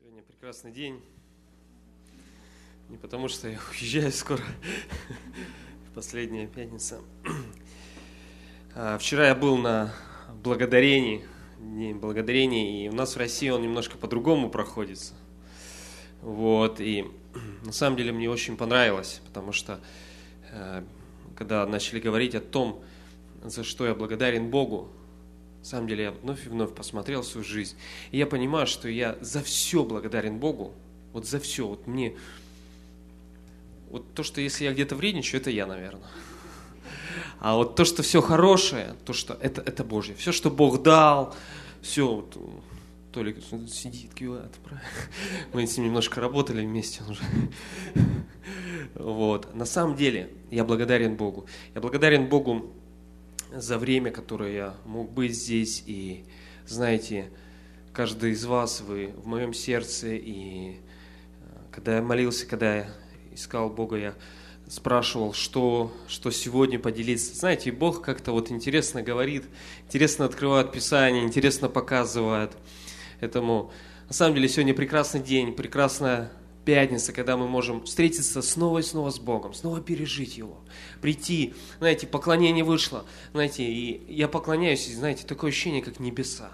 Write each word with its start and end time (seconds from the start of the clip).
Сегодня 0.00 0.22
прекрасный 0.22 0.70
день. 0.70 1.02
Не 2.88 2.96
потому, 2.96 3.26
что 3.26 3.48
я 3.48 3.58
уезжаю 3.70 4.12
скоро, 4.12 4.42
последняя 5.94 6.46
пятница. 6.46 7.00
А, 8.76 8.96
вчера 8.98 9.26
я 9.26 9.34
был 9.34 9.56
на 9.56 9.92
благодарении, 10.44 11.26
день 11.58 11.96
благодарения, 11.96 12.86
и 12.86 12.88
у 12.88 12.92
нас 12.92 13.16
в 13.16 13.18
России 13.18 13.48
он 13.48 13.62
немножко 13.62 13.98
по-другому 13.98 14.50
проходится. 14.50 15.14
Вот, 16.22 16.80
и 16.80 17.04
на 17.64 17.72
самом 17.72 17.96
деле 17.96 18.12
мне 18.12 18.30
очень 18.30 18.56
понравилось, 18.56 19.20
потому 19.26 19.50
что 19.50 19.80
э, 20.52 20.84
когда 21.34 21.66
начали 21.66 21.98
говорить 21.98 22.36
о 22.36 22.40
том, 22.40 22.84
за 23.42 23.64
что 23.64 23.84
я 23.84 23.96
благодарен 23.96 24.48
Богу, 24.48 24.92
на 25.58 25.64
самом 25.64 25.88
деле 25.88 26.04
я 26.04 26.10
вновь 26.12 26.46
и 26.46 26.48
вновь 26.48 26.74
посмотрел 26.74 27.22
свою 27.22 27.44
жизнь, 27.44 27.76
и 28.10 28.18
я 28.18 28.26
понимаю, 28.26 28.66
что 28.66 28.88
я 28.88 29.18
за 29.20 29.42
все 29.42 29.84
благодарен 29.84 30.38
Богу, 30.38 30.72
вот 31.12 31.26
за 31.26 31.40
все, 31.40 31.66
вот 31.66 31.86
мне, 31.86 32.14
вот 33.90 34.14
то, 34.14 34.22
что 34.22 34.40
если 34.40 34.64
я 34.64 34.72
где-то 34.72 34.94
вредничаю, 34.94 35.40
это 35.40 35.50
я, 35.50 35.66
наверное. 35.66 36.08
А 37.40 37.56
вот 37.56 37.76
то, 37.76 37.84
что 37.84 38.02
все 38.02 38.20
хорошее, 38.20 38.94
то, 39.04 39.12
что 39.12 39.34
это, 39.40 39.60
это 39.60 39.84
Божье, 39.84 40.14
все, 40.14 40.32
что 40.32 40.50
Бог 40.50 40.82
дал, 40.82 41.34
все, 41.82 42.06
вот, 42.06 42.36
Толик 43.12 43.38
сидит, 43.68 44.14
кивает, 44.14 44.54
мы 45.52 45.66
с 45.66 45.76
ним 45.76 45.86
немножко 45.86 46.20
работали 46.20 46.64
вместе 46.64 47.02
уже. 47.08 47.22
Вот. 48.94 49.54
На 49.54 49.66
самом 49.66 49.96
деле, 49.96 50.30
я 50.50 50.64
благодарен 50.64 51.16
Богу. 51.16 51.46
Я 51.74 51.80
благодарен 51.80 52.26
Богу 52.26 52.72
за 53.52 53.78
время, 53.78 54.10
которое 54.10 54.54
я 54.54 54.74
мог 54.84 55.10
быть 55.10 55.34
здесь. 55.34 55.82
И 55.86 56.24
знаете, 56.66 57.30
каждый 57.92 58.32
из 58.32 58.44
вас, 58.44 58.80
вы 58.80 59.10
в 59.16 59.26
моем 59.26 59.54
сердце. 59.54 60.14
И 60.14 60.72
э, 60.72 60.76
когда 61.70 61.96
я 61.96 62.02
молился, 62.02 62.46
когда 62.46 62.76
я 62.76 62.88
искал 63.32 63.70
Бога, 63.70 63.96
я 63.96 64.14
спрашивал, 64.68 65.32
что, 65.32 65.92
что 66.08 66.30
сегодня 66.30 66.78
поделиться. 66.78 67.34
Знаете, 67.34 67.72
Бог 67.72 68.02
как-то 68.02 68.32
вот 68.32 68.50
интересно 68.50 69.02
говорит, 69.02 69.44
интересно 69.86 70.26
открывает 70.26 70.72
Писание, 70.72 71.24
интересно 71.24 71.68
показывает. 71.68 72.52
Этому 73.20 73.72
на 74.08 74.14
самом 74.14 74.34
деле 74.34 74.48
сегодня 74.48 74.74
прекрасный 74.74 75.20
день, 75.20 75.52
прекрасная 75.52 76.30
пятница, 76.68 77.14
когда 77.14 77.38
мы 77.38 77.48
можем 77.48 77.86
встретиться 77.86 78.42
снова 78.42 78.80
и 78.80 78.82
снова 78.82 79.08
с 79.08 79.18
Богом, 79.18 79.54
снова 79.54 79.80
пережить 79.80 80.36
Его, 80.36 80.58
прийти, 81.00 81.54
знаете, 81.78 82.06
поклонение 82.06 82.62
вышло, 82.62 83.06
знаете, 83.32 83.64
и 83.64 84.12
я 84.12 84.28
поклоняюсь, 84.28 84.86
и, 84.86 84.94
знаете, 84.94 85.26
такое 85.26 85.48
ощущение, 85.48 85.80
как 85.80 85.98
небеса. 85.98 86.50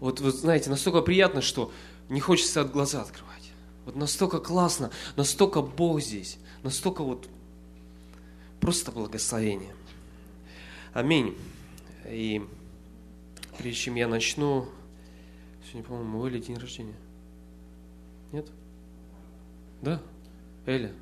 Вот, 0.00 0.20
вы 0.20 0.30
знаете, 0.30 0.70
настолько 0.70 1.02
приятно, 1.02 1.42
что 1.42 1.70
не 2.08 2.18
хочется 2.18 2.62
от 2.62 2.72
глаза 2.72 3.02
открывать. 3.02 3.52
Вот 3.84 3.94
настолько 3.94 4.38
классно, 4.38 4.90
настолько 5.16 5.60
Бог 5.60 6.00
здесь, 6.00 6.38
настолько 6.62 7.04
вот 7.04 7.28
просто 8.58 8.90
благословение. 8.90 9.74
Аминь. 10.94 11.36
И 12.06 12.42
прежде 13.58 13.80
чем 13.82 13.96
я 13.96 14.08
начну, 14.08 14.66
сегодня, 15.66 15.86
по-моему, 15.86 16.20
Оля 16.20 16.38
день 16.38 16.56
рождения. 16.56 16.96
Нет? 18.32 18.48
Да? 19.82 20.00
Эля, 20.66 20.92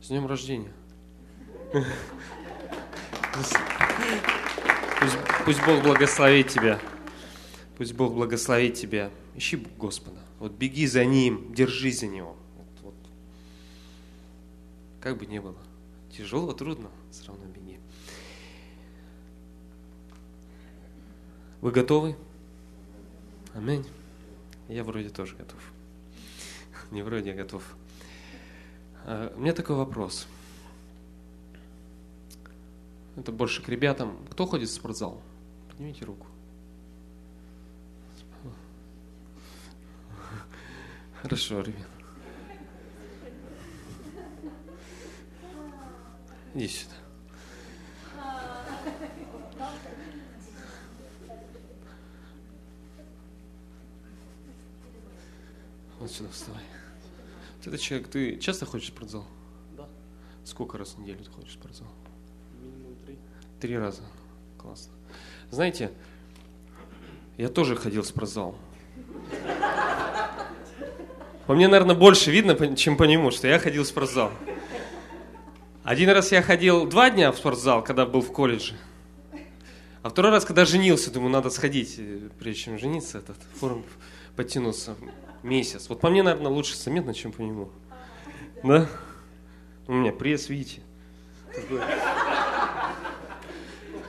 с 0.00 0.08
днем 0.08 0.26
рождения. 0.26 0.72
Пусть, 3.32 3.54
пусть 5.44 5.64
Бог 5.64 5.82
благословит 5.82 6.48
тебя. 6.48 6.80
Пусть 7.76 7.94
Бог 7.94 8.14
благословит 8.14 8.74
тебя. 8.74 9.10
Ищи 9.34 9.56
Господа. 9.78 10.18
Вот 10.38 10.52
беги 10.52 10.86
за 10.86 11.04
Ним, 11.04 11.54
держись 11.54 12.00
за 12.00 12.06
Него. 12.06 12.36
Вот, 12.56 12.66
вот. 12.82 12.94
Как 15.00 15.16
бы 15.16 15.26
ни 15.26 15.38
было. 15.38 15.56
Тяжело, 16.10 16.52
трудно, 16.52 16.90
все 17.10 17.28
равно 17.28 17.44
беги. 17.46 17.78
Вы 21.60 21.70
готовы? 21.70 22.16
Аминь. 23.54 23.86
Я 24.68 24.82
вроде 24.82 25.10
тоже 25.10 25.36
готов. 25.36 25.60
Не 26.90 27.02
вроде, 27.02 27.30
я 27.30 27.36
готов. 27.36 27.62
А, 29.04 29.32
у 29.36 29.40
меня 29.40 29.52
такой 29.52 29.76
вопрос. 29.76 30.26
Это 33.16 33.32
больше 33.32 33.62
к 33.62 33.68
ребятам. 33.68 34.16
Кто 34.30 34.46
ходит 34.46 34.68
в 34.68 34.72
спортзал? 34.72 35.20
Поднимите 35.70 36.04
руку. 36.04 36.26
Хорошо, 41.22 41.60
ребят. 41.60 41.86
Иди 46.54 46.66
сюда. 46.66 46.94
Вот 55.98 56.10
сюда 56.10 56.30
вставай. 56.30 56.62
Ты 57.62 57.76
человек, 57.76 58.08
ты 58.08 58.38
часто 58.38 58.64
ходишь 58.64 58.86
в 58.86 58.94
спортзал? 58.94 59.26
Да. 59.76 59.86
Сколько 60.44 60.78
раз 60.78 60.94
в 60.94 60.98
неделю 60.98 61.22
ты 61.24 61.30
ходишь 61.30 61.50
в 61.50 61.54
спортзал? 61.54 61.88
Минимум 62.60 62.96
три. 63.04 63.18
Три 63.60 63.78
раза. 63.78 64.02
Классно. 64.56 64.92
Знаете, 65.50 65.90
я 67.36 67.48
тоже 67.48 67.76
ходил 67.76 68.02
в 68.02 68.06
спортзал. 68.06 68.56
По 71.46 71.54
мне, 71.54 71.68
наверное, 71.68 71.96
больше 71.96 72.30
видно, 72.30 72.76
чем 72.76 72.96
по 72.96 73.04
нему, 73.04 73.30
что 73.30 73.48
я 73.48 73.58
ходил 73.58 73.82
в 73.82 73.86
спортзал. 73.86 74.30
Один 75.82 76.10
раз 76.10 76.30
я 76.32 76.42
ходил 76.42 76.86
два 76.86 77.10
дня 77.10 77.32
в 77.32 77.36
спортзал, 77.36 77.82
когда 77.82 78.06
был 78.06 78.20
в 78.20 78.32
колледже. 78.32 78.74
А 80.02 80.08
второй 80.08 80.30
раз, 80.32 80.46
когда 80.46 80.64
женился, 80.64 81.10
думаю, 81.10 81.30
надо 81.30 81.50
сходить, 81.50 81.96
э, 81.98 82.30
прежде 82.38 82.62
чем 82.62 82.78
жениться, 82.78 83.18
этот 83.18 83.36
форм 83.56 83.84
подтянуться 84.34 84.96
месяц. 85.42 85.90
Вот 85.90 86.00
по 86.00 86.08
мне, 86.08 86.22
наверное, 86.22 86.50
лучше 86.50 86.74
заметно, 86.74 87.12
чем 87.12 87.32
по 87.32 87.42
нему. 87.42 87.70
Да? 88.62 88.88
У 89.86 89.92
меня 89.92 90.12
пресс, 90.12 90.48
видите? 90.48 90.80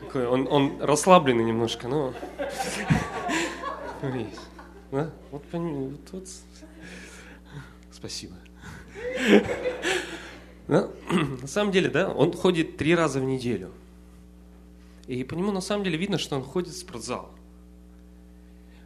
Такой, 0.01 0.27
он, 0.27 0.47
он 0.49 0.81
расслабленный 0.81 1.43
немножко, 1.43 1.89
но... 1.89 2.13
Да? 4.91 5.09
Вот, 5.31 5.43
вот, 5.51 6.11
вот. 6.11 6.27
Спасибо. 7.91 8.35
Да? 10.67 10.87
На 11.41 11.47
самом 11.47 11.73
деле, 11.73 11.89
да, 11.89 12.09
он 12.09 12.31
ходит 12.31 12.77
три 12.77 12.95
раза 12.95 13.19
в 13.19 13.25
неделю. 13.25 13.73
И 15.11 15.25
по 15.25 15.33
нему 15.33 15.51
на 15.51 15.59
самом 15.59 15.83
деле 15.83 15.97
видно, 15.97 16.17
что 16.17 16.37
он 16.37 16.41
ходит 16.41 16.69
в 16.69 16.77
спортзал. 16.77 17.29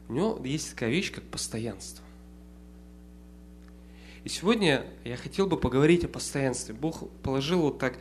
У 0.09 0.13
него 0.13 0.41
есть 0.43 0.71
такая 0.71 0.89
вещь, 0.89 1.11
как 1.11 1.23
постоянство. 1.25 2.03
И 4.23 4.29
сегодня 4.29 4.87
я 5.03 5.17
хотел 5.17 5.45
бы 5.45 5.55
поговорить 5.55 6.03
о 6.03 6.07
постоянстве. 6.07 6.73
Бог 6.73 7.07
положил 7.21 7.61
вот 7.61 7.77
так 7.77 7.99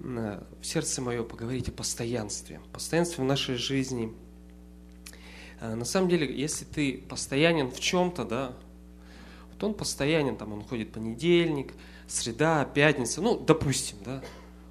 в 0.00 0.40
сердце 0.62 1.02
мое 1.02 1.24
поговорить 1.24 1.68
о 1.68 1.72
постоянстве. 1.72 2.58
Постоянстве 2.72 3.22
в 3.22 3.26
нашей 3.26 3.56
жизни. 3.56 4.14
А, 5.60 5.76
на 5.76 5.84
самом 5.84 6.08
деле, 6.08 6.34
если 6.34 6.64
ты 6.64 7.04
постоянен 7.06 7.70
в 7.70 7.78
чем-то, 7.78 8.24
да, 8.24 8.56
вот 9.52 9.62
он 9.62 9.74
постоянен, 9.74 10.38
там 10.38 10.54
он 10.54 10.64
ходит 10.64 10.90
понедельник, 10.90 11.74
среда, 12.08 12.64
пятница, 12.64 13.20
ну, 13.20 13.38
допустим, 13.38 13.98
да, 14.06 14.24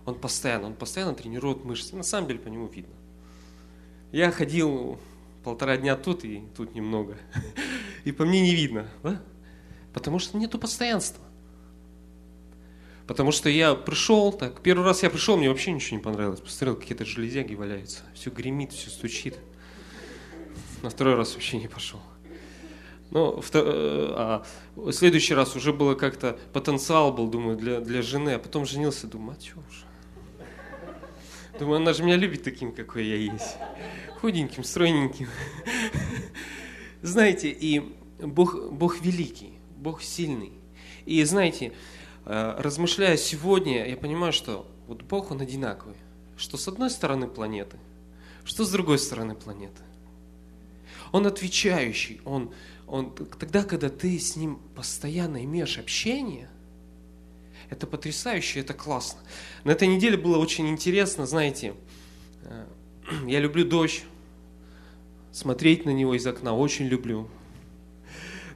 он 0.05 0.15
постоянно, 0.15 0.67
он 0.67 0.73
постоянно 0.75 1.15
тренирует 1.15 1.63
мышцы. 1.63 1.95
На 1.95 2.03
самом 2.03 2.27
деле 2.27 2.39
по 2.39 2.47
нему 2.47 2.67
видно. 2.67 2.93
Я 4.11 4.31
ходил 4.31 4.99
полтора 5.43 5.77
дня 5.77 5.95
тут 5.95 6.23
и 6.25 6.43
тут 6.55 6.75
немного. 6.75 7.17
И 8.03 8.11
по 8.11 8.23
мне 8.23 8.41
не 8.41 8.55
видно, 8.55 8.87
да? 9.01 9.21
Потому 9.93 10.19
что 10.19 10.37
нету 10.37 10.59
постоянства. 10.59 11.23
Потому 13.07 13.31
что 13.31 13.49
я 13.49 13.75
пришел, 13.75 14.31
так, 14.31 14.61
первый 14.61 14.83
раз 14.83 15.03
я 15.03 15.09
пришел, 15.09 15.37
мне 15.37 15.49
вообще 15.49 15.71
ничего 15.71 15.97
не 15.97 16.03
понравилось. 16.03 16.39
Посмотрел, 16.39 16.75
какие-то 16.75 17.05
железяги 17.05 17.53
валяются. 17.53 18.03
Все 18.13 18.29
гремит, 18.29 18.73
все 18.73 18.89
стучит. 18.89 19.37
На 20.81 20.89
второй 20.89 21.15
раз 21.15 21.33
вообще 21.33 21.57
не 21.57 21.67
пошел. 21.67 21.99
Ну, 23.11 23.41
а 23.53 24.43
в 24.75 24.91
следующий 24.91 25.35
раз 25.35 25.55
уже 25.55 25.71
было 25.71 25.95
как-то 25.95 26.39
потенциал 26.51 27.13
был, 27.13 27.27
думаю, 27.27 27.57
для, 27.57 27.79
для 27.79 28.01
жены, 28.01 28.31
а 28.31 28.39
потом 28.39 28.65
женился, 28.65 29.07
думаю, 29.07 29.37
а 29.37 29.41
что 29.41 29.59
уже? 29.59 29.84
Думаю, 31.59 31.77
она 31.77 31.93
же 31.93 32.03
меня 32.03 32.17
любит 32.17 32.43
таким, 32.43 32.73
какой 32.73 33.05
я 33.05 33.15
есть. 33.15 33.55
Худеньким, 34.19 34.63
стройненьким. 34.63 35.29
Знаете, 37.01 37.49
и 37.49 37.95
Бог, 38.19 38.71
Бог 38.71 38.99
великий. 39.01 39.53
Бог 39.77 40.01
сильный. 40.01 40.51
И 41.05 41.23
знаете, 41.23 41.71
э, 42.25 42.55
размышляя 42.57 43.15
сегодня, 43.15 43.87
я 43.87 43.95
понимаю, 43.95 44.33
что 44.33 44.67
вот 44.87 45.03
Бог, 45.03 45.31
Он 45.31 45.41
одинаковый. 45.41 45.95
Что 46.35 46.57
с 46.57 46.67
одной 46.67 46.89
стороны 46.89 47.27
планеты, 47.27 47.77
что 48.43 48.65
с 48.65 48.71
другой 48.71 48.99
стороны 48.99 49.35
планеты. 49.35 49.81
Он 51.13 51.25
отвечающий, 51.25 52.19
Он, 52.25 52.53
он, 52.87 53.13
тогда, 53.13 53.63
когда 53.63 53.89
ты 53.89 54.19
с 54.19 54.35
ним 54.35 54.59
постоянно 54.75 55.43
имеешь 55.45 55.77
общение, 55.77 56.49
это 57.69 57.87
потрясающе, 57.87 58.59
это 58.59 58.73
классно. 58.73 59.19
На 59.63 59.71
этой 59.71 59.87
неделе 59.87 60.17
было 60.17 60.37
очень 60.37 60.67
интересно, 60.67 61.25
знаете, 61.25 61.73
э, 62.43 62.65
я 63.27 63.39
люблю 63.39 63.65
дождь, 63.65 64.03
смотреть 65.31 65.85
на 65.85 65.91
него 65.91 66.15
из 66.15 66.25
окна 66.25 66.55
очень 66.55 66.85
люблю. 66.85 67.27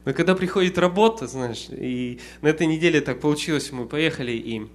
Но 0.05 0.13
когда 0.13 0.33
приходит 0.33 0.77
работа, 0.77 1.27
знаешь, 1.27 1.67
и 1.69 2.19
на 2.41 2.47
этой 2.47 2.67
неделе 2.67 3.01
так 3.01 3.19
получилось, 3.19 3.71
мы 3.71 3.85
поехали 3.85 4.31
и 4.31 4.67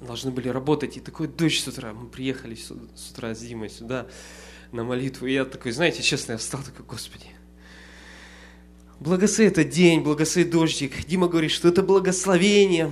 должны 0.00 0.30
были 0.32 0.48
работать, 0.48 0.96
и 0.96 1.00
такой 1.00 1.28
дождь 1.28 1.62
с 1.62 1.68
утра, 1.68 1.92
мы 1.92 2.08
приехали 2.08 2.54
с 2.56 2.70
утра 3.10 3.34
с 3.34 3.38
Димой 3.38 3.70
сюда 3.70 4.08
на 4.72 4.84
молитву, 4.84 5.26
и 5.26 5.32
я 5.32 5.44
такой, 5.44 5.72
знаете, 5.72 6.02
честно, 6.02 6.32
я 6.32 6.38
встал 6.38 6.60
такой, 6.62 6.84
Господи, 6.84 7.26
благослови 8.98 9.48
этот 9.48 9.68
день, 9.68 10.00
благослови 10.00 10.48
дождик. 10.48 11.06
Дима 11.06 11.28
говорит, 11.28 11.50
что 11.50 11.68
это 11.68 11.82
благословение. 11.82 12.90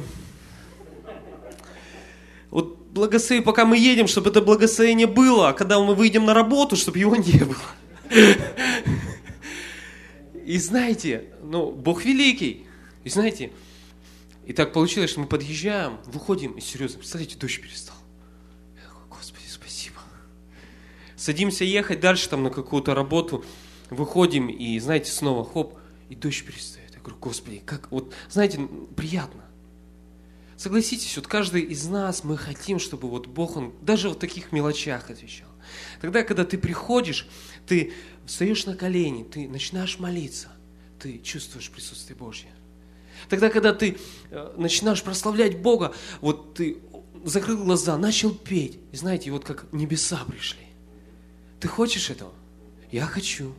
Благослови, 2.93 3.41
пока 3.41 3.65
мы 3.65 3.79
едем, 3.79 4.09
чтобы 4.09 4.31
это 4.31 4.41
благословение 4.41 5.07
было, 5.07 5.51
а 5.51 5.53
когда 5.53 5.79
мы 5.81 5.95
выйдем 5.95 6.25
на 6.25 6.35
работу, 6.35 6.77
чтобы 6.77 6.99
его 6.99 7.15
не 7.17 7.39
было. 7.39 7.57
И 10.45 10.59
знаете, 10.59 11.33
ну, 11.43 11.71
Бог 11.71 12.05
великий. 12.05 12.67
И 13.05 13.09
знаете, 13.09 13.53
и 14.45 14.53
так 14.53 14.73
получилось, 14.73 15.11
что 15.11 15.21
мы 15.21 15.27
подъезжаем, 15.27 15.99
выходим, 16.07 16.53
и 16.53 16.61
серьезно, 16.61 16.99
представляете, 16.99 17.39
дождь 17.39 17.61
перестал. 17.61 17.95
Я 18.75 18.89
такой, 18.89 19.07
Господи, 19.09 19.45
спасибо. 19.49 19.99
Садимся 21.17 21.65
ехать 21.65 22.01
дальше 22.01 22.29
там 22.29 22.43
на 22.43 22.51
какую-то 22.51 22.97
работу, 22.97 23.45
выходим, 23.91 24.49
и 24.49 24.77
знаете, 24.81 25.13
снова 25.13 25.45
хоп, 25.45 25.79
и 26.09 26.17
дождь 26.17 26.45
перестает. 26.45 26.91
Я 26.95 27.01
говорю, 27.01 27.17
Господи, 27.21 27.63
как, 27.65 27.93
вот, 27.93 28.13
знаете, 28.29 28.59
приятно. 28.97 29.45
Согласитесь, 30.61 31.17
вот 31.17 31.27
каждый 31.27 31.63
из 31.63 31.87
нас, 31.87 32.23
мы 32.23 32.37
хотим, 32.37 32.79
чтобы 32.79 33.09
вот 33.09 33.27
Бог, 33.27 33.57
Он 33.57 33.73
даже 33.81 34.11
в 34.11 34.15
таких 34.15 34.53
мелочах 34.53 35.09
отвечал. 35.09 35.49
Тогда, 36.03 36.23
когда 36.23 36.45
ты 36.45 36.59
приходишь, 36.59 37.27
ты 37.67 37.95
встаешь 38.27 38.67
на 38.67 38.77
колени, 38.77 39.25
ты 39.25 39.49
начинаешь 39.49 39.99
молиться, 39.99 40.49
ты 40.99 41.19
чувствуешь 41.21 41.71
присутствие 41.71 42.15
Божье. 42.15 42.51
Тогда, 43.31 43.49
когда 43.49 43.73
ты 43.73 43.97
э, 44.31 44.53
начинаешь 44.59 45.03
прославлять 45.03 45.63
Бога, 45.63 45.95
вот 46.21 46.53
ты 46.53 46.77
закрыл 47.25 47.65
глаза, 47.65 47.97
начал 47.97 48.31
петь, 48.31 48.79
и 48.93 48.97
знаете, 48.99 49.31
вот 49.31 49.47
как 49.47 49.73
небеса 49.73 50.23
пришли. 50.29 50.67
Ты 51.59 51.69
хочешь 51.69 52.11
этого? 52.11 52.35
Я 52.93 53.07
хочу. 53.07 53.55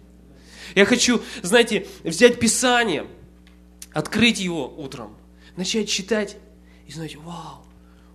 Я 0.75 0.85
хочу, 0.85 1.19
знаете, 1.41 1.87
взять 2.03 2.39
Писание, 2.39 3.07
открыть 3.91 4.39
его 4.39 4.71
утром, 4.77 5.17
начать 5.55 5.89
читать 5.89 6.37
и 6.87 6.91
знаете, 6.91 7.17
вау, 7.17 7.65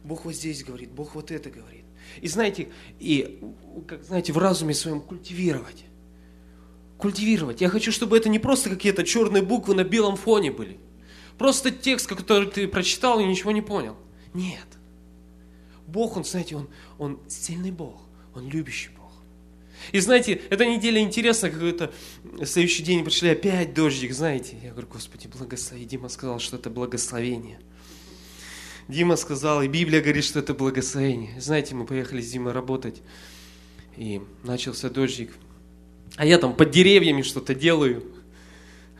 Бог 0.04 0.24
вот 0.24 0.34
здесь 0.34 0.64
говорит, 0.64 0.90
Бог 0.90 1.14
вот 1.14 1.30
это 1.30 1.50
говорит. 1.50 1.84
И 2.20 2.28
знаете, 2.28 2.68
и, 2.98 3.40
как 3.86 4.04
знаете, 4.04 4.32
в 4.32 4.38
разуме 4.38 4.74
своем 4.74 5.00
культивировать. 5.00 5.84
Культивировать. 6.98 7.60
Я 7.60 7.68
хочу, 7.68 7.92
чтобы 7.92 8.16
это 8.16 8.28
не 8.28 8.38
просто 8.38 8.70
какие-то 8.70 9.04
черные 9.04 9.42
буквы 9.42 9.74
на 9.74 9.84
белом 9.84 10.16
фоне 10.16 10.50
были. 10.50 10.78
Просто 11.36 11.70
текст, 11.70 12.06
который 12.06 12.48
ты 12.48 12.68
прочитал 12.68 13.20
и 13.20 13.24
ничего 13.24 13.50
не 13.50 13.62
понял. 13.62 13.96
Нет. 14.32 14.66
Бог, 15.86 16.16
Он, 16.16 16.24
знаете, 16.24 16.56
Он, 16.56 16.68
он 16.98 17.20
сильный 17.28 17.70
Бог. 17.70 18.00
Он 18.34 18.48
любящий 18.48 18.90
Бог. 18.90 19.12
И 19.92 20.00
знаете, 20.00 20.40
эта 20.50 20.64
неделя 20.66 21.00
интересна, 21.00 21.50
какой-то 21.50 21.92
следующий 22.44 22.82
день 22.82 23.04
пришли 23.04 23.30
опять 23.30 23.74
дождик, 23.74 24.12
знаете. 24.12 24.56
Я 24.62 24.70
говорю, 24.70 24.88
Господи, 24.92 25.26
благослови. 25.26 25.84
Дима 25.84 26.08
сказал, 26.08 26.38
что 26.38 26.56
это 26.56 26.70
благословение. 26.70 27.60
Дима 28.88 29.16
сказал, 29.16 29.62
и 29.62 29.68
Библия 29.68 30.00
говорит, 30.00 30.24
что 30.24 30.38
это 30.38 30.54
благословение. 30.54 31.40
Знаете, 31.40 31.74
мы 31.74 31.86
поехали 31.86 32.20
с 32.20 32.30
Димой 32.30 32.52
работать, 32.52 33.02
и 33.96 34.20
начался 34.44 34.90
дождик. 34.90 35.32
А 36.16 36.24
я 36.24 36.38
там 36.38 36.54
под 36.54 36.70
деревьями 36.70 37.22
что-то 37.22 37.54
делаю. 37.54 38.04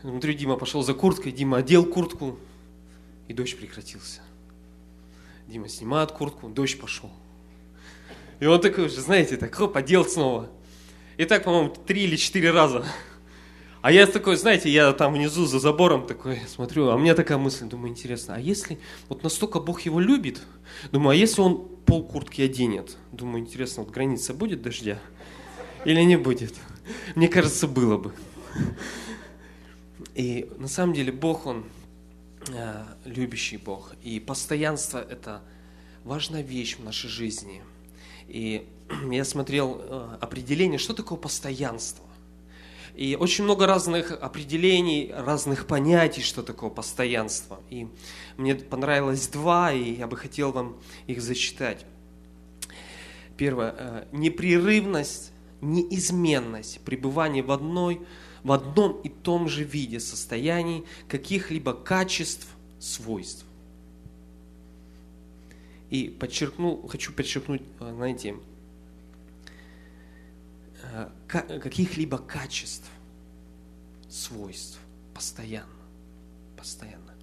Смотрю, 0.01 0.33
Дима 0.33 0.57
пошел 0.57 0.83
за 0.83 0.93
курткой, 0.93 1.31
Дима 1.31 1.57
одел 1.57 1.85
куртку, 1.85 2.37
и 3.27 3.33
дождь 3.33 3.57
прекратился. 3.57 4.21
Дима 5.47 5.69
снимает 5.69 6.11
куртку, 6.11 6.49
дождь 6.49 6.79
пошел. 6.79 7.11
И 8.39 8.45
он 8.45 8.59
такой 8.61 8.85
уже, 8.85 9.01
знаете, 9.01 9.37
так, 9.37 9.55
хоп, 9.55 9.75
одел 9.77 10.05
снова. 10.05 10.49
И 11.15 11.25
так, 11.25 11.45
по-моему, 11.45 11.69
три 11.69 12.03
или 12.03 12.15
четыре 12.17 12.51
раза. 12.51 12.85
А 13.87 13.91
я 13.93 14.05
такой, 14.05 14.35
знаете, 14.35 14.69
я 14.69 14.91
там 14.91 15.13
внизу 15.13 15.45
за 15.45 15.59
забором 15.59 16.05
такой 16.05 16.41
смотрю, 16.53 16.89
а 16.89 16.95
у 16.95 16.99
меня 16.99 17.15
такая 17.15 17.37
мысль, 17.37 17.67
думаю, 17.67 17.91
интересно, 17.91 18.35
а 18.35 18.37
если 18.37 18.79
вот 19.07 19.23
настолько 19.23 19.61
Бог 19.61 19.79
его 19.79 20.01
любит, 20.01 20.41
думаю, 20.91 21.11
а 21.11 21.15
если 21.15 21.39
он 21.39 21.69
пол 21.85 22.05
куртки 22.05 22.41
оденет? 22.41 22.97
Думаю, 23.13 23.39
интересно, 23.39 23.83
вот 23.83 23.93
граница 23.93 24.33
будет 24.33 24.61
дождя 24.61 24.99
или 25.85 26.01
не 26.01 26.17
будет? 26.17 26.53
Мне 27.15 27.29
кажется, 27.29 27.65
было 27.65 27.97
бы. 27.97 28.11
И 30.15 30.51
на 30.57 30.67
самом 30.67 30.93
деле 30.93 31.13
Бог, 31.13 31.45
Он 31.45 31.63
э, 32.49 32.83
любящий 33.05 33.55
Бог. 33.55 33.93
И 34.03 34.19
постоянство– 34.19 34.97
это 35.09 35.41
важная 36.03 36.41
вещь 36.41 36.75
в 36.75 36.83
нашей 36.83 37.09
жизни. 37.09 37.61
И 38.27 38.67
я 39.09 39.23
смотрел 39.23 39.79
э, 39.79 40.17
определение, 40.19 40.77
что 40.77 40.93
такое 40.93 41.17
постоянство. 41.17 42.06
И 42.97 43.15
очень 43.15 43.43
много 43.43 43.67
разных 43.67 44.11
определений, 44.11 45.13
разных 45.15 45.67
понятий, 45.67 46.23
что 46.23 46.41
такое 46.41 46.71
постоянство. 46.71 47.59
И 47.69 47.87
мне 48.37 48.55
понравилось 48.55 49.27
два, 49.27 49.71
и 49.71 49.93
я 49.93 50.07
бы 50.07 50.17
хотел 50.17 50.51
вам 50.51 50.77
их 51.05 51.21
зачитать. 51.21 51.85
Первое. 53.37 53.75
Э, 53.77 54.05
непрерывность, 54.11 55.31
неизменность, 55.61 56.79
пребывание 56.81 57.43
в, 57.43 57.51
одной, 57.51 58.01
в 58.43 58.51
одном 58.51 58.99
и 59.01 59.09
том 59.09 59.47
же 59.47 59.63
виде 59.63 59.99
состояний 59.99 60.83
каких-либо 61.07 61.73
качеств, 61.73 62.47
свойств. 62.79 63.45
И 65.91 66.09
подчеркну, 66.09 66.87
хочу 66.87 67.13
подчеркнуть, 67.13 67.61
э, 67.79 67.93
знаете, 67.95 68.37
каких-либо 71.27 72.17
качеств, 72.17 72.89
свойств 74.09 74.79
постоянно. 75.13 75.67
Постоянно. 76.55 77.13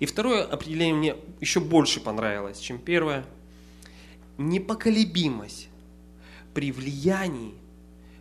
И 0.00 0.06
второе 0.06 0.44
определение 0.44 0.94
мне 0.94 1.16
еще 1.40 1.60
больше 1.60 2.00
понравилось, 2.00 2.58
чем 2.58 2.78
первое. 2.78 3.24
Непоколебимость 4.38 5.68
при 6.54 6.72
влиянии 6.72 7.54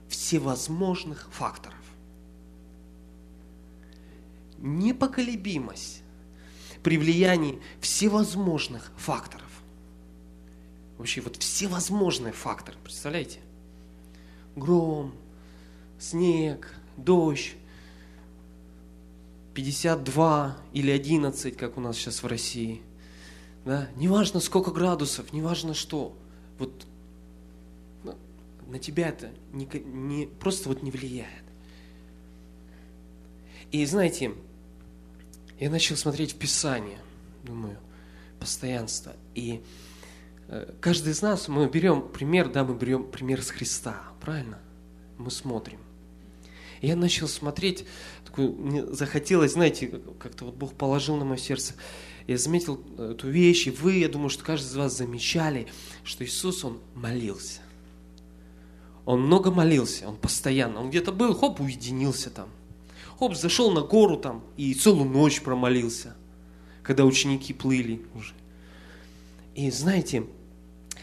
всевозможных 0.08 1.30
факторов. 1.32 1.80
Непоколебимость 4.58 6.02
при 6.84 6.98
влиянии 6.98 7.62
всевозможных 7.82 8.92
факторов. 8.98 9.50
Вообще 10.98 11.22
вот 11.22 11.38
всевозможные 11.38 12.32
факторы, 12.32 12.78
представляете? 12.84 13.40
Гром, 14.56 15.14
снег, 16.00 16.74
дождь, 16.98 17.56
52 19.54 20.58
или 20.74 20.92
11, 20.92 21.56
как 21.56 21.78
у 21.78 21.82
нас 21.82 21.98
сейчас 21.98 22.24
в 22.24 22.28
России. 22.28 22.82
Да? 23.64 23.90
Неважно, 23.96 24.40
сколько 24.40 24.72
градусов, 24.72 25.32
неважно 25.34 25.74
что. 25.74 26.16
Вот 26.60 26.86
на 28.68 28.80
тебя 28.80 29.10
это 29.10 29.32
не, 29.54 29.68
не, 29.86 30.28
просто 30.28 30.70
вот 30.70 30.84
не 30.84 30.92
влияет. 30.92 31.44
И 33.72 33.86
знаете, 33.86 34.34
я 35.60 35.70
начал 35.70 35.96
смотреть 35.96 36.34
в 36.34 36.38
Писание, 36.38 37.00
думаю, 37.44 37.78
постоянство. 38.40 39.14
И 39.34 39.62
каждый 40.80 41.14
из 41.14 41.22
нас, 41.22 41.48
мы 41.48 41.68
берем 41.68 42.08
пример, 42.08 42.50
да, 42.50 42.64
мы 42.64 42.76
берем 42.76 43.10
пример 43.10 43.42
с 43.42 43.50
Христа, 43.50 44.02
правильно? 44.22 44.60
Мы 45.18 45.32
смотрим. 45.32 45.80
Я 46.82 46.96
начал 46.96 47.28
смотреть, 47.28 47.86
такой, 48.26 48.50
мне 48.50 48.86
захотелось, 48.86 49.54
знаете, 49.54 50.00
как-то 50.20 50.46
вот 50.46 50.56
Бог 50.56 50.74
положил 50.74 51.16
на 51.16 51.26
мое 51.26 51.38
сердце. 51.38 51.74
Я 52.28 52.38
заметил 52.38 52.84
эту 52.98 53.30
вещь, 53.30 53.68
и 53.68 53.72
вы, 53.72 53.94
я 53.94 54.10
думаю, 54.10 54.30
что 54.30 54.44
каждый 54.44 54.68
из 54.68 54.76
вас 54.76 54.98
замечали, 54.98 55.68
что 56.04 56.26
Иисус, 56.26 56.64
Он 56.64 56.80
молился. 56.94 57.62
Он 59.06 59.22
много 59.22 59.52
молился, 59.52 60.08
Он 60.08 60.18
постоянно. 60.18 60.82
Он 60.82 60.90
где-то 60.90 61.12
был, 61.12 61.34
хоп, 61.34 61.60
уединился 61.60 62.30
там. 62.30 62.50
Хоп, 63.20 63.36
зашел 63.36 63.72
на 63.72 63.82
гору 63.82 64.18
там 64.18 64.44
и 64.58 64.74
целую 64.74 65.10
ночь 65.10 65.42
промолился, 65.42 66.16
когда 66.84 67.06
ученики 67.06 67.54
плыли 67.54 68.02
уже. 68.14 68.34
И 69.54 69.72
знаете, 69.72 70.26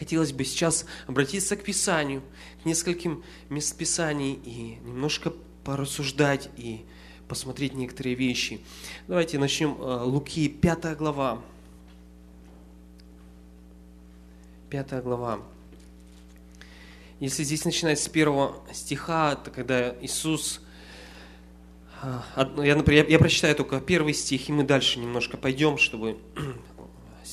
хотелось 0.03 0.33
бы 0.33 0.43
сейчас 0.43 0.85
обратиться 1.07 1.55
к 1.55 1.63
Писанию, 1.63 2.23
к 2.61 2.65
нескольким 2.65 3.23
мест 3.49 3.77
Писаний 3.77 4.33
и 4.33 4.77
немножко 4.83 5.31
порассуждать 5.63 6.49
и 6.57 6.81
посмотреть 7.29 7.73
некоторые 7.73 8.15
вещи. 8.15 8.59
Давайте 9.07 9.39
начнем. 9.39 9.77
Э, 9.79 10.03
Луки, 10.03 10.49
5 10.49 10.97
глава. 10.97 11.41
5 14.71 15.03
глава. 15.03 15.39
Если 17.21 17.45
здесь 17.45 17.63
начинать 17.63 17.97
с 17.97 18.09
первого 18.09 18.57
стиха, 18.73 19.35
то 19.35 19.51
когда 19.51 19.95
Иисус... 20.01 20.59
Э, 22.01 22.19
я, 22.57 22.75
например, 22.75 23.07
я 23.07 23.19
прочитаю 23.19 23.55
только 23.55 23.79
первый 23.79 24.13
стих, 24.13 24.49
и 24.49 24.51
мы 24.51 24.63
дальше 24.63 24.99
немножко 24.99 25.37
пойдем, 25.37 25.77
чтобы 25.77 26.17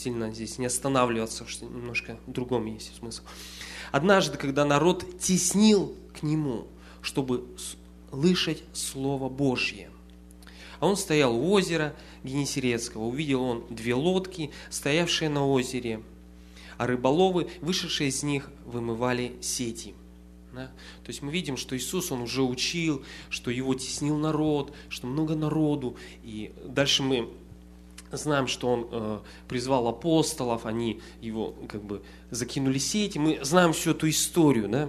сильно 0.00 0.32
здесь 0.32 0.58
не 0.58 0.66
останавливаться, 0.66 1.46
что 1.46 1.66
немножко 1.66 2.18
в 2.26 2.32
другом 2.32 2.66
есть 2.66 2.96
смысл. 2.96 3.22
Однажды, 3.92 4.38
когда 4.38 4.64
народ 4.64 5.18
теснил 5.18 5.94
к 6.18 6.22
нему, 6.22 6.66
чтобы 7.02 7.44
слышать 8.10 8.62
Слово 8.72 9.28
Божье, 9.28 9.90
а 10.78 10.86
он 10.86 10.96
стоял 10.96 11.36
у 11.36 11.52
озера 11.52 11.94
Генесерецкого, 12.24 13.04
увидел 13.04 13.42
он 13.42 13.64
две 13.68 13.94
лодки, 13.94 14.50
стоявшие 14.70 15.28
на 15.28 15.46
озере, 15.46 16.02
а 16.78 16.86
рыболовы, 16.86 17.50
вышедшие 17.60 18.08
из 18.08 18.22
них, 18.22 18.50
вымывали 18.64 19.36
сети. 19.42 19.94
Да? 20.52 20.66
То 21.04 21.08
есть 21.08 21.22
мы 21.22 21.30
видим, 21.30 21.56
что 21.56 21.76
Иисус, 21.76 22.10
Он 22.10 22.22
уже 22.22 22.42
учил, 22.42 23.04
что 23.28 23.50
Его 23.50 23.74
теснил 23.74 24.16
народ, 24.16 24.74
что 24.88 25.06
много 25.06 25.34
народу. 25.34 25.96
И 26.22 26.52
дальше 26.64 27.02
мы 27.02 27.28
знаем, 28.10 28.46
что 28.46 28.68
он 28.68 28.88
э, 28.90 29.20
призвал 29.48 29.88
апостолов, 29.88 30.66
они 30.66 31.00
его 31.20 31.54
как 31.68 31.82
бы 31.82 32.02
закинули 32.30 32.78
сети. 32.78 33.18
Мы 33.18 33.38
знаем 33.42 33.72
всю 33.72 33.92
эту 33.92 34.08
историю, 34.08 34.68
да? 34.68 34.88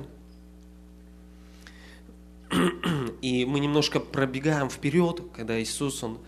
И 3.21 3.45
мы 3.45 3.59
немножко 3.59 3.99
пробегаем 3.99 4.69
вперед, 4.69 5.21
когда 5.35 5.61
Иисус, 5.61 6.03
он 6.03 6.19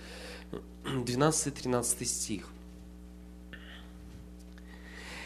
12-13 0.83 2.05
стих. 2.05 2.49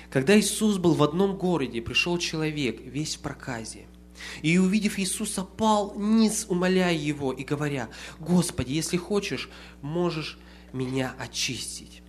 Когда 0.10 0.40
Иисус 0.40 0.78
был 0.78 0.94
в 0.94 1.04
одном 1.04 1.38
городе, 1.38 1.82
пришел 1.82 2.18
человек, 2.18 2.80
весь 2.82 3.18
в 3.18 3.20
проказе. 3.20 3.86
И 4.42 4.58
увидев 4.58 4.98
Иисуса, 4.98 5.44
пал 5.44 5.94
ниц, 5.96 6.46
умоляя 6.50 6.94
его 6.94 7.32
и 7.34 7.44
говоря, 7.44 7.90
«Господи, 8.20 8.72
если 8.72 8.98
хочешь, 8.98 9.50
можешь 9.82 10.40
меня 10.74 11.16
очистить. 11.18 12.02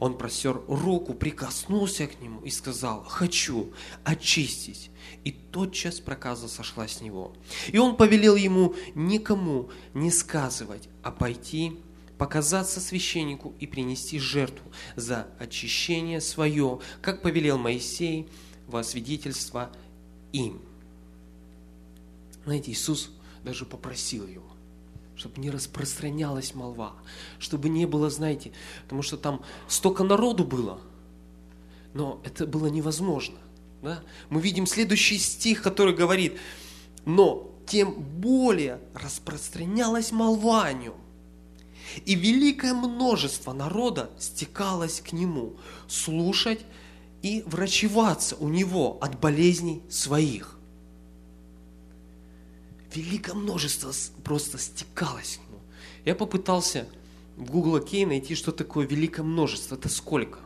Он 0.00 0.16
просер 0.18 0.60
руку, 0.68 1.14
прикоснулся 1.14 2.06
к 2.06 2.20
нему 2.20 2.40
и 2.42 2.50
сказал, 2.50 3.04
хочу 3.04 3.72
очистить. 4.04 4.90
И 5.24 5.32
тотчас 5.32 6.00
проказа 6.00 6.48
сошла 6.48 6.88
с 6.88 7.00
него. 7.00 7.32
И 7.68 7.78
он 7.78 7.96
повелел 7.96 8.36
ему 8.36 8.74
никому 8.94 9.70
не 9.94 10.10
сказывать, 10.10 10.88
а 11.02 11.10
пойти 11.10 11.78
показаться 12.18 12.80
священнику 12.80 13.54
и 13.60 13.66
принести 13.66 14.18
жертву 14.18 14.70
за 14.96 15.28
очищение 15.38 16.20
свое, 16.20 16.80
как 17.02 17.22
повелел 17.22 17.58
Моисей 17.58 18.28
во 18.66 18.82
свидетельство 18.82 19.70
им. 20.32 20.60
Знаете, 22.44 22.72
Иисус 22.72 23.10
даже 23.44 23.64
попросил 23.64 24.26
его 24.26 24.55
чтобы 25.16 25.40
не 25.40 25.50
распространялась 25.50 26.54
молва, 26.54 26.92
чтобы 27.38 27.68
не 27.68 27.86
было, 27.86 28.10
знаете, 28.10 28.52
потому 28.84 29.02
что 29.02 29.16
там 29.16 29.42
столько 29.68 30.04
народу 30.04 30.44
было, 30.44 30.80
но 31.94 32.20
это 32.24 32.46
было 32.46 32.66
невозможно. 32.66 33.36
Да? 33.82 34.02
Мы 34.28 34.40
видим 34.40 34.66
следующий 34.66 35.18
стих, 35.18 35.62
который 35.62 35.94
говорит, 35.94 36.38
но 37.04 37.50
тем 37.66 37.94
более 37.94 38.80
распространялась 38.94 40.12
молва 40.12 40.64
о 40.64 40.72
нем. 40.72 40.94
И 42.04 42.14
великое 42.14 42.74
множество 42.74 43.52
народа 43.52 44.10
стекалось 44.18 45.00
к 45.00 45.12
нему, 45.12 45.56
слушать 45.88 46.60
и 47.22 47.42
врачеваться 47.46 48.36
у 48.36 48.48
него 48.48 48.98
от 49.00 49.18
болезней 49.18 49.82
своих 49.88 50.55
великое 52.94 53.34
множество 53.34 53.92
просто 54.22 54.58
стекалось 54.58 55.38
нему. 55.48 55.60
Я 56.04 56.14
попытался 56.14 56.86
в 57.36 57.50
Google 57.50 57.76
Окей 57.76 58.06
найти, 58.06 58.34
что 58.34 58.52
такое 58.52 58.86
великое 58.86 59.22
множество. 59.22 59.74
Это 59.74 59.88
сколько? 59.88 60.38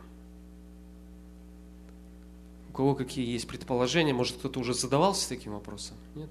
У 2.69 2.73
кого 2.73 2.95
какие 2.95 3.27
есть 3.27 3.47
предположения? 3.47 4.13
Может, 4.13 4.37
кто-то 4.37 4.59
уже 4.59 4.73
задавался 4.73 5.29
таким 5.29 5.53
вопросом? 5.53 5.97
Нет? 6.15 6.29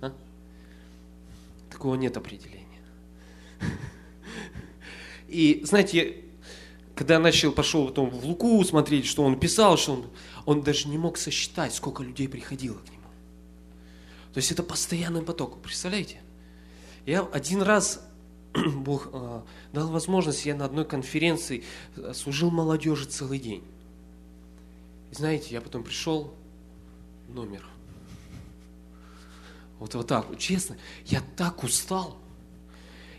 А? 0.00 0.12
Такого 1.70 1.94
нет 1.96 2.16
определения. 2.16 2.66
И, 5.28 5.60
знаете, 5.64 6.24
когда 6.94 7.14
я 7.14 7.20
начал, 7.20 7.52
пошел 7.52 7.86
потом 7.86 8.10
в 8.10 8.24
Луку 8.24 8.62
смотреть, 8.64 9.06
что 9.06 9.22
он 9.22 9.38
писал, 9.38 9.76
что 9.76 9.92
он, 9.92 10.06
он 10.46 10.62
даже 10.62 10.88
не 10.88 10.98
мог 10.98 11.16
сосчитать, 11.16 11.74
сколько 11.74 12.02
людей 12.02 12.28
приходило 12.28 12.78
к 12.78 12.90
нему. 12.90 12.97
То 14.38 14.40
есть 14.40 14.52
это 14.52 14.62
постоянный 14.62 15.22
поток. 15.22 15.60
Представляете? 15.60 16.20
Я 17.06 17.22
один 17.22 17.60
раз 17.60 18.08
Бог 18.54 19.08
э, 19.12 19.40
дал 19.72 19.88
возможность, 19.88 20.46
я 20.46 20.54
на 20.54 20.64
одной 20.64 20.84
конференции 20.84 21.64
э, 21.96 22.12
служил 22.14 22.52
молодежи 22.52 23.06
целый 23.06 23.40
день. 23.40 23.64
И 25.10 25.16
знаете, 25.16 25.54
я 25.54 25.60
потом 25.60 25.82
пришел, 25.82 26.32
номер. 27.28 27.66
Вот, 29.80 29.96
вот 29.96 30.06
так, 30.06 30.26
честно, 30.38 30.76
я 31.06 31.20
так 31.36 31.64
устал. 31.64 32.16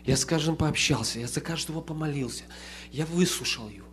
Я 0.06 0.16
с 0.16 0.24
каждым 0.24 0.56
пообщался, 0.56 1.20
я 1.20 1.28
за 1.28 1.42
каждого 1.42 1.82
помолился, 1.82 2.44
я 2.92 3.04
выслушал 3.04 3.68
его. 3.68 3.88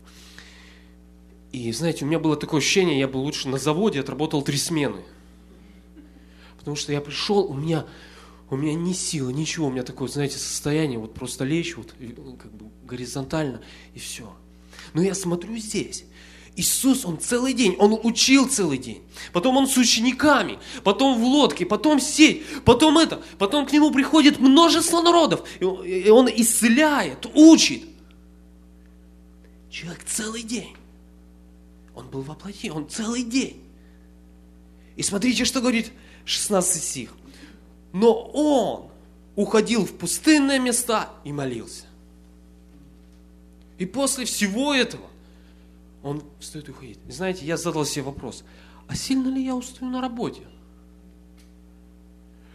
И 1.51 1.73
знаете, 1.73 2.05
у 2.05 2.07
меня 2.07 2.19
было 2.19 2.37
такое 2.37 2.61
ощущение, 2.61 2.97
я 2.97 3.09
был 3.09 3.19
лучше 3.19 3.49
на 3.49 3.57
заводе, 3.57 3.99
отработал 3.99 4.43
три 4.43 4.57
смены– 4.57 5.03
Потому 6.67 6.75
что 6.75 6.91
я 6.91 6.99
пришел, 6.99 7.45
у 7.49 7.53
меня, 7.53 7.85
у 8.49 8.57
меня 8.57 8.73
ни 8.73 8.91
силы, 8.91 9.31
ничего, 9.31 9.67
у 9.67 9.71
меня 9.71 9.83
такое, 9.83 10.09
знаете, 10.09 10.37
состояние, 10.37 10.99
вот 10.99 11.13
просто 11.13 11.45
лечь 11.45 11.77
вот 11.77 11.93
как 11.93 12.51
бы 12.51 12.65
горизонтально 12.83 13.61
и 13.93 13.99
все. 13.99 14.35
Но 14.93 15.01
я 15.01 15.15
смотрю 15.15 15.55
здесь, 15.55 16.03
Иисус, 16.57 17.05
Он 17.05 17.21
целый 17.21 17.53
день, 17.53 17.77
Он 17.79 17.97
учил 18.03 18.49
целый 18.49 18.79
день. 18.79 19.01
Потом 19.31 19.55
Он 19.55 19.65
с 19.65 19.77
учениками, 19.77 20.59
потом 20.83 21.17
в 21.17 21.23
лодке, 21.23 21.65
потом 21.65 22.01
сеть, 22.01 22.43
потом 22.65 22.97
это. 22.97 23.23
Потом 23.37 23.65
к 23.65 23.71
Нему 23.71 23.89
приходит 23.91 24.37
множество 24.37 25.01
народов. 25.01 25.47
И 25.61 26.09
Он 26.09 26.27
исцеляет, 26.27 27.27
учит. 27.33 27.83
Человек 29.71 30.03
целый 30.03 30.43
день. 30.43 30.75
Он 31.95 32.09
был 32.09 32.23
воплоти, 32.23 32.69
Он 32.69 32.89
целый 32.89 33.23
день. 33.23 33.63
И 34.97 35.01
смотрите, 35.01 35.45
что 35.45 35.61
говорит 35.61 35.93
16 36.27 36.83
стих. 36.83 37.13
Но 37.93 38.13
он 38.13 38.91
уходил 39.35 39.85
в 39.85 39.93
пустынные 39.93 40.59
места 40.59 41.09
и 41.23 41.31
молился. 41.31 41.85
И 43.77 43.85
после 43.85 44.25
всего 44.25 44.73
этого 44.73 45.07
он 46.03 46.21
встает 46.39 46.67
и 46.67 46.71
уходит. 46.71 46.99
И 47.07 47.11
знаете, 47.11 47.45
я 47.45 47.55
задал 47.55 47.85
себе 47.85 48.03
вопрос, 48.03 48.43
а 48.87 48.95
сильно 48.95 49.29
ли 49.29 49.43
я 49.43 49.55
устаю 49.55 49.89
на 49.89 50.01
работе? 50.01 50.41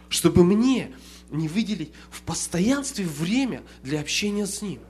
Чтобы 0.07 0.43
мне 0.43 0.93
не 1.31 1.47
выделить 1.47 1.91
в 2.11 2.21
постоянстве 2.21 3.05
время 3.05 3.63
для 3.81 4.01
общения 4.01 4.45
с 4.45 4.61
Ним. 4.61 4.81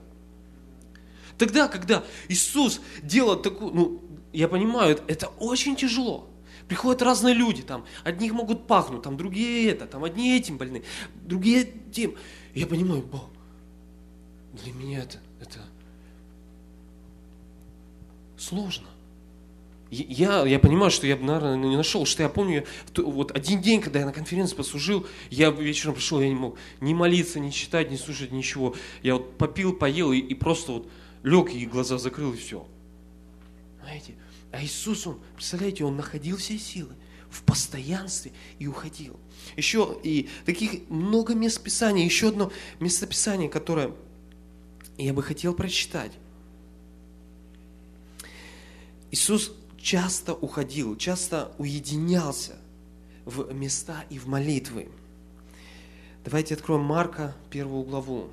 Тогда, 1.37 1.69
когда 1.69 2.03
Иисус 2.27 2.81
делает 3.01 3.43
такую, 3.43 3.73
ну, 3.73 4.01
я 4.33 4.49
понимаю, 4.49 4.99
это 5.07 5.27
очень 5.39 5.77
тяжело. 5.77 6.29
Приходят 6.67 7.01
разные 7.01 7.34
люди, 7.34 7.62
там, 7.62 7.86
одних 8.03 8.34
могут 8.34 8.67
пахнуть, 8.67 9.01
там, 9.01 9.17
другие 9.17 9.70
это, 9.70 9.86
там, 9.86 10.03
одни 10.03 10.38
этим 10.38 10.58
больны, 10.58 10.84
другие 11.24 11.67
тем. 11.91 12.13
И 12.53 12.60
я 12.60 12.67
понимаю, 12.67 13.01
Бог, 13.01 13.29
для 14.53 14.72
меня 14.74 15.00
это, 15.00 15.20
это 15.39 15.60
сложно. 18.38 18.88
Я, 19.89 20.43
я 20.48 20.58
понимаю, 20.58 20.89
что 20.89 21.05
я 21.05 21.15
бы, 21.15 21.24
наверное, 21.24 21.55
не 21.55 21.77
нашел, 21.77 22.05
что 22.08 22.24
я 22.24 22.29
помню, 22.29 22.65
вот 22.98 23.32
один 23.36 23.62
день, 23.62 23.79
когда 23.79 24.00
я 24.00 24.05
на 24.08 24.13
конференции 24.13 24.55
послужил, 24.55 25.05
я 25.29 25.51
вечером 25.51 25.93
пришел, 25.93 26.20
я 26.20 26.29
не 26.29 26.36
мог 26.36 26.58
ни 26.82 26.96
молиться, 26.96 27.39
ни 27.39 27.51
читать, 27.51 27.91
ни 27.91 27.96
слушать, 27.96 28.32
ничего. 28.32 28.75
Я 29.03 29.13
вот 29.13 29.38
попил, 29.38 29.74
поел 29.74 30.12
и, 30.12 30.17
и 30.17 30.34
просто 30.34 30.72
вот 30.72 30.89
лег 31.22 31.53
и 31.53 31.67
глаза 31.67 32.00
закрыл 32.00 32.34
и 32.34 32.38
все. 32.38 32.65
Знаете, 33.84 34.15
а 34.53 34.63
Иисус, 34.63 35.07
Он, 35.07 35.19
представляете, 35.36 35.83
Он 35.83 35.98
находил 35.98 36.38
все 36.38 36.60
силы 36.60 36.93
в 37.31 37.41
постоянстве 37.41 38.31
и 38.60 38.67
уходил. 38.67 39.19
Еще 39.57 40.00
и 40.03 40.29
таких 40.45 40.88
много 40.89 41.33
мест 41.33 41.62
Писания. 41.62 42.05
Еще 42.05 42.29
одно 42.29 42.51
местописание, 42.79 43.50
которое 43.50 43.93
я 45.00 45.12
бы 45.12 45.24
хотел 45.24 45.55
прочитать. 45.55 46.12
Иисус 49.10 49.51
часто 49.81 50.36
уходил, 50.36 50.95
часто 50.98 51.51
уединялся 51.57 52.55
в 53.25 53.51
места 53.53 54.05
и 54.12 54.19
в 54.19 54.27
молитвы. 54.27 54.89
Давайте 56.24 56.53
откроем 56.53 56.81
Марка, 56.81 57.36
первую 57.50 57.83
главу. 57.86 58.29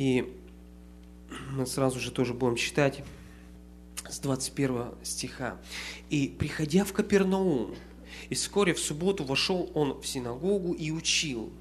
И 0.00 0.24
мы 1.50 1.66
сразу 1.66 2.00
же 2.00 2.10
тоже 2.10 2.32
будем 2.32 2.56
читать 2.56 3.04
с 4.08 4.18
21 4.20 4.94
стиха. 5.02 5.58
«И, 6.08 6.34
приходя 6.38 6.86
в 6.86 6.94
Капернаум, 6.94 7.74
и 8.30 8.34
вскоре 8.34 8.72
в 8.72 8.80
субботу 8.80 9.24
вошел 9.24 9.70
он 9.74 10.00
в 10.00 10.06
синагогу 10.06 10.72
и 10.72 10.90
учил. 10.90 11.52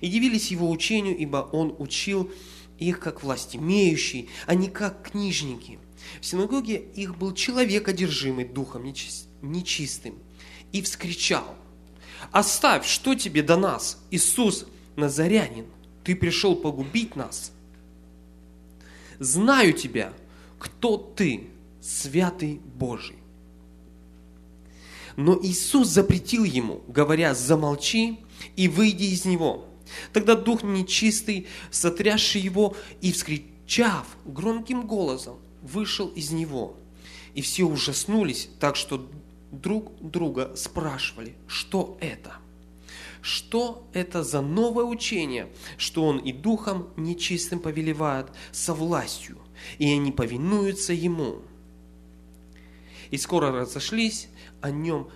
И 0.00 0.08
дивились 0.08 0.50
его 0.50 0.70
учению, 0.70 1.14
ибо 1.14 1.46
он 1.52 1.76
учил 1.78 2.30
их 2.78 3.00
как 3.00 3.22
власть 3.22 3.54
имеющий, 3.54 4.30
а 4.46 4.54
не 4.54 4.70
как 4.70 5.10
книжники. 5.10 5.78
В 6.22 6.24
синагоге 6.24 6.76
их 6.94 7.18
был 7.18 7.34
человек, 7.34 7.86
одержимый 7.86 8.46
духом 8.46 8.90
нечистым, 9.42 10.14
и 10.72 10.80
вскричал, 10.80 11.54
«Оставь, 12.32 12.86
что 12.86 13.14
тебе 13.14 13.42
до 13.42 13.58
нас, 13.58 14.02
Иисус 14.10 14.64
Назарянин? 14.96 15.66
Ты 16.02 16.16
пришел 16.16 16.56
погубить 16.56 17.14
нас. 17.14 17.52
Знаю 19.18 19.72
тебя, 19.72 20.12
кто 20.58 20.96
ты, 20.96 21.48
святый 21.80 22.60
Божий». 22.76 23.16
Но 25.16 25.38
Иисус 25.40 25.88
запретил 25.88 26.44
ему, 26.44 26.82
говоря, 26.88 27.34
замолчи 27.34 28.18
и 28.56 28.68
выйди 28.68 29.04
из 29.04 29.24
него. 29.24 29.66
Тогда 30.12 30.34
дух 30.34 30.62
нечистый, 30.62 31.46
сотрясший 31.70 32.40
его 32.40 32.76
и 33.00 33.12
вскричав 33.12 34.06
громким 34.24 34.86
голосом, 34.86 35.38
вышел 35.62 36.08
из 36.08 36.30
него. 36.30 36.76
И 37.34 37.42
все 37.42 37.64
ужаснулись, 37.64 38.48
так 38.58 38.76
что 38.76 39.08
друг 39.52 39.92
друга 40.00 40.52
спрашивали, 40.56 41.34
что 41.46 41.96
это? 42.00 42.36
Что 43.24 43.88
это 43.94 44.22
за 44.22 44.42
новое 44.42 44.84
учение, 44.84 45.50
что 45.78 46.04
он 46.04 46.18
и 46.18 46.30
духом 46.30 46.90
нечистым 46.98 47.58
повелевает 47.58 48.26
со 48.52 48.74
властью, 48.74 49.38
и 49.78 49.90
они 49.90 50.12
повинуются 50.12 50.92
ему? 50.92 51.40
И 53.10 53.16
скоро 53.16 53.50
разошлись 53.50 54.28
о 54.60 54.70
нем, 54.70 55.08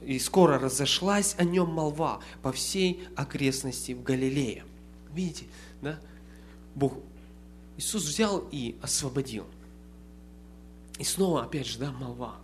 и 0.00 0.18
скоро 0.18 0.58
разошлась 0.58 1.34
о 1.36 1.44
нем 1.44 1.68
молва 1.68 2.20
по 2.40 2.50
всей 2.50 3.04
окрестности 3.14 3.92
в 3.92 4.02
Галилее. 4.02 4.64
Видите, 5.12 5.44
да? 5.82 6.00
Бог, 6.74 6.94
Иисус 7.76 8.04
взял 8.04 8.48
и 8.52 8.76
освободил. 8.80 9.44
И 10.98 11.04
снова, 11.04 11.42
опять 11.42 11.66
же, 11.66 11.78
да, 11.78 11.92
молва. 11.92 12.36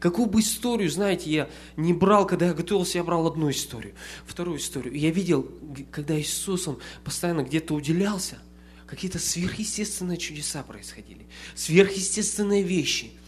Какую 0.00 0.26
бы 0.26 0.40
историю, 0.40 0.90
знаете, 0.90 1.30
я 1.30 1.50
не 1.76 1.92
брал, 1.92 2.26
когда 2.26 2.46
я 2.46 2.54
готовился, 2.54 2.98
я 2.98 3.04
брал 3.04 3.26
одну 3.26 3.50
историю, 3.50 3.94
вторую 4.26 4.58
историю. 4.58 4.94
Я 4.94 5.10
видел, 5.10 5.50
когда 5.90 6.18
Иисус, 6.20 6.68
Он 6.68 6.78
постоянно 7.04 7.42
где-то 7.42 7.74
уделялся, 7.74 8.38
какие-то 8.86 9.18
сверхъестественные 9.18 10.18
чудеса 10.18 10.62
происходили, 10.62 11.26
сверхъестественные 11.54 12.62
вещи– 12.62 13.12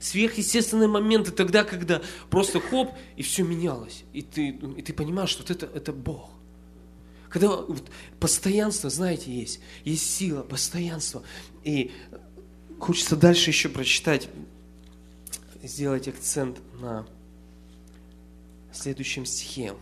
сверхъестественные 0.00 0.88
моменты 0.88 1.30
тогда, 1.30 1.62
когда 1.62 2.02
просто 2.30 2.58
хоп, 2.58 2.92
и 3.16 3.22
все 3.22 3.44
менялось. 3.44 4.02
И 4.12 4.22
ты, 4.22 4.48
и 4.48 4.82
ты 4.82 4.92
понимаешь, 4.92 5.30
что 5.30 5.42
вот 5.42 5.50
это, 5.50 5.66
это 5.66 5.92
Бог. 5.92 6.30
Когда 7.28 7.48
вот, 7.48 7.84
постоянство, 8.18 8.90
знаете, 8.90 9.30
есть. 9.30 9.60
Есть 9.84 10.10
сила, 10.16 10.42
постоянство. 10.42 11.22
И 11.62 11.92
хочется 12.80 13.14
дальше 13.14 13.50
еще 13.50 13.68
прочитать, 13.68 14.28
сделать 15.62 16.08
акцент 16.08 16.60
на 16.80 17.06
следующем 18.72 19.26
стихе. 19.26 19.74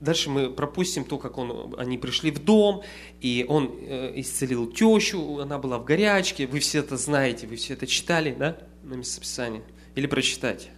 Дальше 0.00 0.28
мы 0.28 0.50
пропустим 0.50 1.04
то, 1.04 1.16
как 1.18 1.38
он, 1.38 1.74
они 1.78 1.96
пришли 1.96 2.30
в 2.30 2.44
дом, 2.44 2.82
и 3.20 3.46
он 3.48 3.74
э, 3.80 4.20
исцелил 4.20 4.70
тещу, 4.70 5.38
она 5.38 5.58
была 5.58 5.78
в 5.78 5.84
горячке. 5.84 6.46
Вы 6.46 6.60
все 6.60 6.80
это 6.80 6.98
знаете, 6.98 7.46
вы 7.46 7.56
все 7.56 7.72
это 7.72 7.86
читали, 7.86 8.34
да, 8.38 8.58
на 8.82 8.94
местописании? 8.94 9.62
Или 9.94 10.06
прочитать? 10.06 10.68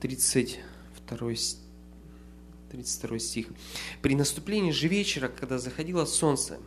Тридцать 0.00 0.60
второй 0.94 1.36
32 2.70 3.18
стих. 3.18 3.46
«При 4.02 4.14
наступлении 4.14 4.70
же 4.70 4.88
вечера, 4.88 5.28
когда 5.28 5.58
заходило 5.58 6.04
солнце, 6.04 6.58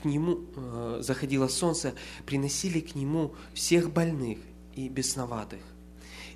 к 0.00 0.04
нему 0.04 0.40
э, 0.54 0.98
заходило 1.02 1.48
солнце, 1.48 1.94
приносили 2.24 2.80
к 2.80 2.94
нему 2.94 3.34
всех 3.52 3.92
больных 3.92 4.38
и 4.74 4.88
бесноватых. 4.88 5.60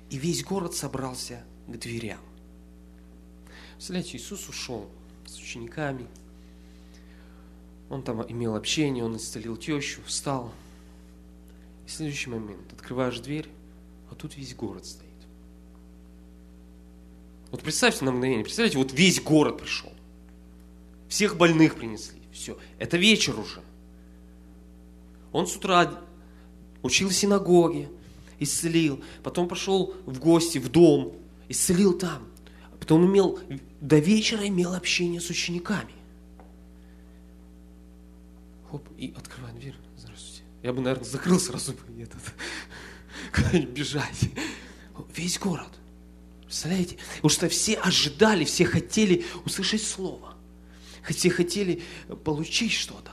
И 0.09 0.17
весь 0.17 0.43
город 0.43 0.75
собрался 0.75 1.43
к 1.67 1.77
дверям. 1.77 2.19
Представляете, 3.75 4.17
Иисус 4.17 4.49
ушел 4.49 4.89
с 5.25 5.37
учениками. 5.37 6.07
Он 7.89 8.03
там 8.03 8.21
имел 8.29 8.55
общение, 8.55 9.03
он 9.03 9.15
исцелил 9.15 9.55
тещу, 9.55 10.01
встал. 10.05 10.53
И 11.87 11.89
следующий 11.89 12.29
момент 12.29 12.71
открываешь 12.73 13.19
дверь, 13.19 13.47
а 14.13 14.15
тут 14.15 14.37
весь 14.37 14.53
город 14.53 14.85
стоит. 14.85 15.09
Вот 17.49 17.61
представьте 17.61 18.05
на 18.05 18.11
мгновение, 18.11 18.43
представляете, 18.43 18.77
вот 18.77 18.93
весь 18.93 19.19
город 19.19 19.57
пришел. 19.59 19.91
Всех 21.09 21.35
больных 21.35 21.75
принесли. 21.75 22.21
Все, 22.31 22.57
это 22.77 22.97
вечер 22.97 23.39
уже. 23.39 23.61
Он 25.31 25.47
с 25.47 25.55
утра 25.55 25.99
учил 26.83 27.09
в 27.09 27.13
синагоге, 27.13 27.89
исцелил, 28.39 29.03
потом 29.23 29.47
пошел 29.47 29.95
в 30.05 30.19
гости, 30.19 30.59
в 30.59 30.69
дом, 30.69 31.15
исцелил 31.49 31.97
там. 31.97 32.27
Потом 32.79 33.05
имел, 33.07 33.39
до 33.81 33.97
вечера 33.97 34.47
имел 34.47 34.75
общение 34.75 35.21
с 35.21 35.29
учениками. 35.29 35.93
Хоп, 38.69 38.87
и 38.95 39.11
открывает 39.17 39.57
дверь. 39.57 39.75
Здравствуйте. 39.97 40.43
Я 40.61 40.71
бы, 40.71 40.81
наверное, 40.81 41.05
закрыл 41.05 41.39
сразу 41.39 41.73
бы 41.73 42.01
этот, 42.01 42.21
бежать. 43.67 44.29
Весь 45.15 45.39
город. 45.39 45.69
Представляете? 46.43 46.97
Потому 47.15 47.29
что 47.29 47.49
все 47.49 47.75
ожидали, 47.75 48.43
все 48.43 48.65
хотели 48.65 49.25
услышать 49.45 49.83
слово 49.83 50.33
все 51.11 51.29
хотели 51.29 51.81
получить 52.23 52.71
что-то. 52.71 53.11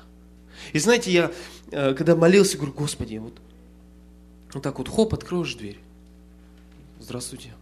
И 0.73 0.79
знаете, 0.79 1.11
я 1.11 1.33
э, 1.73 1.95
когда 1.95 2.15
молился, 2.15 2.57
говорю, 2.57 2.75
Господи, 2.75 3.17
вот, 3.17 3.41
вот 4.53 4.63
так 4.63 4.79
вот, 4.79 4.89
хоп, 4.89 5.15
откроешь 5.15 5.55
дверь. 5.55 5.79
Здравствуйте. 7.01 7.53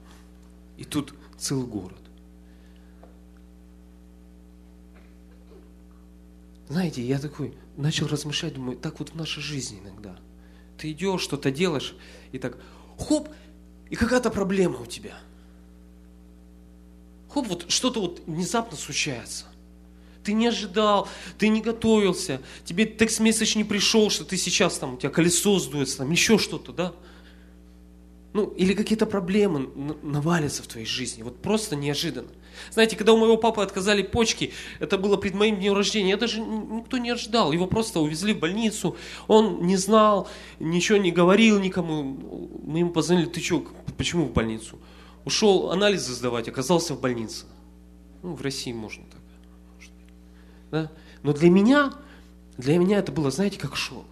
И 0.77 0.85
тут 0.85 1.15
целый 1.39 1.67
город. 1.67 1.99
Знаете, 6.69 7.03
я 7.03 7.19
такой 7.19 7.55
начал 7.77 8.07
размышлять, 8.09 8.55
думаю, 8.55 8.77
так 8.77 8.99
вот 8.99 9.11
в 9.11 9.15
нашей 9.15 9.43
жизни 9.43 9.81
иногда. 9.83 10.19
Ты 10.79 10.93
идешь, 10.93 11.23
что-то 11.23 11.51
делаешь, 11.51 11.95
и 12.33 12.39
так, 12.39 12.57
хоп, 12.99 13.29
и 13.91 13.97
какая-то 13.97 14.31
проблема 14.31 14.81
у 14.81 14.87
тебя. 14.87 15.19
Хоп, 17.29 17.47
вот 17.49 17.67
что-то 17.69 18.01
вот 18.01 18.23
внезапно 18.27 18.77
случается– 18.77 19.47
ты 20.29 20.35
не 20.35 20.47
ожидал, 20.47 21.09
ты 21.39 21.49
не 21.49 21.63
готовился, 21.63 22.43
тебе 22.67 22.85
текст-месседж 22.85 23.57
не 23.57 23.65
пришел, 23.65 24.11
что 24.11 24.27
ты 24.27 24.37
сейчас 24.37 24.77
там, 24.77 24.93
у 24.93 24.97
тебя 24.99 25.09
колесо 25.09 25.59
сдуется, 25.59 25.97
там 25.97 26.11
еще 26.11 26.37
что-то, 26.37 26.71
да? 26.73 26.93
Ну, 28.35 28.49
или 28.57 28.75
какие-то 28.75 29.07
проблемы 29.07 29.71
навалятся 30.03 30.63
в 30.63 30.67
твоей 30.67 30.87
жизни, 30.87 31.23
вот 31.23 31.41
просто 31.41 31.77
неожиданно. 31.77 32.29
Знаете, 32.71 32.97
когда 32.97 33.13
у 33.15 33.17
моего 33.17 33.37
папы 33.37 33.63
отказали 33.63 34.03
почки, 34.03 34.53
это 34.81 34.99
было 34.99 35.17
перед 35.17 35.35
моим 35.35 35.57
днем 35.57 35.75
рождения, 35.75 36.11
я 36.11 36.17
даже 36.17 36.41
никто 36.41 36.99
не 36.99 37.11
ожидал, 37.11 37.53
его 37.53 37.67
просто 37.67 38.01
увезли 38.01 38.35
в 38.35 38.39
больницу, 38.39 38.97
он 39.29 39.63
не 39.63 39.77
знал, 39.77 40.29
ничего 40.59 40.99
не 40.99 41.11
говорил 41.11 41.59
никому, 41.59 42.51
мы 42.65 42.81
ему 42.81 42.91
позвонили, 42.91 43.27
ты 43.27 43.41
что, 43.41 43.65
почему 43.97 44.27
в 44.27 44.33
больницу? 44.33 44.79
Ушел 45.25 45.71
анализы 45.71 46.13
сдавать, 46.13 46.49
оказался 46.49 46.95
в 46.95 47.01
больнице. 47.01 47.47
Ну, 48.23 48.35
в 48.35 48.43
России 48.43 48.73
можно 48.73 49.05
так. 49.05 49.21
Да? 50.71 50.93
Но 51.23 51.33
для 51.33 51.51
меня, 51.51 51.93
для 52.57 52.79
меня 52.79 52.99
это 52.99 53.13
было, 53.13 53.31
знаете, 53.31 53.59
как 53.59 53.77
шок. 53.77 54.05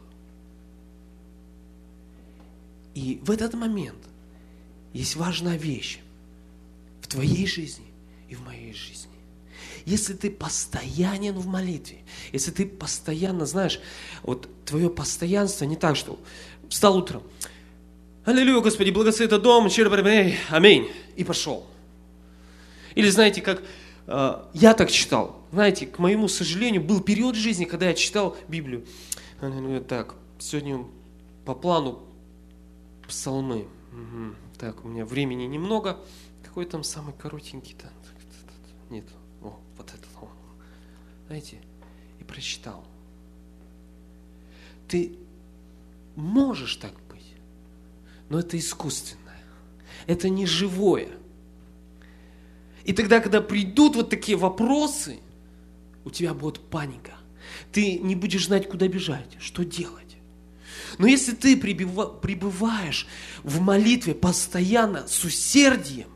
И 2.96 3.20
в 3.22 3.30
этот 3.30 3.52
момент 3.52 3.98
есть 4.94 5.16
важная 5.16 5.58
вещь 5.58 5.98
в 7.02 7.08
твоей 7.08 7.46
жизни 7.46 7.84
и 8.30 8.34
в 8.34 8.40
моей 8.40 8.72
жизни. 8.72 9.12
если 9.84 10.14
ты 10.14 10.30
постоянен 10.30 11.34
в 11.34 11.46
молитве, 11.46 11.98
если 12.32 12.50
ты 12.50 12.64
постоянно, 12.64 13.44
знаешь, 13.44 13.80
вот 14.22 14.48
твое 14.64 14.88
постоянство 14.88 15.66
не 15.66 15.76
так, 15.76 15.94
что 15.96 16.18
встал 16.70 16.96
утром, 16.96 17.22
Аллилуйя, 18.24 18.60
Господи, 18.60 18.90
благослови 18.90 19.26
этот 19.26 19.42
дом, 19.42 19.68
аминь, 20.50 20.90
и 21.16 21.22
пошел. 21.22 21.66
Или 22.94 23.10
знаете, 23.10 23.42
как 23.42 23.62
э, 24.06 24.42
я 24.54 24.72
так 24.72 24.90
читал, 24.90 25.44
знаете, 25.52 25.86
к 25.86 25.98
моему 25.98 26.28
сожалению, 26.28 26.82
был 26.82 27.00
период 27.00 27.36
жизни, 27.36 27.66
когда 27.66 27.88
я 27.88 27.94
читал 27.94 28.36
Библию. 28.48 28.86
Так, 29.86 30.14
сегодня 30.40 30.86
по 31.44 31.54
плану 31.54 32.05
псалмы. 33.06 33.68
Угу. 33.92 34.34
Так, 34.58 34.84
у 34.84 34.88
меня 34.88 35.04
времени 35.04 35.44
немного. 35.44 35.98
Какой 36.42 36.66
там 36.66 36.84
самый 36.84 37.14
коротенький-то? 37.14 37.90
Нет, 38.90 39.06
о, 39.42 39.58
вот 39.76 39.88
этот. 39.88 40.06
Знаете, 41.26 41.58
и 42.20 42.24
прочитал. 42.24 42.84
Ты 44.88 45.18
можешь 46.14 46.76
так 46.76 46.94
быть, 47.10 47.34
но 48.28 48.38
это 48.38 48.56
искусственное. 48.58 49.42
Это 50.06 50.28
не 50.28 50.46
живое. 50.46 51.08
И 52.84 52.92
тогда, 52.92 53.20
когда 53.20 53.40
придут 53.40 53.96
вот 53.96 54.10
такие 54.10 54.38
вопросы, 54.38 55.18
у 56.04 56.10
тебя 56.10 56.32
будет 56.32 56.60
паника. 56.60 57.14
Ты 57.72 57.98
не 57.98 58.14
будешь 58.14 58.46
знать, 58.46 58.68
куда 58.68 58.86
бежать, 58.86 59.36
что 59.40 59.64
делать. 59.64 60.05
Но 60.98 61.06
если 61.06 61.32
ты 61.32 61.56
пребываешь 61.56 63.06
в 63.42 63.60
молитве 63.60 64.14
постоянно 64.14 65.06
с 65.06 65.24
усердием, 65.24 66.08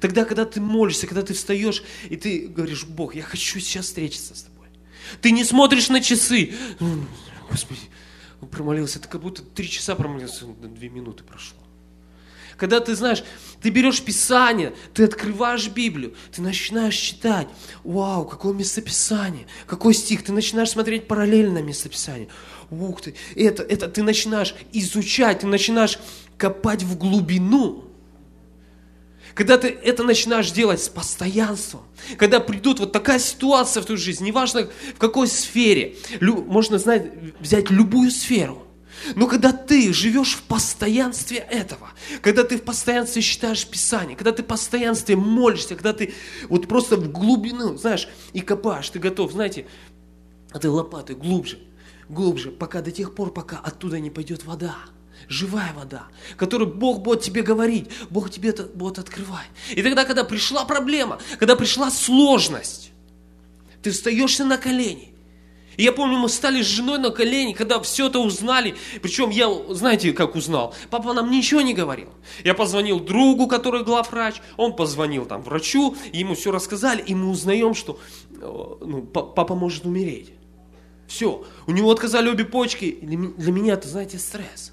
тогда, 0.00 0.24
когда 0.24 0.44
ты 0.44 0.60
молишься, 0.60 1.06
когда 1.06 1.22
ты 1.22 1.34
встаешь, 1.34 1.82
и 2.08 2.16
ты 2.16 2.48
говоришь, 2.48 2.84
Бог, 2.84 3.14
я 3.14 3.22
хочу 3.22 3.60
сейчас 3.60 3.86
встретиться 3.86 4.34
с 4.34 4.42
тобой. 4.42 4.68
Ты 5.20 5.30
не 5.30 5.44
смотришь 5.44 5.88
на 5.88 6.00
часы. 6.00 6.54
Господи, 7.50 7.80
промолился, 8.50 9.00
ты 9.00 9.08
как 9.08 9.20
будто 9.20 9.42
три 9.42 9.68
часа 9.68 9.94
промолился, 9.94 10.46
две 10.46 10.88
минуты 10.88 11.24
прошло. 11.24 11.58
Когда 12.58 12.80
ты 12.80 12.96
знаешь, 12.96 13.22
ты 13.62 13.70
берешь 13.70 14.02
Писание, 14.02 14.74
ты 14.92 15.04
открываешь 15.04 15.68
Библию, 15.68 16.14
ты 16.34 16.42
начинаешь 16.42 16.96
читать. 16.96 17.46
Вау, 17.84 18.24
какое 18.26 18.52
местописание, 18.52 19.46
какой 19.66 19.94
стих. 19.94 20.24
Ты 20.24 20.32
начинаешь 20.32 20.70
смотреть 20.70 21.06
параллельно 21.06 21.62
местописание. 21.62 22.28
Ух 22.70 23.00
ты, 23.00 23.14
это, 23.36 23.62
это 23.62 23.88
ты 23.88 24.02
начинаешь 24.02 24.56
изучать, 24.72 25.40
ты 25.40 25.46
начинаешь 25.46 26.00
копать 26.36 26.82
в 26.82 26.98
глубину. 26.98 27.84
Когда 29.34 29.56
ты 29.56 29.68
это 29.68 30.02
начинаешь 30.02 30.50
делать 30.50 30.82
с 30.82 30.88
постоянством, 30.88 31.82
когда 32.16 32.40
придут 32.40 32.80
вот 32.80 32.90
такая 32.90 33.20
ситуация 33.20 33.84
в 33.84 33.86
твою 33.86 34.00
жизнь, 34.00 34.24
неважно 34.24 34.68
в 34.96 34.98
какой 34.98 35.28
сфере, 35.28 35.94
можно 36.20 36.78
знать, 36.78 37.12
взять 37.38 37.70
любую 37.70 38.10
сферу, 38.10 38.67
но 39.14 39.26
когда 39.26 39.52
ты 39.52 39.92
живешь 39.92 40.34
в 40.34 40.42
постоянстве 40.42 41.38
этого, 41.38 41.90
когда 42.22 42.44
ты 42.44 42.58
в 42.58 42.62
постоянстве 42.62 43.22
читаешь 43.22 43.66
Писание, 43.66 44.16
когда 44.16 44.32
ты 44.32 44.42
в 44.42 44.46
постоянстве 44.46 45.16
молишься, 45.16 45.74
когда 45.74 45.92
ты 45.92 46.14
вот 46.48 46.68
просто 46.68 46.96
в 46.96 47.10
глубину, 47.10 47.76
знаешь, 47.76 48.08
и 48.32 48.40
копаешь, 48.40 48.88
ты 48.90 48.98
готов, 48.98 49.32
знаете, 49.32 49.66
этой 50.52 50.70
лопатой 50.70 51.16
глубже, 51.16 51.58
глубже, 52.08 52.50
пока 52.50 52.80
до 52.80 52.90
тех 52.90 53.14
пор, 53.14 53.32
пока 53.32 53.58
оттуда 53.58 54.00
не 54.00 54.10
пойдет 54.10 54.44
вода. 54.44 54.76
Живая 55.28 55.72
вода, 55.74 56.06
которую 56.36 56.72
Бог 56.72 57.02
будет 57.02 57.22
тебе 57.22 57.42
говорить, 57.42 57.90
Бог 58.08 58.30
тебе 58.30 58.50
это 58.50 58.62
будет 58.62 58.98
открывать. 58.98 59.48
И 59.70 59.82
тогда, 59.82 60.04
когда 60.04 60.22
пришла 60.24 60.64
проблема, 60.64 61.18
когда 61.38 61.56
пришла 61.56 61.90
сложность, 61.90 62.92
ты 63.82 63.90
встаешься 63.90 64.44
на 64.44 64.58
колени, 64.58 65.07
и 65.78 65.84
я 65.84 65.92
помню, 65.92 66.18
мы 66.18 66.28
стали 66.28 66.60
с 66.60 66.66
женой 66.66 66.98
на 66.98 67.10
колени, 67.10 67.52
когда 67.52 67.78
все 67.80 68.08
это 68.08 68.18
узнали. 68.18 68.74
Причем 69.00 69.30
я, 69.30 69.48
знаете, 69.70 70.12
как 70.12 70.34
узнал? 70.34 70.74
Папа 70.90 71.12
нам 71.12 71.30
ничего 71.30 71.60
не 71.60 71.72
говорил. 71.72 72.08
Я 72.42 72.54
позвонил 72.54 72.98
другу, 72.98 73.46
который 73.46 73.84
главврач, 73.84 74.42
он 74.56 74.74
позвонил 74.74 75.24
там 75.24 75.40
врачу, 75.40 75.96
ему 76.12 76.34
все 76.34 76.50
рассказали, 76.50 77.00
и 77.00 77.14
мы 77.14 77.30
узнаем, 77.30 77.74
что 77.74 78.00
э, 78.32 78.38
ну, 78.40 79.02
папа 79.02 79.54
может 79.54 79.86
умереть. 79.86 80.32
Все, 81.06 81.44
у 81.68 81.70
него 81.70 81.92
отказали 81.92 82.28
обе 82.28 82.44
почки. 82.44 82.98
Для 83.00 83.52
меня 83.52 83.74
это, 83.74 83.86
знаете, 83.86 84.18
стресс. 84.18 84.72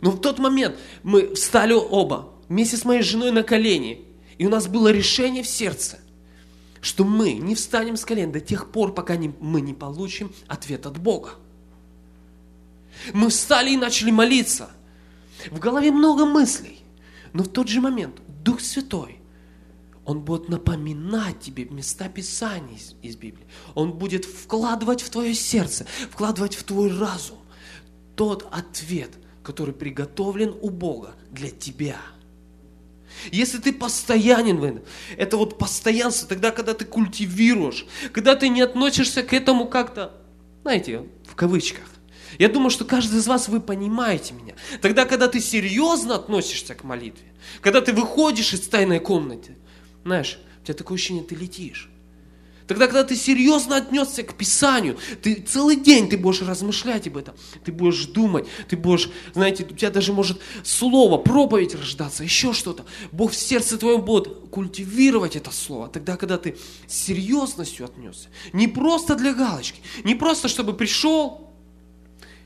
Но 0.00 0.12
в 0.12 0.20
тот 0.20 0.38
момент 0.38 0.76
мы 1.02 1.34
встали 1.34 1.72
оба 1.72 2.28
вместе 2.48 2.76
с 2.76 2.84
моей 2.84 3.02
женой 3.02 3.32
на 3.32 3.42
колени, 3.42 4.04
и 4.38 4.46
у 4.46 4.50
нас 4.50 4.68
было 4.68 4.86
решение 4.92 5.42
в 5.42 5.48
сердце– 5.48 5.98
что 6.80 7.04
мы 7.04 7.34
не 7.34 7.54
встанем 7.54 7.96
с 7.96 8.04
колен 8.04 8.32
до 8.32 8.40
тех 8.40 8.70
пор, 8.70 8.94
пока 8.94 9.16
не, 9.16 9.34
мы 9.40 9.60
не 9.60 9.74
получим 9.74 10.32
ответ 10.46 10.86
от 10.86 10.98
Бога. 10.98 11.34
Мы 13.12 13.28
встали 13.28 13.70
и 13.70 13.76
начали 13.76 14.10
молиться. 14.10 14.70
В 15.50 15.58
голове 15.58 15.90
много 15.90 16.26
мыслей, 16.26 16.80
но 17.32 17.44
в 17.44 17.48
тот 17.48 17.68
же 17.68 17.80
момент 17.80 18.20
Дух 18.42 18.60
Святой, 18.60 19.18
Он 20.04 20.20
будет 20.20 20.48
напоминать 20.48 21.40
тебе 21.40 21.64
места 21.66 22.08
Писания 22.08 22.76
из, 22.76 22.94
из 23.02 23.16
Библии. 23.16 23.46
Он 23.74 23.92
будет 23.92 24.24
вкладывать 24.24 25.02
в 25.02 25.10
твое 25.10 25.34
сердце, 25.34 25.86
вкладывать 26.10 26.54
в 26.54 26.64
твой 26.64 26.96
разум 26.96 27.38
тот 28.16 28.46
ответ, 28.50 29.12
который 29.42 29.72
приготовлен 29.72 30.54
у 30.60 30.70
Бога 30.70 31.14
для 31.30 31.50
тебя– 31.50 31.96
если 33.30 33.58
ты 33.58 33.72
постоянен 33.72 34.58
в 34.58 34.64
этом, 34.64 34.82
это 35.16 35.36
вот 35.36 35.58
постоянство, 35.58 36.28
тогда, 36.28 36.50
когда 36.50 36.74
ты 36.74 36.84
культивируешь, 36.84 37.86
когда 38.12 38.36
ты 38.36 38.48
не 38.48 38.62
относишься 38.62 39.22
к 39.22 39.32
этому 39.32 39.66
как-то, 39.66 40.12
знаете, 40.62 41.06
в 41.26 41.34
кавычках. 41.34 41.84
Я 42.38 42.48
думаю, 42.48 42.70
что 42.70 42.84
каждый 42.84 43.18
из 43.18 43.26
вас, 43.26 43.48
вы 43.48 43.60
понимаете 43.60 44.34
меня. 44.34 44.54
Тогда, 44.80 45.04
когда 45.04 45.28
ты 45.28 45.40
серьезно 45.40 46.14
относишься 46.14 46.74
к 46.74 46.84
молитве, 46.84 47.26
когда 47.60 47.80
ты 47.80 47.92
выходишь 47.92 48.54
из 48.54 48.68
тайной 48.68 49.00
комнаты, 49.00 49.56
знаешь, 50.04 50.38
у 50.62 50.64
тебя 50.64 50.74
такое 50.74 50.96
ощущение, 50.96 51.24
ты 51.24 51.34
летишь. 51.34 51.90
Тогда, 52.70 52.86
когда 52.86 53.02
ты 53.02 53.16
серьезно 53.16 53.78
отнесся 53.78 54.22
к 54.22 54.32
Писанию, 54.34 54.96
ты 55.22 55.34
целый 55.34 55.74
день 55.74 56.08
ты 56.08 56.16
будешь 56.16 56.40
размышлять 56.40 57.08
об 57.08 57.16
этом, 57.16 57.34
ты 57.64 57.72
будешь 57.72 58.06
думать, 58.06 58.46
ты 58.68 58.76
будешь, 58.76 59.10
знаете, 59.34 59.66
у 59.68 59.74
тебя 59.74 59.90
даже 59.90 60.12
может 60.12 60.40
слово, 60.62 61.18
проповедь 61.18 61.74
рождаться, 61.74 62.22
еще 62.22 62.52
что-то. 62.52 62.84
Бог 63.10 63.32
в 63.32 63.34
сердце 63.34 63.76
твоем 63.76 64.02
будет 64.02 64.28
культивировать 64.52 65.34
это 65.34 65.50
слово. 65.50 65.88
Тогда, 65.88 66.16
когда 66.16 66.38
ты 66.38 66.56
с 66.86 66.94
серьезностью 66.94 67.86
отнесся, 67.86 68.28
не 68.52 68.68
просто 68.68 69.16
для 69.16 69.34
галочки, 69.34 69.80
не 70.04 70.14
просто, 70.14 70.46
чтобы 70.46 70.72
пришел, 70.72 71.50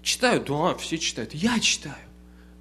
читаю, 0.01 0.43
да, 0.43 0.75
все 0.77 0.97
читают, 0.97 1.35
я 1.35 1.61
читаю, 1.61 1.97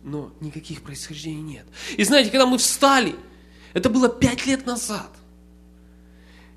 но 0.04 0.34
никаких 0.41 0.82
происхождений 0.82 1.41
нет. 1.41 1.65
И 1.95 2.04
знаете, 2.04 2.30
когда 2.30 2.45
мы 2.45 2.58
встали, 2.58 3.15
это 3.71 3.89
было 3.89 4.10
пять 4.10 4.45
лет 4.45 4.65
назад, 4.65 5.15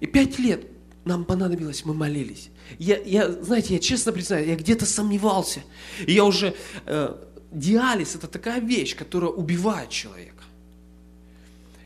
и 0.00 0.08
пять 0.08 0.40
лет 0.40 0.72
нам 1.06 1.24
понадобилось, 1.24 1.84
мы 1.84 1.94
молились. 1.94 2.50
Я, 2.78 2.98
я, 2.98 3.30
знаете, 3.30 3.74
я 3.74 3.80
честно 3.80 4.12
признаю, 4.12 4.46
я 4.46 4.56
где-то 4.56 4.86
сомневался. 4.86 5.62
И 6.06 6.12
я 6.12 6.24
уже... 6.24 6.54
Э, 6.84 7.14
диализ– 7.52 8.14
это 8.16 8.26
такая 8.26 8.60
вещь, 8.60 8.96
которая 8.96 9.30
убивает 9.30 9.90
человека. 9.90 10.44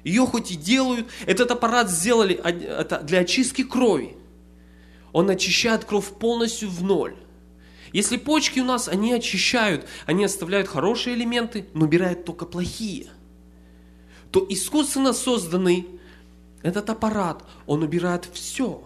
Ее 0.02 0.26
хоть 0.26 0.50
и 0.50 0.56
делают, 0.56 1.06
этот 1.26 1.50
аппарат 1.50 1.90
сделали 1.90 2.34
это 2.34 3.00
для 3.00 3.20
очистки 3.20 3.62
крови. 3.62 4.16
Он 5.12 5.28
очищает 5.28 5.84
кровь 5.84 6.06
полностью 6.06 6.70
в 6.70 6.82
ноль. 6.82 7.14
Если 7.92 8.16
почки 8.16 8.60
у 8.60 8.64
нас, 8.64 8.88
они 8.88 9.12
очищают, 9.12 9.86
они 10.06 10.24
оставляют 10.24 10.68
хорошие 10.68 11.14
элементы, 11.16 11.66
но 11.74 11.84
убирают 11.84 12.24
только 12.24 12.46
плохие, 12.46 13.08
то 14.30 14.46
искусственно 14.48 15.12
созданный 15.12 15.86
этот 16.62 16.88
аппарат, 16.88 17.44
он 17.66 17.82
убирает 17.82 18.28
все. 18.32 18.82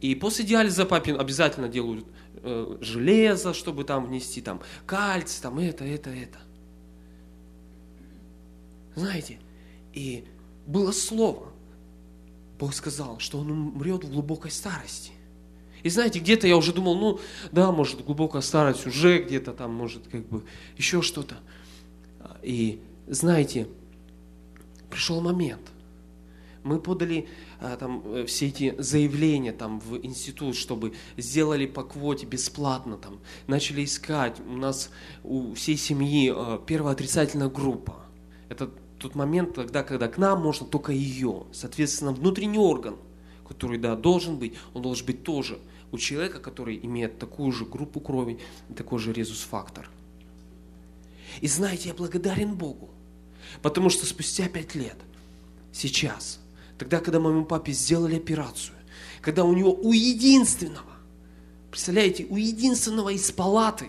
И 0.00 0.14
после 0.14 0.44
диализа 0.44 0.86
папе 0.86 1.14
обязательно 1.14 1.68
делают 1.68 2.06
э, 2.36 2.78
железо, 2.80 3.52
чтобы 3.52 3.84
там 3.84 4.06
внести 4.06 4.40
там 4.40 4.60
кальций, 4.86 5.42
там 5.42 5.58
это, 5.58 5.84
это, 5.84 6.10
это. 6.10 6.38
Знаете, 8.94 9.38
и 9.92 10.24
было 10.66 10.92
слово. 10.92 11.52
Бог 12.58 12.74
сказал, 12.74 13.18
что 13.18 13.38
он 13.38 13.50
умрет 13.50 14.04
в 14.04 14.12
глубокой 14.12 14.50
старости. 14.50 15.12
И 15.82 15.88
знаете, 15.88 16.18
где-то 16.18 16.46
я 16.46 16.56
уже 16.56 16.72
думал, 16.72 16.96
ну, 16.96 17.20
да, 17.52 17.72
может, 17.72 18.04
глубокая 18.04 18.42
старость 18.42 18.86
уже 18.86 19.22
где-то 19.22 19.52
там, 19.52 19.72
может, 19.72 20.06
как 20.08 20.26
бы 20.28 20.44
еще 20.76 21.00
что-то. 21.00 21.36
И 22.42 22.82
знаете, 23.06 23.66
пришел 24.90 25.20
момент. 25.20 25.72
Мы 26.62 26.78
подали 26.78 27.28
там, 27.60 28.02
э, 28.06 28.24
все 28.26 28.48
эти 28.48 28.74
заявления 28.78 29.52
там, 29.52 29.80
в 29.80 29.98
институт, 30.04 30.56
чтобы 30.56 30.94
сделали 31.16 31.66
по 31.66 31.82
квоте 31.82 32.26
бесплатно, 32.26 32.96
там, 32.96 33.20
начали 33.46 33.84
искать. 33.84 34.40
У 34.40 34.56
нас 34.56 34.90
у 35.22 35.54
всей 35.54 35.76
семьи 35.76 36.32
а, 36.34 36.58
первая 36.58 36.94
отрицательная 36.94 37.48
группа. 37.48 37.96
Это 38.48 38.70
тот 38.98 39.14
момент, 39.14 39.54
тогда, 39.54 39.82
когда 39.82 40.08
к 40.08 40.18
нам 40.18 40.42
можно 40.42 40.66
только 40.66 40.92
ее. 40.92 41.44
Соответственно, 41.52 42.12
внутренний 42.12 42.58
орган, 42.58 42.96
который, 43.46 43.78
да, 43.78 43.94
должен 43.94 44.38
быть, 44.38 44.54
он 44.74 44.82
должен 44.82 45.06
быть 45.06 45.22
тоже 45.22 45.58
у 45.92 45.98
человека, 45.98 46.38
который 46.40 46.78
имеет 46.82 47.18
такую 47.18 47.52
же 47.52 47.64
группу 47.64 48.00
крови, 48.00 48.38
такой 48.76 48.98
же 48.98 49.12
резус-фактор. 49.12 49.90
И 51.40 51.46
знаете, 51.46 51.88
я 51.88 51.94
благодарен 51.94 52.54
Богу, 52.54 52.90
потому 53.62 53.90
что 53.90 54.06
спустя 54.06 54.48
пять 54.48 54.74
лет, 54.74 54.96
сейчас, 55.72 56.39
тогда, 56.80 57.00
когда 57.00 57.20
моему 57.20 57.44
папе 57.44 57.72
сделали 57.72 58.16
операцию, 58.16 58.74
когда 59.20 59.44
у 59.44 59.52
него 59.52 59.70
у 59.74 59.92
единственного, 59.92 60.90
представляете, 61.70 62.26
у 62.30 62.36
единственного 62.36 63.10
из 63.10 63.30
палаты 63.30 63.88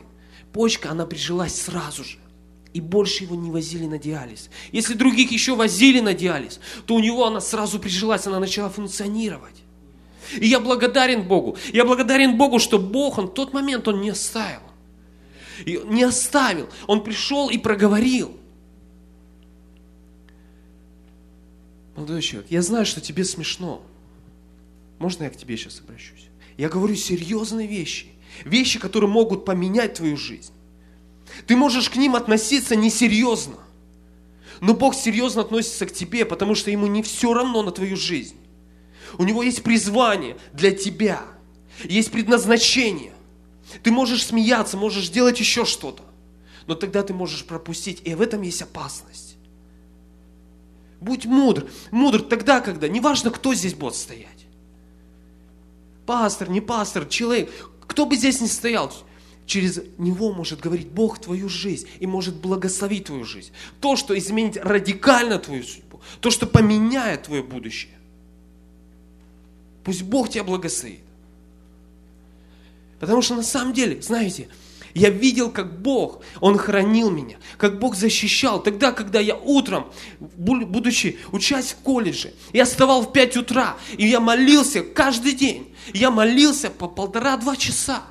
почка, 0.52 0.92
она 0.92 1.06
прижилась 1.06 1.56
сразу 1.56 2.04
же. 2.04 2.18
И 2.74 2.82
больше 2.82 3.24
его 3.24 3.36
не 3.36 3.50
возили 3.50 3.86
на 3.86 3.98
диализ. 3.98 4.50
Если 4.74 4.94
других 4.94 5.32
еще 5.32 5.56
возили 5.56 6.02
на 6.02 6.14
диализ, 6.14 6.60
то 6.86 6.96
у 6.96 7.00
него 7.00 7.26
она 7.26 7.40
сразу 7.40 7.80
прижилась, 7.80 8.28
она 8.28 8.40
начала 8.40 8.70
функционировать. 8.70 9.56
И 10.38 10.48
я 10.48 10.60
благодарен 10.60 11.24
Богу. 11.24 11.58
Я 11.72 11.86
благодарен 11.86 12.38
Богу, 12.38 12.60
что 12.60 12.78
Бог, 12.78 13.18
Он 13.18 13.28
в 13.28 13.34
тот 13.34 13.54
момент, 13.54 13.88
Он 13.88 14.02
не 14.02 14.10
оставил. 14.10 14.62
И 15.66 15.80
не 15.86 16.04
оставил. 16.04 16.68
Он 16.88 17.04
пришел 17.04 17.50
и 17.50 17.58
проговорил. 17.58 18.38
Молодой 21.96 22.22
человек, 22.22 22.50
я 22.50 22.62
знаю, 22.62 22.86
что 22.86 23.02
тебе 23.02 23.24
смешно. 23.26 23.84
Можно 25.00 25.26
я 25.26 25.30
к 25.30 25.38
тебе 25.38 25.58
сейчас 25.58 25.80
обращусь? 25.80 26.28
Я 26.58 26.70
говорю 26.70 26.96
серьезные 26.96 27.68
вещи. 27.68 28.08
Вещи, 28.46 28.80
которые 28.80 29.10
могут 29.10 29.46
поменять 29.46 29.96
твою 29.96 30.16
жизнь. 30.16 30.54
Ты 31.48 31.56
можешь 31.56 31.90
к 31.90 31.96
ним 31.96 32.16
относиться 32.16 32.76
несерьезно. 32.76 33.58
Но 34.62 34.74
Бог 34.74 34.96
серьезно 34.96 35.42
относится 35.42 35.86
к 35.86 35.94
тебе, 35.94 36.24
потому 36.24 36.56
что 36.56 36.72
Ему 36.72 36.88
не 36.88 37.02
все 37.02 37.34
равно 37.34 37.64
на 37.64 37.72
твою 37.72 37.98
жизнь. 37.98 38.38
У 39.18 39.24
Него 39.24 39.44
есть 39.44 39.64
призвание 39.64 40.38
для 40.54 40.72
тебя. 40.72 41.24
Есть 41.84 42.12
предназначение. 42.12 43.14
Ты 43.84 43.92
можешь 43.92 44.26
смеяться, 44.26 44.78
можешь 44.78 45.10
делать 45.10 45.40
еще 45.40 45.66
что-то. 45.66 46.04
Но 46.68 46.76
тогда 46.76 47.04
ты 47.04 47.14
можешь 47.14 47.44
пропустить. 47.44 48.02
И 48.06 48.14
в 48.14 48.22
этом 48.22 48.42
есть 48.44 48.62
опасность. 48.62 49.31
Будь 51.02 51.26
мудр. 51.26 51.70
Мудр 51.92 52.22
тогда, 52.22 52.62
когда, 52.62 52.88
неважно, 52.88 53.32
кто 53.32 53.54
здесь 53.54 53.74
будет 53.74 53.96
стоять 53.96 54.42
пастор, 56.12 56.50
не 56.50 56.60
пастор, 56.60 57.06
человек, 57.06 57.50
кто 57.88 58.06
бы 58.06 58.18
здесь 58.18 58.42
ни 58.42 58.48
стоял, 58.48 58.94
через 59.46 59.80
него 59.98 60.34
может 60.34 60.60
говорить 60.60 60.90
Бог 60.90 61.20
твою 61.20 61.48
жизнь 61.48 61.88
и 62.02 62.06
может 62.06 62.36
благословить 62.36 63.06
твою 63.06 63.24
жизнь. 63.24 63.52
То, 63.80 63.96
что 63.96 64.18
изменит 64.18 64.58
радикально 64.58 65.40
твою 65.40 65.64
судьбу, 65.64 66.02
то, 66.20 66.30
что 66.30 66.48
поменяет 66.48 67.24
твое 67.24 67.42
будущее. 67.42 67.94
Пусть 69.86 70.04
Бог 70.04 70.30
тебя 70.30 70.44
благословит. 70.44 71.00
Потому 73.00 73.22
что 73.22 73.36
на 73.36 73.44
самом 73.44 73.74
деле, 73.74 74.02
знаете, 74.02 74.50
я 74.94 75.10
видел, 75.10 75.52
как 75.52 75.82
Бог, 75.82 76.22
Он 76.40 76.58
хранил 76.58 77.10
меня, 77.10 77.38
как 77.58 77.80
Бог 77.80 77.96
защищал. 77.96 78.62
Тогда, 78.62 78.92
когда 78.92 79.20
я 79.20 79.36
утром, 79.36 79.92
будучи 80.20 81.20
учась 81.32 81.72
в 81.72 81.76
колледже, 81.78 82.34
я 82.54 82.66
вставал 82.66 83.04
в 83.04 83.12
5 83.12 83.38
утра, 83.38 83.78
и 83.98 84.08
я 84.08 84.20
молился 84.20 84.82
каждый 84.82 85.34
день. 85.34 85.74
Я 85.94 86.12
молился 86.12 86.70
по 86.70 86.88
полтора-два 86.88 87.56
часа. 87.56 88.04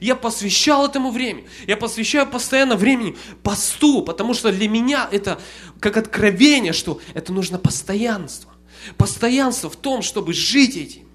Я 0.00 0.14
посвящал 0.14 0.86
этому 0.86 1.10
времени. 1.10 1.46
Я 1.66 1.76
посвящаю 1.76 2.26
постоянно 2.26 2.76
времени 2.76 3.16
посту, 3.42 4.02
потому 4.02 4.34
что 4.34 4.52
для 4.52 4.68
меня 4.68 5.08
это 5.10 5.40
как 5.80 5.96
откровение, 5.96 6.72
что 6.72 7.00
это 7.14 7.32
нужно 7.32 7.58
постоянство. 7.58 8.52
Постоянство 8.96 9.68
в 9.68 9.76
том, 9.76 10.02
чтобы 10.02 10.32
жить 10.32 10.76
этим. 10.76 11.07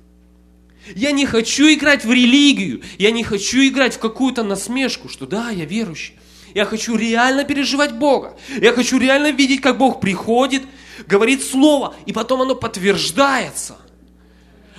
Я 0.95 1.11
не 1.11 1.25
хочу 1.25 1.71
играть 1.71 2.03
в 2.03 2.11
религию, 2.11 2.81
я 2.97 3.11
не 3.11 3.23
хочу 3.23 3.65
играть 3.65 3.95
в 3.95 3.99
какую-то 3.99 4.43
насмешку, 4.43 5.07
что 5.07 5.25
да, 5.25 5.49
я 5.49 5.65
верующий. 5.65 6.15
Я 6.53 6.65
хочу 6.65 6.95
реально 6.95 7.45
переживать 7.45 7.93
Бога. 7.93 8.37
Я 8.61 8.73
хочу 8.73 8.99
реально 8.99 9.31
видеть, 9.31 9.61
как 9.61 9.77
Бог 9.77 9.99
приходит, 9.99 10.63
говорит 11.07 11.43
Слово, 11.43 11.95
и 12.05 12.13
потом 12.13 12.41
оно 12.41 12.55
подтверждается. 12.55 13.77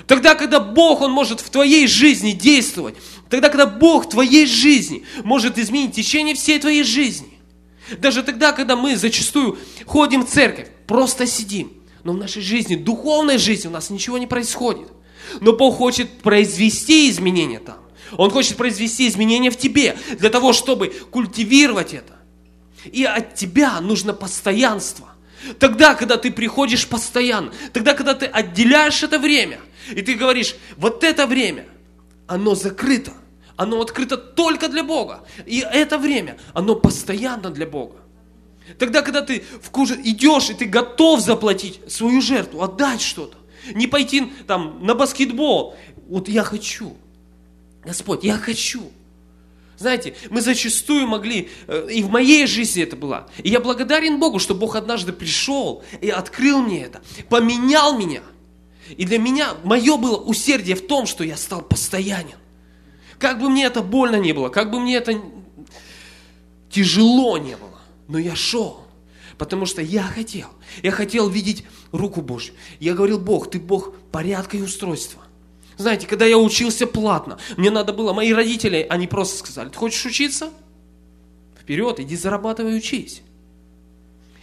Тогда, 0.06 0.34
когда 0.34 0.60
Бог, 0.60 1.00
Он 1.00 1.10
может 1.10 1.40
в 1.40 1.50
твоей 1.50 1.86
жизни 1.86 2.32
действовать, 2.32 2.96
тогда, 3.30 3.48
когда 3.48 3.66
Бог 3.66 4.06
в 4.06 4.10
твоей 4.10 4.46
жизни 4.46 5.04
может 5.24 5.58
изменить 5.58 5.96
течение 5.96 6.34
всей 6.34 6.58
твоей 6.58 6.84
жизни. 6.84 7.38
Даже 7.98 8.22
тогда, 8.22 8.52
когда 8.52 8.76
мы 8.76 8.96
зачастую 8.96 9.58
ходим 9.86 10.24
в 10.24 10.28
церковь, 10.28 10.68
просто 10.86 11.26
сидим, 11.26 11.72
но 12.02 12.12
в 12.12 12.16
нашей 12.16 12.42
жизни, 12.42 12.76
духовной 12.76 13.38
жизни 13.38 13.68
у 13.68 13.70
нас 13.70 13.90
ничего 13.90 14.18
не 14.18 14.26
происходит. 14.26 14.88
Но 15.40 15.52
Бог 15.52 15.76
хочет 15.76 16.22
произвести 16.22 17.10
изменения 17.10 17.58
там. 17.58 17.78
Он 18.16 18.30
хочет 18.30 18.56
произвести 18.56 19.08
изменения 19.08 19.50
в 19.50 19.58
тебе, 19.58 19.96
для 20.18 20.30
того, 20.30 20.52
чтобы 20.52 20.88
культивировать 20.88 21.94
это. 21.94 22.14
И 22.92 23.04
от 23.04 23.34
тебя 23.34 23.80
нужно 23.80 24.12
постоянство. 24.12 25.08
Тогда, 25.58 25.94
когда 25.94 26.16
ты 26.16 26.30
приходишь 26.30 26.86
постоянно, 26.86 27.52
тогда, 27.72 27.94
когда 27.94 28.14
ты 28.14 28.26
отделяешь 28.26 29.02
это 29.02 29.18
время, 29.18 29.60
и 29.90 30.02
ты 30.02 30.14
говоришь, 30.14 30.56
вот 30.76 31.04
это 31.04 31.26
время, 31.26 31.66
оно 32.26 32.54
закрыто, 32.54 33.12
оно 33.56 33.80
открыто 33.80 34.16
только 34.16 34.68
для 34.68 34.82
Бога. 34.82 35.26
И 35.46 35.58
это 35.58 35.98
время, 35.98 36.38
оно 36.54 36.74
постоянно 36.74 37.50
для 37.50 37.66
Бога. 37.66 37.96
Тогда, 38.78 39.02
когда 39.02 39.20
ты 39.20 39.44
в 39.62 39.70
идешь, 40.02 40.50
и 40.50 40.54
ты 40.54 40.64
готов 40.64 41.20
заплатить 41.20 41.80
свою 41.92 42.22
жертву, 42.22 42.62
отдать 42.62 43.02
что-то, 43.02 43.36
не 43.74 43.86
пойти 43.86 44.32
там 44.46 44.84
на 44.84 44.94
баскетбол. 44.94 45.76
Вот 46.08 46.28
я 46.28 46.42
хочу. 46.42 46.96
Господь, 47.84 48.24
я 48.24 48.36
хочу. 48.36 48.90
Знаете, 49.76 50.14
мы 50.30 50.40
зачастую 50.40 51.06
могли, 51.06 51.48
э, 51.66 51.88
и 51.90 52.02
в 52.02 52.10
моей 52.10 52.46
жизни 52.46 52.82
это 52.82 52.96
было. 52.96 53.28
И 53.42 53.50
я 53.50 53.60
благодарен 53.60 54.20
Богу, 54.20 54.38
что 54.38 54.54
Бог 54.54 54.76
однажды 54.76 55.12
пришел 55.12 55.82
и 56.00 56.10
открыл 56.10 56.60
мне 56.60 56.84
это, 56.84 57.02
поменял 57.28 57.98
меня. 57.98 58.22
И 58.96 59.04
для 59.04 59.18
меня 59.18 59.54
мое 59.64 59.96
было 59.96 60.16
усердие 60.16 60.76
в 60.76 60.86
том, 60.86 61.06
что 61.06 61.24
я 61.24 61.36
стал 61.36 61.62
постоянен. 61.62 62.36
Как 63.18 63.40
бы 63.40 63.48
мне 63.48 63.64
это 63.64 63.82
больно 63.82 64.16
не 64.16 64.32
было, 64.32 64.48
как 64.48 64.70
бы 64.70 64.78
мне 64.78 64.96
это 64.96 65.20
тяжело 66.70 67.38
не 67.38 67.56
было, 67.56 67.80
но 68.08 68.18
я 68.18 68.36
шел. 68.36 68.83
Потому 69.38 69.66
что 69.66 69.82
я 69.82 70.02
хотел. 70.02 70.48
Я 70.82 70.90
хотел 70.90 71.28
видеть 71.28 71.64
руку 71.92 72.22
Божью. 72.22 72.54
Я 72.80 72.94
говорил, 72.94 73.18
Бог, 73.18 73.50
ты 73.50 73.58
Бог 73.58 73.94
порядка 74.12 74.56
и 74.56 74.62
устройства. 74.62 75.22
Знаете, 75.76 76.06
когда 76.06 76.24
я 76.24 76.38
учился 76.38 76.86
платно, 76.86 77.38
мне 77.56 77.70
надо 77.70 77.92
было, 77.92 78.12
мои 78.12 78.32
родители, 78.32 78.86
они 78.88 79.08
просто 79.08 79.38
сказали, 79.38 79.70
ты 79.70 79.76
хочешь 79.76 80.04
учиться? 80.06 80.50
Вперед, 81.60 81.98
иди 81.98 82.16
зарабатывай, 82.16 82.76
учись. 82.76 83.22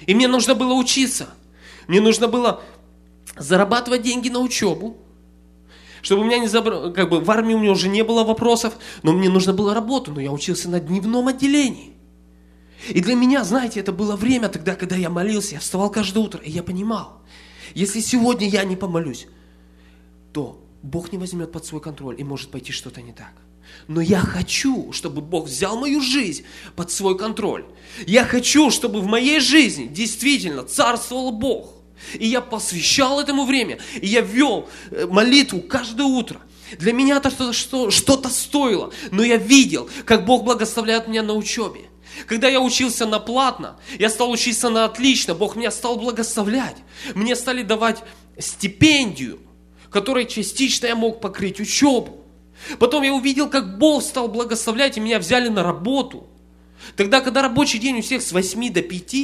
И 0.06 0.14
мне 0.14 0.28
нужно 0.28 0.56
было 0.56 0.74
учиться. 0.74 1.30
Мне 1.88 2.02
нужно 2.02 2.28
было 2.28 2.62
зарабатывать 3.38 4.02
деньги 4.02 4.30
на 4.30 4.40
учебу. 4.40 4.98
Чтобы 6.02 6.24
у 6.24 6.26
меня 6.26 6.40
не 6.40 6.48
забрал, 6.48 6.92
как 6.92 7.10
бы 7.10 7.20
в 7.20 7.30
армии 7.30 7.54
у 7.54 7.60
меня 7.60 7.72
уже 7.72 7.88
не 7.88 8.04
было 8.04 8.24
вопросов, 8.24 8.74
но 9.04 9.14
мне 9.14 9.30
нужно 9.30 9.54
было 9.54 9.74
работу, 9.74 10.12
но 10.12 10.20
я 10.20 10.32
учился 10.32 10.68
на 10.68 10.80
дневном 10.80 11.28
отделении. 11.28 11.94
И 12.90 13.02
для 13.02 13.16
меня, 13.16 13.44
знаете, 13.44 13.80
это 13.80 13.92
было 13.92 14.16
время 14.16 14.50
тогда, 14.50 14.76
когда 14.76 14.96
я 14.96 15.10
молился, 15.10 15.56
я 15.56 15.60
вставал 15.60 15.90
каждое 15.90 16.20
утро, 16.20 16.42
и 16.42 16.50
я 16.50 16.64
понимал, 16.64 17.22
если 17.74 18.00
сегодня 18.00 18.50
я 18.50 18.64
не 18.64 18.76
помолюсь, 18.76 19.28
то 20.34 20.64
Бог 20.82 21.12
не 21.12 21.18
возьмет 21.18 21.52
под 21.52 21.66
свой 21.66 21.82
контроль, 21.82 22.20
и 22.20 22.24
может 22.24 22.50
пойти 22.52 22.72
что-то 22.72 23.02
не 23.02 23.14
так. 23.14 23.34
Но 23.88 24.02
я 24.02 24.20
хочу, 24.20 24.92
чтобы 24.92 25.22
Бог 25.22 25.48
взял 25.48 25.78
мою 25.78 26.02
жизнь 26.02 26.44
под 26.76 26.92
свой 26.92 27.18
контроль. 27.18 27.66
Я 28.06 28.26
хочу, 28.26 28.72
чтобы 28.72 29.02
в 29.02 29.06
моей 29.06 29.40
жизни 29.40 29.86
действительно 29.86 30.64
царствовал 30.64 31.32
Бог. 31.32 31.74
И 32.16 32.28
я 32.28 32.42
посвящал 32.42 33.20
этому 33.20 33.46
время. 33.46 33.78
И 34.02 34.08
я 34.08 34.22
вел 34.22 34.68
э, 34.90 35.06
молитву 35.06 35.62
каждое 35.62 36.08
утро. 36.08 36.42
Для 36.80 36.94
меня 36.94 37.18
это 37.18 37.54
что-то 37.54 38.30
стоило. 38.30 38.92
Но 39.12 39.24
я 39.24 39.38
видел, 39.38 39.90
как 40.06 40.26
Бог 40.26 40.44
благословляет 40.44 41.08
меня 41.08 41.22
на 41.22 41.34
учебе. 41.34 41.91
Когда 42.28 42.48
я 42.48 42.60
учился 42.60 43.06
на 43.06 43.20
платно, 43.20 43.80
я 43.98 44.10
стал 44.10 44.32
учиться 44.32 44.70
на 44.70 44.86
отлично, 44.86 45.34
Бог 45.34 45.56
меня 45.56 45.72
стал 45.72 45.98
благословлять. 45.98 46.78
Мне 47.16 47.36
стали 47.36 47.64
давать 47.64 48.04
стипендию, 48.38 49.40
которой 49.90 50.26
частично 50.26 50.88
я 50.88 50.96
мог 50.96 51.22
покрыть 51.22 51.60
учебу. 51.60 52.24
Потом 52.80 53.04
я 53.04 53.14
увидел, 53.14 53.50
как 53.50 53.78
Бог 53.78 54.04
стал 54.04 54.28
благословлять, 54.28 54.98
и 54.98 55.00
меня 55.00 55.20
взяли 55.20 55.48
на 55.48 55.64
работу. 55.64 56.28
Тогда, 56.96 57.22
когда 57.22 57.42
рабочий 57.42 57.80
день 57.80 58.00
у 58.00 58.02
всех 58.02 58.22
с 58.22 58.32
8 58.32 58.74
до 58.74 58.82
5, 58.82 59.16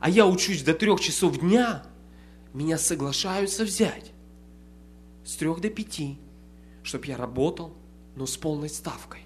а 0.00 0.10
я 0.10 0.26
учусь 0.26 0.62
до 0.62 0.74
3 0.74 0.98
часов 0.98 1.38
дня, 1.38 1.84
меня 2.52 2.78
соглашаются 2.78 3.64
взять 3.64 4.12
с 5.24 5.36
3 5.36 5.56
до 5.56 5.70
5, 5.70 6.00
чтобы 6.82 7.06
я 7.06 7.16
работал, 7.16 7.72
но 8.14 8.26
с 8.26 8.36
полной 8.36 8.68
ставкой. 8.68 9.25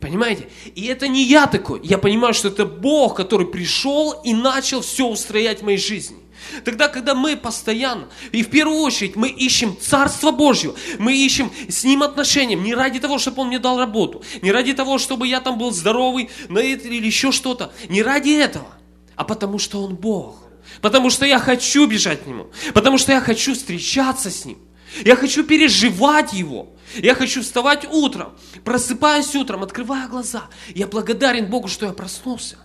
Понимаете? 0.00 0.48
И 0.74 0.86
это 0.86 1.08
не 1.08 1.24
я 1.24 1.46
такой. 1.46 1.80
Я 1.82 1.98
понимаю, 1.98 2.32
что 2.32 2.48
это 2.48 2.64
Бог, 2.64 3.16
который 3.16 3.46
пришел 3.46 4.12
и 4.12 4.32
начал 4.32 4.80
все 4.80 5.06
устроять 5.06 5.60
в 5.60 5.64
моей 5.64 5.78
жизни. 5.78 6.16
Тогда, 6.64 6.88
когда 6.88 7.14
мы 7.14 7.36
постоянно, 7.36 8.08
и 8.32 8.42
в 8.42 8.48
первую 8.48 8.80
очередь 8.80 9.14
мы 9.14 9.28
ищем 9.28 9.76
Царство 9.78 10.30
Божье, 10.30 10.72
мы 10.98 11.14
ищем 11.14 11.52
с 11.68 11.84
Ним 11.84 12.02
отношения, 12.02 12.56
не 12.56 12.74
ради 12.74 12.98
того, 12.98 13.18
чтобы 13.18 13.42
Он 13.42 13.48
мне 13.48 13.58
дал 13.58 13.78
работу, 13.78 14.22
не 14.40 14.50
ради 14.50 14.72
того, 14.72 14.96
чтобы 14.96 15.28
я 15.28 15.40
там 15.40 15.58
был 15.58 15.70
здоровый 15.70 16.30
или 16.48 17.06
еще 17.06 17.30
что-то, 17.30 17.72
не 17.90 18.02
ради 18.02 18.30
этого, 18.30 18.68
а 19.16 19.24
потому 19.24 19.58
что 19.58 19.82
Он 19.82 19.96
Бог. 19.96 20.36
Потому 20.80 21.10
что 21.10 21.26
я 21.26 21.38
хочу 21.38 21.86
бежать 21.86 22.24
к 22.24 22.26
Нему, 22.26 22.46
потому 22.72 22.96
что 22.96 23.12
я 23.12 23.20
хочу 23.20 23.54
встречаться 23.54 24.30
с 24.30 24.46
Ним, 24.46 24.58
я 25.04 25.16
хочу 25.16 25.44
переживать 25.44 26.32
Его. 26.32 26.68
Я 26.96 27.14
хочу 27.14 27.42
вставать 27.42 27.86
утром, 27.90 28.32
просыпаясь 28.64 29.34
утром, 29.36 29.62
открывая 29.62 30.08
глаза. 30.08 30.48
Я 30.74 30.86
благодарен 30.86 31.46
Богу, 31.46 31.68
что 31.68 31.86
я 31.86 31.92
проснулся. 31.92 32.56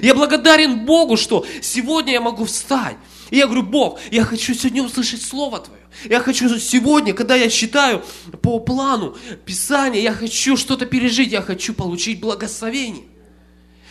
Я 0.00 0.14
благодарен 0.14 0.86
Богу, 0.86 1.16
что 1.16 1.44
сегодня 1.60 2.12
я 2.12 2.20
могу 2.20 2.44
встать. 2.44 2.96
И 3.30 3.36
я 3.38 3.46
говорю, 3.46 3.64
Бог, 3.64 3.98
я 4.10 4.24
хочу 4.24 4.54
сегодня 4.54 4.82
услышать 4.82 5.22
Слово 5.22 5.60
Твое. 5.60 5.82
Я 6.04 6.20
хочу 6.20 6.58
сегодня, 6.58 7.12
когда 7.12 7.34
я 7.34 7.50
читаю 7.50 8.02
по 8.40 8.58
плану 8.60 9.16
Писания, 9.44 10.00
я 10.00 10.12
хочу 10.12 10.56
что-то 10.56 10.86
пережить, 10.86 11.32
я 11.32 11.42
хочу 11.42 11.74
получить 11.74 12.20
благословение. 12.20 13.04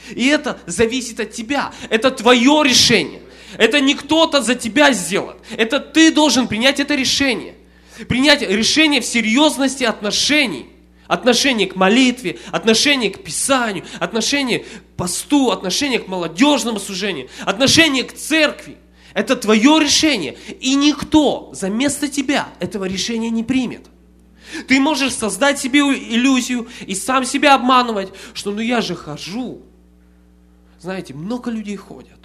И 0.10 0.28
это 0.28 0.60
зависит 0.66 1.20
от 1.20 1.32
тебя. 1.32 1.74
Это 1.90 2.12
твое 2.12 2.64
решение. 2.64 3.22
Это 3.58 3.82
не 3.82 3.96
кто-то 3.96 4.42
за 4.42 4.56
тебя 4.56 4.94
сделает. 4.94 5.38
Это 5.58 5.80
ты 5.80 6.12
должен 6.12 6.48
принять 6.48 6.80
это 6.80 6.96
решение. 6.96 7.56
Принять 8.08 8.42
решение 8.42 9.02
в 9.02 9.06
серьезности 9.06 9.84
отношений. 9.84 10.68
Отношение 11.08 11.68
к 11.68 11.76
молитве, 11.76 12.40
отношение 12.52 13.10
к 13.10 13.22
Писанию, 13.22 13.84
отношение 14.00 14.60
к 14.60 14.66
посту, 14.96 15.52
отношение 15.52 16.00
к 16.00 16.08
молодежному 16.08 16.80
служению, 16.80 17.28
отношение 17.42 18.06
к 18.06 18.14
церкви. 18.14 18.78
Это 19.14 19.36
твое 19.36 19.78
решение. 19.80 20.38
И 20.62 20.74
никто 20.76 21.50
за 21.54 21.70
место 21.70 22.08
тебя 22.08 22.48
этого 22.62 22.86
решения 22.86 23.30
не 23.30 23.44
примет. 23.44 23.88
Ты 24.68 24.80
можешь 24.80 25.14
создать 25.14 25.60
себе 25.60 25.82
иллюзию 25.82 26.68
и 26.88 26.96
сам 26.96 27.26
себя 27.26 27.56
обманывать, 27.56 28.14
что 28.34 28.52
ну 28.52 28.62
я 28.62 28.82
же 28.82 28.96
хожу. 28.96 29.62
Знаете, 30.80 31.14
много 31.14 31.52
людей 31.52 31.76
ходят. 31.76 32.20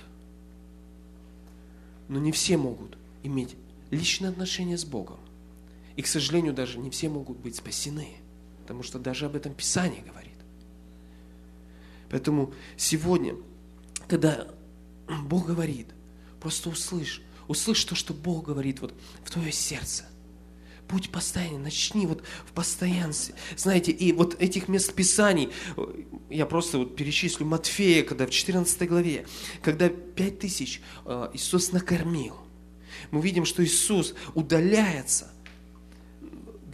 Но 2.09 2.21
не 2.21 2.33
все 2.33 2.57
могут 2.57 2.97
иметь 3.23 3.57
личные 3.91 4.31
отношения 4.31 4.79
с 4.79 4.85
Богом. 4.85 5.19
И, 5.97 6.03
к 6.03 6.07
сожалению, 6.07 6.53
даже 6.53 6.79
не 6.79 6.91
все 6.91 7.09
могут 7.09 7.39
быть 7.39 7.57
спасены. 7.57 8.17
Потому 8.63 8.83
что 8.83 8.99
даже 8.99 9.27
об 9.27 9.37
этом 9.37 9.55
Писание 9.55 10.03
говорит. 10.03 10.33
Поэтому 12.11 12.55
сегодня, 12.77 13.35
когда 14.09 14.49
Бог 15.09 15.47
говорит, 15.47 15.89
Просто 16.41 16.71
услышь. 16.71 17.23
Услышь 17.49 17.85
то, 17.85 17.95
что 17.95 18.13
Бог 18.13 18.45
говорит 18.45 18.81
вот 18.81 18.95
в 19.25 19.31
твое 19.31 19.53
сердце. 19.53 20.05
Будь 20.89 21.11
постоянен, 21.11 21.61
начни 21.61 22.07
вот 22.07 22.23
в 22.45 22.53
постоянстве. 22.53 23.35
Знаете, 23.57 23.91
и 23.91 24.13
вот 24.13 24.41
этих 24.41 24.69
мест 24.69 24.95
Писаний, 24.95 25.51
я 26.31 26.47
просто 26.47 26.79
вот 26.79 26.95
перечислю 26.95 27.47
Матфея, 27.47 28.05
когда 28.05 28.27
в 28.27 28.31
14 28.31 28.89
главе, 28.89 29.27
когда 29.63 29.89
5 29.89 30.39
тысяч 30.39 30.81
э, 31.05 31.31
Иисус 31.35 31.73
накормил, 31.73 32.37
мы 33.11 33.21
видим, 33.21 33.45
что 33.45 33.65
Иисус 33.65 34.15
удаляется 34.35 35.33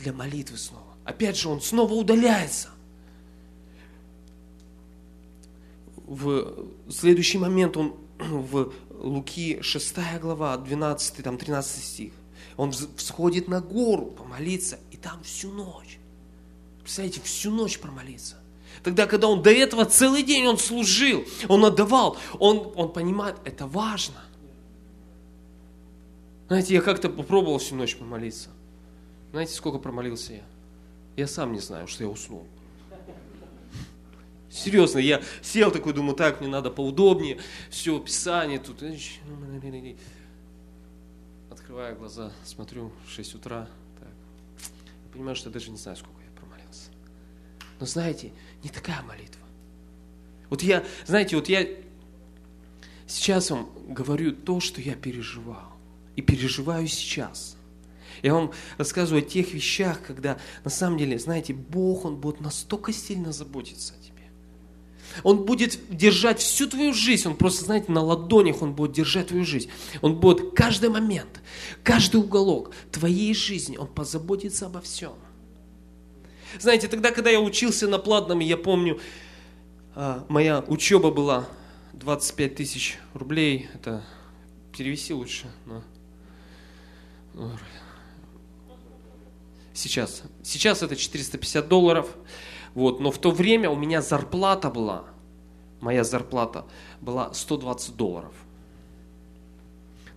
для 0.02 0.12
молитвы 0.12 0.58
снова. 0.58 0.84
Опять 1.04 1.36
же, 1.36 1.48
Он 1.48 1.60
снова 1.60 1.92
удаляется. 1.94 2.68
В 5.96 6.66
следующий 6.90 7.38
момент 7.38 7.76
Он 7.76 7.94
в 8.18 8.72
Луки 8.90 9.60
6 9.62 9.96
глава, 10.20 10.56
12, 10.56 11.24
там 11.24 11.38
13 11.38 11.84
стих. 11.84 12.12
Он 12.56 12.72
всходит 12.72 13.48
на 13.48 13.60
гору 13.60 14.06
помолиться, 14.06 14.78
и 14.90 14.96
там 14.96 15.22
всю 15.22 15.50
ночь. 15.50 15.98
Представляете, 16.82 17.20
всю 17.22 17.50
ночь 17.50 17.78
промолиться. 17.78 18.36
Тогда, 18.82 19.06
когда 19.06 19.28
он 19.28 19.42
до 19.42 19.50
этого 19.50 19.84
целый 19.84 20.22
день 20.22 20.46
он 20.46 20.58
служил, 20.58 21.24
он 21.48 21.64
отдавал, 21.64 22.16
он, 22.38 22.72
он 22.74 22.92
понимает, 22.92 23.36
это 23.44 23.66
важно. 23.66 24.16
Знаете, 26.48 26.74
я 26.74 26.80
как-то 26.80 27.08
попробовал 27.08 27.58
всю 27.58 27.76
ночь 27.76 27.96
помолиться. 27.96 28.50
Знаете, 29.32 29.54
сколько 29.54 29.78
промолился 29.78 30.34
я? 30.34 30.42
Я 31.16 31.26
сам 31.26 31.52
не 31.52 31.60
знаю, 31.60 31.88
что 31.88 32.04
я 32.04 32.10
уснул. 32.10 32.46
Серьезно, 34.50 34.98
я 34.98 35.22
сел 35.40 35.70
такой, 35.70 35.94
думаю, 35.94 36.14
так, 36.14 36.40
мне 36.40 36.50
надо 36.50 36.70
поудобнее, 36.70 37.40
все, 37.70 37.98
Писание 37.98 38.58
тут. 38.58 38.82
Открываю 41.50 41.96
глаза, 41.96 42.30
смотрю, 42.44 42.92
6 43.08 43.34
утра, 43.36 43.68
так. 43.98 44.10
Понимаю, 45.12 45.34
что 45.34 45.48
я 45.48 45.54
даже 45.54 45.70
не 45.70 45.78
знаю, 45.78 45.96
сколько 45.96 46.20
я 46.22 46.30
промолился. 46.38 46.90
Но 47.80 47.86
знаете, 47.86 48.32
не 48.62 48.68
такая 48.68 49.00
молитва. 49.02 49.40
Вот 50.50 50.62
я, 50.62 50.84
знаете, 51.06 51.36
вот 51.36 51.48
я 51.48 51.66
сейчас 53.06 53.50
вам 53.50 53.70
говорю 53.88 54.32
то, 54.32 54.60
что 54.60 54.82
я 54.82 54.94
переживал. 54.94 55.72
И 56.14 56.20
переживаю 56.20 56.86
сейчас. 56.88 57.56
Я 58.22 58.34
вам 58.34 58.52
рассказываю 58.78 59.22
о 59.22 59.26
тех 59.26 59.52
вещах, 59.52 60.00
когда 60.06 60.38
на 60.64 60.70
самом 60.70 60.98
деле, 60.98 61.18
знаете, 61.18 61.52
Бог, 61.54 62.04
Он 62.04 62.16
будет 62.16 62.40
настолько 62.40 62.92
сильно 62.92 63.32
заботиться 63.32 63.94
о 63.94 64.02
тебе. 64.02 64.12
Он 65.22 65.44
будет 65.44 65.78
держать 65.90 66.40
всю 66.40 66.68
твою 66.68 66.92
жизнь. 66.92 67.28
Он 67.28 67.36
просто, 67.36 67.64
знаете, 67.64 67.92
на 67.92 68.02
ладонях 68.02 68.62
он 68.62 68.74
будет 68.74 68.92
держать 68.92 69.28
твою 69.28 69.44
жизнь. 69.44 69.68
Он 70.00 70.18
будет 70.18 70.54
каждый 70.54 70.88
момент, 70.88 71.40
каждый 71.82 72.16
уголок 72.16 72.72
твоей 72.90 73.34
жизни, 73.34 73.76
он 73.76 73.88
позаботится 73.88 74.66
обо 74.66 74.80
всем. 74.80 75.12
Знаете, 76.58 76.88
тогда, 76.88 77.10
когда 77.10 77.30
я 77.30 77.40
учился 77.40 77.88
на 77.88 77.98
платном, 77.98 78.40
я 78.40 78.56
помню, 78.56 79.00
а, 79.94 80.24
моя 80.28 80.60
учеба 80.66 81.10
была 81.10 81.48
25 81.94 82.54
тысяч 82.54 82.98
рублей. 83.14 83.68
Это 83.74 84.04
перевеси 84.76 85.14
лучше. 85.14 85.50
Но... 85.66 85.82
Сейчас. 89.82 90.22
Сейчас 90.44 90.84
это 90.84 90.94
450 90.94 91.66
долларов. 91.66 92.16
Вот, 92.74 93.00
но 93.00 93.10
в 93.10 93.18
то 93.18 93.32
время 93.32 93.68
у 93.68 93.74
меня 93.74 94.00
зарплата 94.00 94.70
была, 94.70 95.06
моя 95.80 96.04
зарплата 96.04 96.64
была 97.00 97.34
120 97.34 97.96
долларов. 97.96 98.32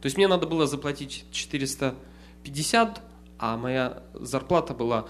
То 0.01 0.05
есть 0.05 0.17
мне 0.17 0.27
надо 0.27 0.45
было 0.45 0.67
заплатить 0.67 1.25
450, 1.31 3.01
а 3.39 3.57
моя 3.57 4.03
зарплата 4.13 4.75
была 4.75 5.07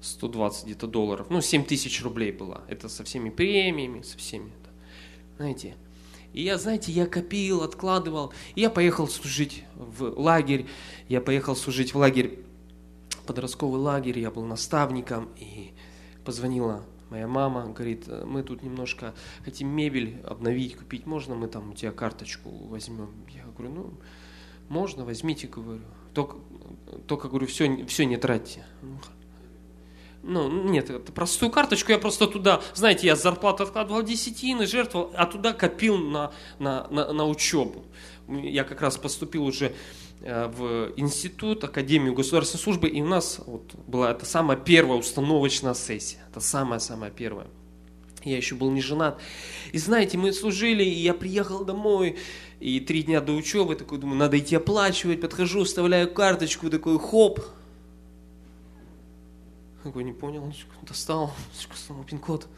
120 0.00 0.62
э, 0.62 0.66
где-то 0.66 0.86
долларов. 0.86 1.26
Ну, 1.28 1.42
7 1.42 1.66
тысяч 1.66 2.02
рублей 2.02 2.32
была. 2.32 2.62
Это 2.66 2.88
со 2.88 3.04
всеми 3.04 3.28
премиями, 3.28 4.00
со 4.00 4.16
всеми. 4.16 4.52
Знаете, 5.36 5.76
и 6.32 6.42
я, 6.42 6.56
знаете, 6.56 6.92
я 6.92 7.06
копил, 7.06 7.62
откладывал. 7.62 8.32
И 8.54 8.62
я 8.62 8.70
поехал 8.70 9.06
служить 9.06 9.64
в 9.76 10.18
лагерь. 10.18 10.66
Я 11.10 11.20
поехал 11.20 11.54
служить 11.54 11.92
в 11.92 11.98
лагерь, 11.98 12.44
подростковый 13.24 13.80
лагерь. 13.80 14.18
Я 14.18 14.30
был 14.30 14.44
наставником. 14.44 15.28
И 15.36 15.72
позвонила 16.24 16.84
моя 17.10 17.28
мама, 17.28 17.66
говорит, 17.66 18.08
мы 18.08 18.42
тут 18.42 18.62
немножко 18.62 19.14
хотим 19.44 19.68
мебель 19.68 20.20
обновить, 20.24 20.76
купить, 20.76 21.06
можно 21.06 21.34
мы 21.34 21.48
там 21.48 21.70
у 21.70 21.74
тебя 21.74 21.92
карточку 21.92 22.50
возьмем? 22.50 23.10
Я 23.28 23.44
говорю, 23.56 23.74
ну, 23.74 23.94
можно, 24.68 25.04
возьмите, 25.04 25.46
говорю. 25.46 25.82
Только, 26.14 26.36
только 27.06 27.28
говорю, 27.28 27.46
все, 27.46 27.86
все 27.86 28.04
не 28.06 28.16
тратьте. 28.16 28.64
Ну, 30.22 30.70
нет, 30.70 30.88
это 30.88 31.12
простую 31.12 31.52
карточку 31.52 31.92
я 31.92 31.98
просто 31.98 32.26
туда, 32.26 32.62
знаете, 32.74 33.06
я 33.06 33.14
зарплату 33.14 33.62
откладывал 33.62 34.02
десятины, 34.02 34.66
жертвовал, 34.66 35.12
а 35.14 35.26
туда 35.26 35.52
копил 35.52 35.98
на, 35.98 36.32
на, 36.58 36.86
на, 36.88 37.12
на 37.12 37.26
учебу. 37.26 37.84
Я 38.26 38.64
как 38.64 38.80
раз 38.80 38.96
поступил 38.96 39.44
уже 39.44 39.66
Э, 39.66 39.72
в 40.20 40.92
институт, 40.96 41.64
Академию 41.64 42.14
государственной 42.14 42.60
службы, 42.60 42.88
и 42.88 43.02
у 43.02 43.06
нас 43.06 43.40
вот 43.46 43.74
была 43.86 44.10
это 44.10 44.24
самая 44.24 44.56
первая 44.56 44.98
установочная 44.98 45.74
сессия, 45.74 46.18
это 46.30 46.40
самая-самая 46.40 47.10
первая. 47.10 47.46
Я 48.24 48.38
еще 48.38 48.54
был 48.54 48.70
не 48.70 48.80
женат. 48.80 49.20
И 49.72 49.78
знаете, 49.78 50.16
мы 50.16 50.32
служили, 50.32 50.82
и 50.82 50.88
я 51.02 51.12
приехал 51.12 51.64
домой, 51.64 52.16
и 52.58 52.80
три 52.80 53.02
дня 53.02 53.20
до 53.20 53.32
учебы, 53.32 53.76
такой 53.76 53.98
думаю, 53.98 54.16
надо 54.16 54.38
идти 54.38 54.56
оплачивать, 54.56 55.20
подхожу, 55.20 55.64
вставляю 55.64 56.12
карточку, 56.12 56.70
такой 56.70 56.98
хоп. 56.98 57.40
Такой 59.82 60.04
не 60.04 60.12
понял, 60.12 60.50
достал, 60.82 61.34
снова 61.74 62.04
пин-код. 62.04 62.48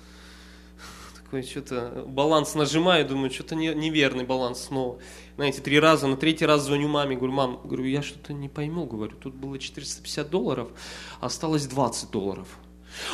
Такой 1.26 1.42
что-то 1.42 2.04
баланс 2.06 2.54
нажимаю, 2.54 3.06
думаю, 3.06 3.30
что-то 3.30 3.56
неверный 3.56 4.24
баланс 4.24 4.62
снова 4.62 4.98
знаете, 5.36 5.60
три 5.60 5.78
раза, 5.78 6.06
на 6.06 6.16
третий 6.16 6.46
раз 6.46 6.62
звоню 6.62 6.88
маме, 6.88 7.14
говорю, 7.14 7.32
мам, 7.32 7.60
говорю, 7.62 7.84
я 7.84 8.02
что-то 8.02 8.32
не 8.32 8.48
пойму, 8.48 8.86
говорю, 8.86 9.14
тут 9.16 9.34
было 9.34 9.58
450 9.58 10.30
долларов, 10.30 10.68
осталось 11.20 11.66
20 11.66 12.10
долларов. 12.10 12.48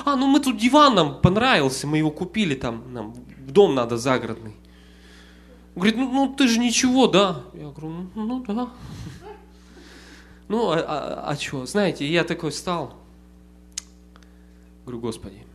А, 0.04 0.14
ну 0.14 0.28
мы 0.28 0.38
тут 0.38 0.56
диван 0.56 0.94
нам 0.94 1.20
понравился, 1.20 1.88
мы 1.88 1.98
его 1.98 2.12
купили 2.12 2.54
там, 2.54 2.92
нам 2.92 3.14
дом 3.38 3.74
надо 3.74 3.96
загородный. 3.96 4.54
Говорит, 5.74 5.96
ну, 5.96 6.12
ну 6.12 6.34
ты 6.34 6.46
же 6.46 6.60
ничего, 6.60 7.08
да? 7.08 7.42
Я 7.54 7.70
говорю, 7.70 8.08
ну, 8.14 8.24
ну 8.24 8.44
да. 8.46 8.68
Ну, 10.46 10.70
а, 10.70 10.78
а, 10.78 11.30
а 11.30 11.36
что? 11.36 11.66
Знаете, 11.66 12.06
я 12.06 12.24
такой 12.24 12.50
встал. 12.50 12.94
Говорю, 14.84 15.00
Господи, 15.00 15.46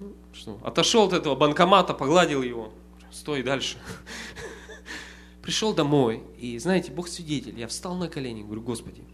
ну, 0.00 0.14
что? 0.32 0.58
Отошел 0.62 1.06
от 1.06 1.12
этого 1.12 1.34
банкомата, 1.34 1.94
погладил 1.94 2.42
его. 2.42 2.72
Стой 3.10 3.42
дальше. 3.42 3.78
Пришел 5.42 5.74
домой, 5.74 6.22
и 6.38 6.58
знаете, 6.58 6.90
Бог 6.90 7.06
свидетель, 7.06 7.58
я 7.58 7.68
встал 7.68 7.96
на 7.96 8.08
колени, 8.08 8.42
говорю, 8.42 8.62
Господи, 8.62 9.04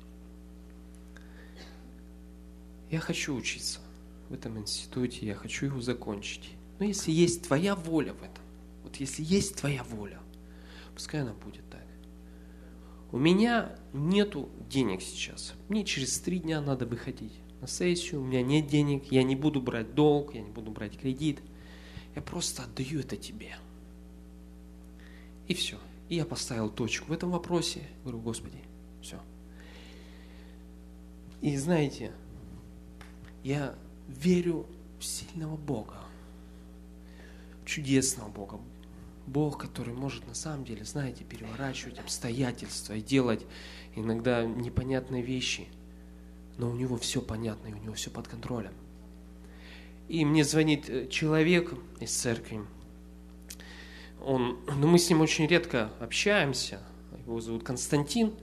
я 2.91 3.01
хочу 3.01 3.35
учиться 3.35 3.81
в 4.29 4.35
этом 4.35 4.59
институте, 4.59 5.27
я 5.27 5.35
хочу 5.35 5.67
его 5.67 5.81
закончить. 5.81 6.51
Но 6.79 6.87
если 6.87 7.11
есть 7.11 7.43
Твоя 7.43 7.75
воля 7.75 8.13
в 8.15 8.23
этом, 8.23 8.45
вот 8.85 8.97
если 8.97 9.25
есть 9.25 9.57
Твоя 9.57 9.83
воля, 9.83 10.21
пускай 10.95 11.21
она 11.21 11.33
будет 11.33 11.69
так. 11.69 11.81
У 13.13 13.19
меня 13.19 13.77
нету 13.93 14.49
денег 14.69 15.03
сейчас. 15.03 15.55
Мне 15.69 15.85
через 15.85 16.19
три 16.21 16.39
дня 16.39 16.61
надо 16.61 16.87
выходить 16.87 17.35
на 17.61 17.67
сессию, 17.67 18.21
у 18.21 18.25
меня 18.25 18.43
нет 18.43 18.67
денег, 18.67 19.11
я 19.11 19.23
не 19.23 19.37
буду 19.37 19.61
брать 19.61 19.95
долг, 19.95 20.35
я 20.35 20.41
не 20.41 20.51
буду 20.51 20.71
брать 20.71 20.99
кредит. 20.99 21.41
Я 22.15 22.23
просто 22.23 22.65
отдаю 22.65 23.01
это 23.01 23.17
тебе. 23.17 23.57
И 25.47 25.55
все. 25.55 25.79
И 26.09 26.17
я 26.17 26.25
поставил 26.25 26.71
точку 26.71 27.09
в 27.09 27.13
этом 27.13 27.31
вопросе. 27.31 27.83
Говорю, 28.03 28.21
Господи, 28.21 28.59
все. 29.01 29.21
И 31.41 31.57
знаете, 31.57 32.13
я 33.45 33.75
верю 34.09 34.67
в 34.99 35.05
сильного 35.05 35.57
Бога, 35.57 36.01
чудесного 37.65 38.29
Бога. 38.29 38.61
Бог, 39.27 39.59
который 39.59 39.95
может 39.95 40.27
на 40.27 40.35
самом 40.35 40.65
деле, 40.65 40.85
знаете, 40.85 41.25
переворачивать 41.25 41.99
обстоятельства 41.99 42.95
и 42.95 43.01
делать 43.01 43.47
иногда 43.95 44.45
непонятные 44.45 45.23
вещи. 45.23 45.69
Но 46.59 46.71
у 46.71 46.75
него 46.75 46.97
все 46.97 47.21
понятно, 47.21 47.69
и 47.69 47.73
у 47.73 47.79
него 47.79 47.95
все 47.95 48.11
под 48.11 48.29
контролем. 48.29 48.73
И 50.09 50.25
мне 50.25 50.45
звонит 50.45 50.91
э, 50.91 51.09
человек 51.09 51.73
из 52.01 52.11
церкви. 52.11 52.61
Он, 54.23 54.59
ну 54.77 54.89
мы 54.89 54.99
с 54.99 55.09
ним 55.09 55.21
очень 55.21 55.47
редко 55.47 55.91
общаемся. 56.01 56.81
Его 57.25 57.41
зовут 57.41 57.63
Константин. 57.63 58.35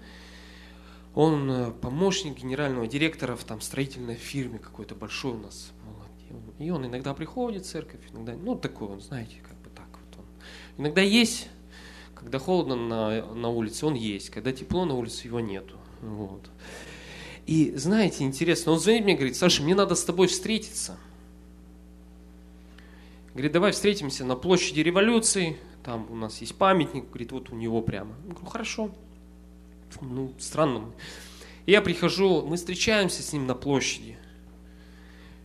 Он 1.14 1.52
э, 1.52 1.72
помощник 1.72 2.38
генерального 2.38 2.88
директора 2.88 3.36
в 3.36 3.44
там, 3.44 3.62
строительной 3.62 4.16
фирме 4.16 4.60
какой-то 4.60 4.96
большой 4.96 5.34
у 5.34 5.38
нас. 5.38 5.72
И 6.60 6.70
он 6.70 6.86
иногда 6.86 7.14
приходит 7.14 7.66
в 7.66 7.70
церковь, 7.70 8.02
иногда, 8.12 8.34
ну, 8.34 8.56
такой 8.56 8.88
он, 8.88 9.02
знаете, 9.02 9.36
как 9.48 9.58
бы 9.62 9.70
так 9.70 9.88
вот 9.92 10.20
он. 10.20 10.26
Иногда 10.78 11.02
есть, 11.02 11.50
когда 12.16 12.40
холодно 12.40 12.76
на, 12.76 13.34
на 13.34 13.50
улице, 13.50 13.86
он 13.86 13.94
есть, 13.94 14.30
когда 14.30 14.52
тепло 14.52 14.86
на 14.86 14.96
улице, 14.96 15.28
его 15.28 15.40
нету. 15.40 15.76
Вот. 16.02 16.50
И 17.48 17.74
знаете, 17.76 18.24
интересно, 18.24 18.74
он 18.74 18.80
звонит 18.80 19.06
мне, 19.06 19.16
говорит, 19.16 19.36
Саша, 19.36 19.64
мне 19.64 19.74
надо 19.74 19.96
с 19.96 20.04
тобой 20.04 20.28
встретиться. 20.28 20.98
Говорит, 23.34 23.52
давай 23.52 23.72
встретимся 23.72 24.26
на 24.26 24.36
площади 24.36 24.82
революции, 24.82 25.58
там 25.84 26.08
у 26.12 26.16
нас 26.16 26.42
есть 26.42 26.56
памятник, 26.56 27.08
говорит, 27.08 27.32
вот 27.32 27.50
у 27.50 27.56
него 27.56 27.82
прямо. 27.82 28.16
Я 28.28 28.34
говорю, 28.34 28.50
хорошо 28.50 28.92
ну, 30.02 30.34
странно. 30.40 30.92
И 31.66 31.72
я 31.72 31.82
прихожу, 31.82 32.46
мы 32.46 32.58
встречаемся 32.58 33.22
с 33.22 33.34
ним 33.34 33.48
на 33.48 33.56
площади. 33.56 34.18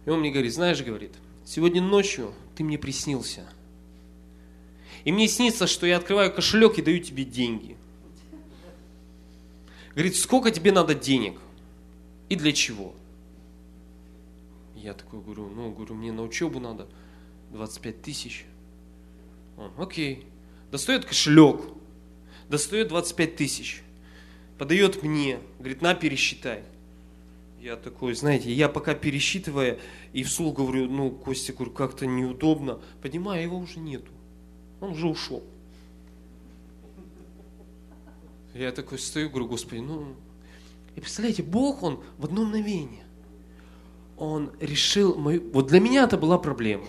И 0.05 0.11
он 0.11 0.21
мне 0.21 0.31
говорит, 0.31 0.53
знаешь, 0.53 0.83
говорит, 0.83 1.13
сегодня 1.45 1.81
ночью 1.81 2.33
ты 2.57 2.65
мне 2.65 2.79
приснился. 2.79 3.47
И 5.05 5.13
мне 5.13 5.27
снится, 5.29 5.67
что 5.67 5.87
я 5.87 5.97
открываю 5.97 6.33
кошелек 6.33 6.79
и 6.79 6.83
даю 6.83 7.01
тебе 7.01 7.25
деньги. 7.25 7.77
Говорит, 9.95 10.17
сколько 10.17 10.51
тебе 10.51 10.73
надо 10.73 10.95
денег? 10.95 11.39
И 12.33 12.37
для 12.37 12.53
чего? 12.53 12.95
Я 14.75 14.95
такой 14.95 15.21
говорю, 15.21 15.49
ну, 15.49 15.71
говорю, 15.71 15.95
мне 15.95 16.13
на 16.13 16.23
учебу 16.23 16.61
надо 16.61 16.89
25 17.51 18.01
тысяч. 18.01 18.47
Он, 19.59 19.71
окей. 19.77 20.25
Достает 20.71 21.05
кошелек, 21.05 21.61
достает 22.49 22.89
25 22.89 23.37
тысяч 23.37 23.83
подает 24.63 25.03
мне, 25.03 25.41
говорит, 25.59 25.83
на, 25.83 25.93
пересчитай. 25.93 26.63
Я 27.61 27.75
такой, 27.75 28.15
знаете, 28.15 28.53
я 28.53 28.69
пока 28.69 28.95
пересчитывая 28.95 29.81
и 30.13 30.23
вслух 30.23 30.57
говорю, 30.57 30.89
ну, 30.89 31.11
Костя, 31.11 31.53
говорю, 31.53 31.73
как-то 31.73 32.07
неудобно, 32.07 32.81
понимаю, 33.03 33.43
его 33.43 33.59
уже 33.59 33.81
нету. 33.81 34.13
Он 34.81 34.93
уже 34.93 35.09
ушел. 35.09 35.43
Я 38.55 38.71
такой 38.71 39.01
стою, 39.01 39.29
говорю, 39.29 39.49
Господи, 39.49 39.81
ну... 39.81 40.15
И 40.97 41.01
представляете, 41.01 41.43
Бог, 41.43 41.83
Он 41.83 42.03
в 42.19 42.25
одно 42.25 42.45
мгновение, 42.45 43.05
Он 44.17 44.53
решил 44.61 45.15
мою... 45.17 45.51
Вот 45.53 45.67
для 45.69 45.81
меня 45.81 46.05
это 46.05 46.17
была 46.17 46.39
проблема. 46.39 46.85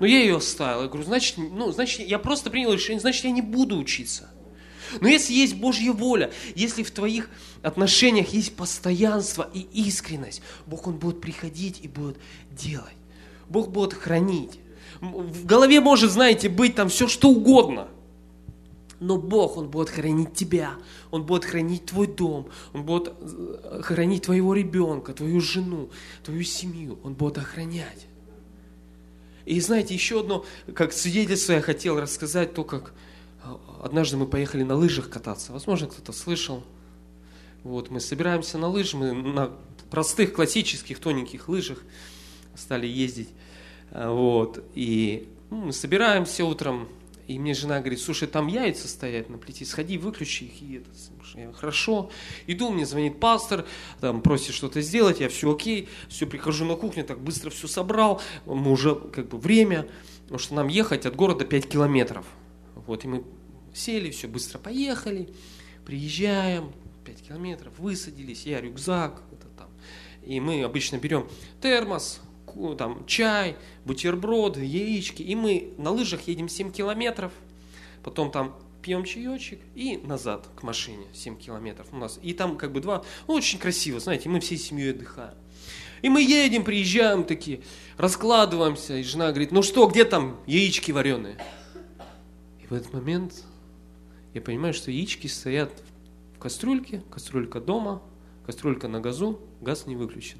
Но 0.00 0.06
я 0.06 0.20
ее 0.20 0.36
оставил. 0.36 0.82
Я 0.82 0.88
говорю, 0.88 1.04
значит, 1.04 1.36
ну, 1.38 1.70
значит, 1.72 2.06
я 2.06 2.18
просто 2.18 2.50
принял 2.50 2.72
решение, 2.72 3.00
значит, 3.00 3.24
я 3.24 3.30
не 3.30 3.42
буду 3.42 3.78
учиться. 3.78 4.30
Но 5.00 5.08
если 5.08 5.32
есть 5.32 5.56
Божья 5.56 5.92
воля, 5.92 6.32
если 6.54 6.82
в 6.82 6.90
твоих 6.90 7.30
отношениях 7.62 8.28
есть 8.28 8.54
постоянство 8.54 9.48
и 9.52 9.60
искренность, 9.72 10.42
Бог, 10.66 10.86
Он 10.86 10.96
будет 10.96 11.20
приходить 11.20 11.80
и 11.82 11.88
будет 11.88 12.18
делать. 12.50 12.94
Бог 13.48 13.70
будет 13.70 13.94
хранить. 13.94 14.58
В 15.00 15.46
голове 15.46 15.80
может, 15.80 16.10
знаете, 16.10 16.48
быть 16.48 16.74
там 16.74 16.88
все 16.88 17.08
что 17.08 17.30
угодно. 17.30 17.88
Но 19.00 19.16
Бог, 19.18 19.56
Он 19.56 19.68
будет 19.68 19.90
хранить 19.90 20.34
тебя, 20.34 20.74
Он 21.10 21.24
будет 21.24 21.44
хранить 21.44 21.86
твой 21.86 22.06
дом, 22.06 22.48
Он 22.72 22.84
будет 22.84 23.12
э, 23.20 23.80
хранить 23.82 24.24
твоего 24.24 24.54
ребенка, 24.54 25.12
твою 25.12 25.40
жену, 25.40 25.90
твою 26.22 26.42
семью, 26.44 26.98
Он 27.02 27.14
будет 27.14 27.38
охранять. 27.38 28.06
И 29.44 29.60
знаете, 29.60 29.94
еще 29.94 30.20
одно, 30.20 30.44
как 30.74 30.92
свидетельство 30.92 31.52
я 31.52 31.60
хотел 31.60 32.00
рассказать, 32.00 32.54
то, 32.54 32.64
как 32.64 32.94
однажды 33.82 34.16
мы 34.16 34.26
поехали 34.26 34.62
на 34.62 34.74
лыжах 34.74 35.10
кататься. 35.10 35.52
Возможно, 35.52 35.86
кто-то 35.86 36.12
слышал. 36.12 36.64
Вот, 37.62 37.90
мы 37.90 38.00
собираемся 38.00 38.58
на 38.58 38.68
лыжах, 38.68 39.00
мы 39.00 39.12
на 39.12 39.50
простых, 39.90 40.34
классических, 40.34 40.98
тоненьких 40.98 41.48
лыжах 41.48 41.82
стали 42.56 42.86
ездить. 42.86 43.28
А, 43.90 44.10
вот, 44.10 44.64
и 44.74 45.28
ну, 45.50 45.66
мы 45.66 45.72
собираемся 45.72 46.44
утром, 46.44 46.88
и 47.26 47.38
мне 47.38 47.54
жена 47.54 47.80
говорит, 47.80 48.00
слушай, 48.00 48.28
там 48.28 48.48
яйца 48.48 48.86
стоят 48.86 49.30
на 49.30 49.38
плите, 49.38 49.64
сходи, 49.64 49.96
выключи 49.96 50.44
их. 50.44 50.62
И 50.62 50.74
это, 50.76 50.90
я, 51.34 51.52
хорошо. 51.52 52.10
Иду, 52.46 52.70
мне 52.70 52.84
звонит 52.84 53.18
пастор, 53.18 53.64
там 54.00 54.20
просит 54.20 54.54
что-то 54.54 54.82
сделать, 54.82 55.20
я 55.20 55.28
все 55.28 55.52
окей, 55.52 55.88
все, 56.08 56.26
прихожу 56.26 56.64
на 56.64 56.76
кухню, 56.76 57.04
так 57.04 57.20
быстро 57.20 57.50
все 57.50 57.66
собрал, 57.66 58.20
мы 58.44 58.70
уже 58.70 58.94
как 58.94 59.28
бы 59.28 59.38
время, 59.38 59.88
потому 60.22 60.38
что 60.38 60.54
нам 60.54 60.68
ехать 60.68 61.06
от 61.06 61.16
города 61.16 61.44
5 61.44 61.68
километров. 61.68 62.26
Вот, 62.74 63.04
и 63.04 63.08
мы 63.08 63.24
сели, 63.72 64.10
все 64.10 64.28
быстро 64.28 64.58
поехали, 64.58 65.28
приезжаем, 65.86 66.72
5 67.04 67.22
километров, 67.28 67.72
высадились, 67.78 68.44
я 68.44 68.60
рюкзак, 68.60 69.22
это 69.32 69.48
там. 69.56 69.68
И 70.24 70.40
мы 70.40 70.62
обычно 70.62 70.96
берем 70.96 71.28
термос, 71.60 72.20
там, 72.78 73.04
чай, 73.06 73.56
бутерброды, 73.84 74.64
яички, 74.64 75.22
и 75.22 75.34
мы 75.34 75.74
на 75.78 75.90
лыжах 75.90 76.22
едем 76.28 76.48
7 76.48 76.70
километров, 76.70 77.32
потом 78.02 78.30
там 78.30 78.56
пьем 78.82 79.04
чаечек 79.04 79.60
и 79.74 79.96
назад 79.96 80.46
к 80.54 80.62
машине 80.62 81.06
7 81.14 81.38
километров 81.38 81.86
у 81.92 81.96
нас. 81.96 82.18
И 82.22 82.34
там 82.34 82.56
как 82.56 82.72
бы 82.72 82.80
два, 82.80 83.02
ну, 83.26 83.34
очень 83.34 83.58
красиво, 83.58 83.98
знаете, 83.98 84.28
мы 84.28 84.40
всей 84.40 84.58
семьей 84.58 84.90
отдыхаем. 84.90 85.34
И 86.02 86.10
мы 86.10 86.22
едем, 86.22 86.64
приезжаем 86.64 87.24
такие, 87.24 87.62
раскладываемся, 87.96 88.98
и 88.98 89.02
жена 89.02 89.30
говорит, 89.30 89.52
ну 89.52 89.62
что, 89.62 89.86
где 89.86 90.04
там 90.04 90.38
яички 90.46 90.92
вареные? 90.92 91.38
И 92.62 92.66
в 92.66 92.72
этот 92.74 92.92
момент 92.92 93.42
я 94.34 94.42
понимаю, 94.42 94.74
что 94.74 94.90
яички 94.90 95.28
стоят 95.28 95.72
в 96.36 96.38
кастрюльке, 96.38 97.02
кастрюлька 97.10 97.58
дома, 97.58 98.02
кастрюлька 98.44 98.86
на 98.86 99.00
газу, 99.00 99.40
газ 99.62 99.86
не 99.86 99.96
выключен. 99.96 100.38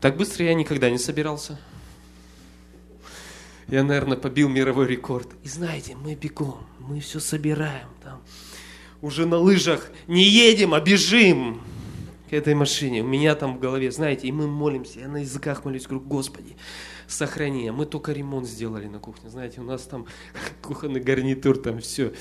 Так 0.00 0.16
быстро 0.16 0.44
я 0.44 0.54
никогда 0.54 0.90
не 0.90 0.98
собирался. 0.98 1.58
Я, 3.68 3.82
наверное, 3.82 4.16
побил 4.16 4.48
мировой 4.48 4.86
рекорд. 4.86 5.28
И 5.42 5.48
знаете, 5.48 5.96
мы 5.96 6.14
бегом, 6.14 6.66
мы 6.78 7.00
все 7.00 7.18
собираем 7.18 7.88
там. 8.02 8.22
Уже 9.02 9.26
на 9.26 9.38
лыжах 9.38 9.90
не 10.06 10.22
едем, 10.24 10.74
а 10.74 10.80
бежим. 10.80 11.60
К 12.28 12.32
этой 12.32 12.54
машине. 12.54 13.02
У 13.02 13.06
меня 13.06 13.34
там 13.34 13.56
в 13.56 13.60
голове, 13.60 13.90
знаете, 13.90 14.26
и 14.26 14.32
мы 14.32 14.46
молимся, 14.46 15.00
я 15.00 15.08
на 15.08 15.18
языках 15.18 15.64
молюсь, 15.64 15.86
говорю, 15.86 16.04
Господи, 16.04 16.56
сохрани. 17.06 17.68
А 17.68 17.72
мы 17.72 17.86
только 17.86 18.12
ремонт 18.12 18.46
сделали 18.46 18.86
на 18.86 18.98
кухне, 18.98 19.30
знаете, 19.30 19.60
у 19.60 19.64
нас 19.64 19.82
там 19.82 20.06
кухонный 20.62 21.00
гарнитур, 21.00 21.58
там 21.58 21.80
все. 21.80 22.12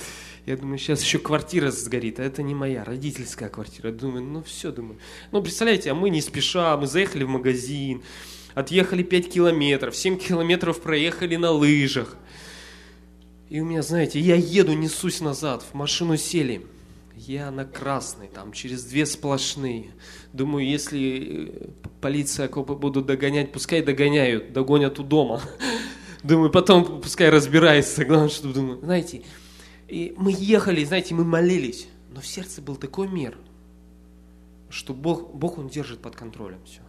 Я 0.46 0.58
думаю, 0.58 0.78
сейчас 0.78 1.02
еще 1.02 1.18
квартира 1.18 1.72
сгорит, 1.72 2.20
а 2.20 2.24
это 2.24 2.44
не 2.44 2.54
моя, 2.54 2.84
родительская 2.84 3.50
квартира. 3.50 3.92
Думаю, 3.92 4.24
ну 4.24 4.44
все, 4.44 4.72
думаю. 4.72 5.00
Ну, 5.32 5.42
представляете, 5.42 5.92
а 5.92 5.96
мы 5.96 6.10
не 6.12 6.22
спеша, 6.22 6.78
мы 6.78 6.86
заехали 6.86 7.24
в 7.24 7.30
магазин, 7.30 8.04
отъехали 8.54 9.02
5 9.02 9.30
километров, 9.30 9.96
7 9.96 10.18
километров 10.18 10.82
проехали 10.82 11.36
на 11.36 11.52
лыжах. 11.52 12.16
И 13.50 13.60
у 13.60 13.66
меня, 13.66 13.82
знаете, 13.82 14.20
я 14.20 14.36
еду, 14.36 14.74
несусь 14.74 15.22
назад, 15.22 15.64
в 15.64 15.74
машину 15.76 16.18
сели. 16.18 16.66
Я 17.16 17.50
на 17.50 17.64
красный, 17.66 18.28
там, 18.28 18.52
через 18.52 18.84
две 18.84 19.06
сплошные. 19.06 19.92
Думаю, 20.34 20.68
если 20.68 21.48
э, 21.48 21.70
полиция 22.02 22.50
копы 22.50 22.74
будут 22.76 23.06
догонять, 23.06 23.54
пускай 23.54 23.82
догоняют, 23.82 24.52
догонят 24.52 25.00
у 25.00 25.04
дома. 25.04 25.42
Думаю, 26.24 26.52
потом 26.52 27.02
пускай 27.02 27.30
разбирается. 27.30 28.04
Главное, 28.04 28.30
что 28.30 28.52
думаю, 28.52 28.80
знаете, 28.80 29.24
и 29.88 30.14
мы 30.18 30.34
ехали, 30.36 30.84
знаете, 30.84 31.14
мы 31.14 31.24
молились. 31.24 31.88
Но 32.12 32.20
в 32.20 32.26
сердце 32.26 32.62
был 32.62 32.76
такой 32.76 33.08
мир, 33.08 33.38
что 34.70 34.94
Бог, 34.94 35.34
Бог 35.36 35.58
Он 35.58 35.68
держит 35.70 36.00
под 36.00 36.16
контролем 36.16 36.60
все. 36.66 36.82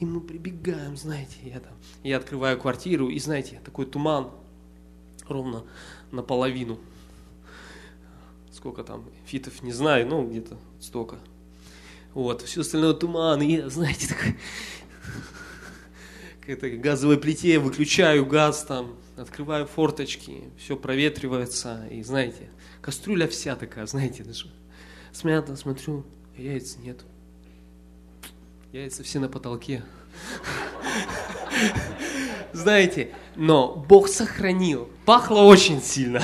И 0.00 0.04
мы 0.04 0.20
прибегаем, 0.20 0.96
знаете, 0.96 1.36
я 1.42 1.60
там, 1.60 1.72
я 2.02 2.18
открываю 2.18 2.58
квартиру, 2.58 3.08
и 3.08 3.18
знаете, 3.18 3.60
такой 3.64 3.86
туман, 3.86 4.30
ровно 5.28 5.64
наполовину. 6.10 6.78
Сколько 8.66 8.82
там 8.82 9.04
фитов, 9.26 9.62
не 9.62 9.70
знаю, 9.70 10.08
ну 10.08 10.28
где-то 10.28 10.58
столько. 10.80 11.20
Вот, 12.14 12.42
все 12.42 12.62
остальное 12.62 12.94
туман, 12.94 13.40
и 13.40 13.60
знаете, 13.68 14.08
такой, 14.08 14.36
к 16.44 16.48
этой 16.48 16.76
газовой 16.76 17.16
плите 17.16 17.60
выключаю 17.60 18.26
газ 18.26 18.64
там, 18.64 18.96
открываю 19.16 19.66
форточки, 19.68 20.42
все 20.58 20.76
проветривается, 20.76 21.86
и 21.92 22.02
знаете, 22.02 22.50
кастрюля 22.82 23.28
вся 23.28 23.54
такая, 23.54 23.86
знаете, 23.86 24.24
даже 24.24 24.50
смята, 25.12 25.54
смотрю, 25.54 26.04
яиц 26.36 26.76
нет. 26.78 27.04
Яйца 28.72 29.04
все 29.04 29.20
на 29.20 29.28
потолке. 29.28 29.84
Знаете, 32.52 33.10
но 33.36 33.74
Бог 33.88 34.08
сохранил. 34.08 34.88
Пахло 35.04 35.40
очень 35.40 35.80
сильно. 35.80 36.22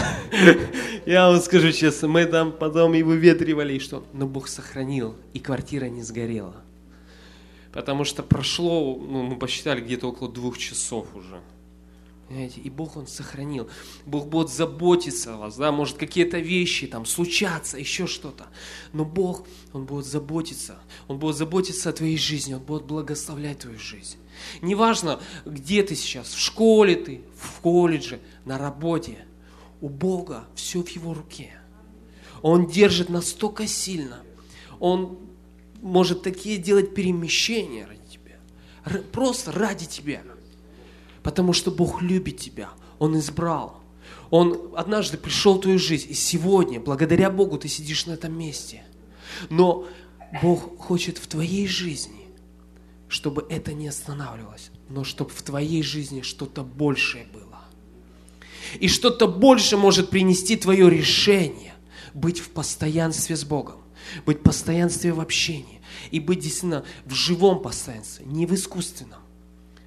Я 1.07 1.29
вам 1.29 1.41
скажу 1.41 1.73
честно, 1.73 2.09
мы 2.09 2.27
там 2.27 2.53
потом 2.53 2.95
и 2.95 3.03
выветривали, 3.03 3.75
и 3.75 3.79
что. 3.79 4.05
Но 4.13 4.27
Бог 4.27 4.49
сохранил, 4.49 5.17
и 5.33 5.39
квартира 5.39 5.87
не 5.87 6.03
сгорела. 6.03 6.57
Потому 7.73 8.05
что 8.05 8.23
прошло, 8.23 8.97
ну, 8.97 9.23
мы 9.23 9.37
посчитали, 9.37 9.81
где-то 9.81 10.09
около 10.09 10.31
двух 10.31 10.59
часов 10.59 11.07
уже. 11.15 11.41
Понимаете? 12.29 12.61
И 12.61 12.71
Бог, 12.71 12.97
Он 12.97 13.07
сохранил. 13.07 13.69
Бог 14.07 14.29
будет 14.29 14.49
заботиться 14.49 15.35
о 15.35 15.37
вас, 15.37 15.57
да, 15.57 15.71
может 15.71 15.99
какие-то 15.99 16.39
вещи 16.39 16.87
там 16.87 17.05
случаться, 17.05 17.79
еще 17.79 18.07
что-то. 18.07 18.47
Но 18.93 19.05
Бог, 19.05 19.47
Он 19.73 19.85
будет 19.85 20.07
заботиться. 20.07 20.79
Он 21.09 21.19
будет 21.19 21.37
заботиться 21.37 21.91
о 21.91 21.93
твоей 21.93 22.17
жизни, 22.17 22.55
Он 22.55 22.61
будет 22.61 22.85
благословлять 22.85 23.61
твою 23.61 23.79
жизнь. 23.79 24.17
Неважно, 24.63 25.21
где 25.45 25.83
ты 25.83 25.95
сейчас, 25.95 26.33
в 26.33 26.39
школе 26.39 26.97
ты, 26.97 27.23
в 27.37 27.61
колледже, 27.61 28.21
на 28.45 28.57
работе. 28.57 29.19
У 29.81 29.89
Бога 29.89 30.47
все 30.55 30.83
в 30.83 30.89
Его 30.89 31.13
руке. 31.13 31.53
Он 32.41 32.67
держит 32.67 33.09
настолько 33.09 33.67
сильно. 33.67 34.23
Он 34.81 35.19
может 35.83 36.23
такие 36.23 36.57
делать 36.59 36.95
перемещения 36.95 37.87
ради 37.87 38.01
тебя. 38.09 39.03
Просто 39.13 39.53
ради 39.53 39.87
тебя. 39.87 40.23
Потому 41.23 41.53
что 41.53 41.71
Бог 41.71 42.03
любит 42.03 42.39
тебя. 42.39 42.71
Он 42.99 43.19
избрал. 43.19 43.81
Он 44.31 44.73
однажды 44.77 45.17
пришел 45.17 45.59
в 45.59 45.61
твою 45.63 45.79
жизнь. 45.79 46.11
И 46.11 46.15
сегодня, 46.15 46.81
благодаря 46.81 47.31
Богу, 47.31 47.59
ты 47.59 47.69
сидишь 47.69 48.07
на 48.07 48.13
этом 48.13 48.37
месте. 48.37 48.83
Но 49.51 49.87
Бог 50.43 50.79
хочет 50.79 51.19
в 51.19 51.27
твоей 51.27 51.67
жизни, 51.67 52.29
чтобы 53.09 53.47
это 53.49 53.73
не 53.73 53.89
останавливалось, 53.89 54.71
но 54.89 55.05
чтобы 55.05 55.31
в 55.31 55.43
твоей 55.43 55.83
жизни 55.83 56.23
что-то 56.23 56.63
большее 56.63 57.27
было. 57.27 57.61
И 58.81 58.89
что-то 58.89 59.29
больше 59.29 59.77
может 59.77 60.11
принести 60.11 60.57
твое 60.57 60.89
решение 60.89 61.75
быть 62.15 62.41
в 62.41 62.51
постоянстве 62.51 63.37
с 63.37 63.45
Богом, 63.45 63.83
быть 64.25 64.41
в 64.41 64.43
постоянстве 64.43 65.13
в 65.13 65.21
общении 65.21 65.83
и 66.11 66.21
быть 66.21 66.41
действительно 66.41 66.85
в 67.05 67.13
живом 67.13 67.61
постоянстве, 67.61 68.25
не 68.27 68.47
в 68.47 68.55
искусственном 68.55 69.22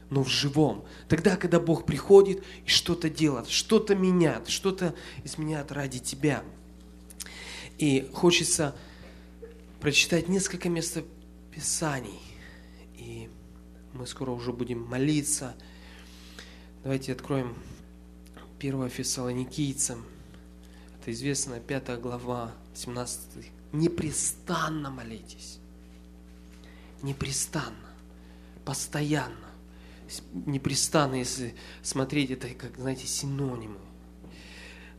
но 0.09 0.23
в 0.23 0.29
живом. 0.29 0.85
Тогда, 1.07 1.35
когда 1.35 1.59
Бог 1.59 1.85
приходит 1.85 2.43
и 2.65 2.69
что-то 2.69 3.09
делает, 3.09 3.47
что-то 3.47 3.95
меняет, 3.95 4.49
что-то 4.49 4.95
изменяет 5.23 5.71
ради 5.71 5.99
тебя. 5.99 6.43
И 7.77 8.09
хочется 8.13 8.75
прочитать 9.79 10.29
несколько 10.29 10.69
мест 10.69 10.99
Писаний. 11.51 12.19
И 12.95 13.29
мы 13.93 14.05
скоро 14.07 14.31
уже 14.31 14.53
будем 14.53 14.81
молиться. 14.81 15.55
Давайте 16.83 17.13
откроем 17.13 17.55
1 18.59 18.89
Фессалоникийцам. 18.89 20.05
Это 20.99 21.11
известная 21.11 21.59
5 21.59 21.99
глава, 21.99 22.51
17. 22.73 23.51
Непрестанно 23.73 24.89
молитесь. 24.89 25.59
Непрестанно. 27.01 27.75
Постоянно 28.63 29.44
непрестанно, 30.33 31.15
если 31.15 31.55
смотреть 31.81 32.31
это, 32.31 32.49
как, 32.49 32.77
знаете, 32.77 33.07
синонимы. 33.07 33.79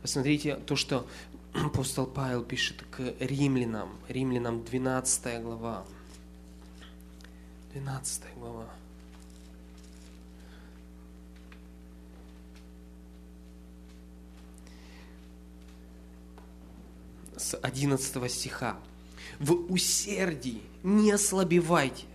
Посмотрите 0.01 0.55
то, 0.55 0.75
что 0.75 1.07
апостол 1.53 2.05
Павел 2.05 2.43
пишет 2.43 2.83
к 2.91 3.13
римлянам, 3.19 3.97
римлянам 4.07 4.63
12 4.63 5.41
глава. 5.41 5.85
12 7.73 8.23
глава. 8.37 8.69
С 17.35 17.55
11 17.55 18.31
стиха. 18.31 18.79
В 19.39 19.53
усердии 19.71 20.61
не 20.83 21.11
ослабевайте, 21.11 22.05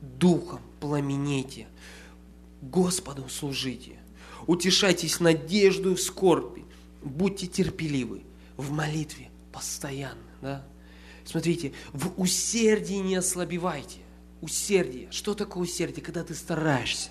духом 0.00 0.60
пламенейте, 0.80 1.66
Господу 2.62 3.28
служите. 3.28 3.98
Утешайтесь 4.46 5.20
надеждой 5.20 5.94
в 5.94 6.00
скорби. 6.00 6.64
Будьте 7.02 7.46
терпеливы 7.46 8.22
в 8.56 8.70
молитве 8.70 9.30
постоянно. 9.52 10.16
Да? 10.40 10.66
Смотрите, 11.24 11.72
в 11.92 12.20
усердии 12.20 12.94
не 12.94 13.16
ослабевайте. 13.16 13.98
Усердие. 14.40 15.08
Что 15.10 15.34
такое 15.34 15.64
усердие? 15.64 16.02
Когда 16.02 16.24
ты 16.24 16.34
стараешься 16.34 17.10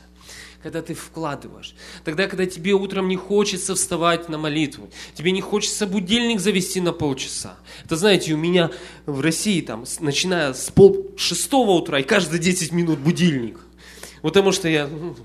когда 0.62 0.82
ты 0.82 0.94
вкладываешь. 0.94 1.76
Тогда, 2.04 2.28
когда 2.28 2.46
тебе 2.46 2.74
утром 2.74 3.08
не 3.08 3.16
хочется 3.16 3.76
вставать 3.76 4.28
на 4.28 4.38
молитву, 4.38 4.90
тебе 5.14 5.32
не 5.32 5.42
хочется 5.42 5.88
будильник 5.88 6.40
завести 6.40 6.82
на 6.82 6.92
полчаса. 6.92 7.56
Это, 7.86 7.96
знаете, 7.96 8.34
у 8.34 8.38
меня 8.38 8.72
в 9.06 9.22
России, 9.22 9.62
там, 9.62 9.86
начиная 10.00 10.54
с 10.54 10.70
пол 10.72 11.12
шестого 11.16 11.72
утра, 11.72 12.00
и 12.00 12.04
каждые 12.04 12.40
10 12.40 12.72
минут 12.72 13.00
будильник. 13.00 13.60
Потому 14.22 14.52
что 14.52 14.68
я, 14.68 14.88
ну, 14.88 15.16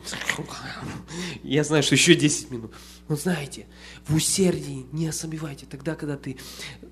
я 1.43 1.64
знаю, 1.64 1.82
что 1.82 1.95
еще 1.95 2.14
10 2.14 2.51
минут. 2.51 2.72
Но 3.09 3.16
знаете, 3.16 3.66
в 4.07 4.14
усердии 4.14 4.86
не 4.93 5.09
ослабевайте 5.09 5.66
тогда, 5.66 5.95
когда 5.95 6.16
ты 6.16 6.38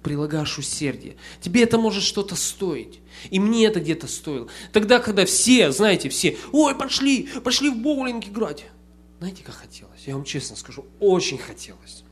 прилагаешь 0.02 0.58
усердие. 0.58 1.16
Тебе 1.40 1.62
это 1.62 1.78
может 1.78 2.02
что-то 2.02 2.36
стоить. 2.36 3.00
И 3.30 3.38
мне 3.38 3.66
это 3.66 3.80
где-то 3.80 4.06
стоило. 4.06 4.48
Тогда, 4.72 4.98
когда 4.98 5.24
все, 5.24 5.72
знаете, 5.72 6.08
все, 6.08 6.36
ой, 6.52 6.74
пошли, 6.74 7.28
пошли 7.44 7.70
в 7.70 7.78
боулинг 7.78 8.26
играть. 8.26 8.64
Знаете, 9.18 9.42
как 9.44 9.54
хотелось? 9.54 10.06
Я 10.06 10.14
вам 10.14 10.24
честно 10.24 10.56
скажу, 10.56 10.86
очень 10.98 11.38
хотелось. 11.38 12.04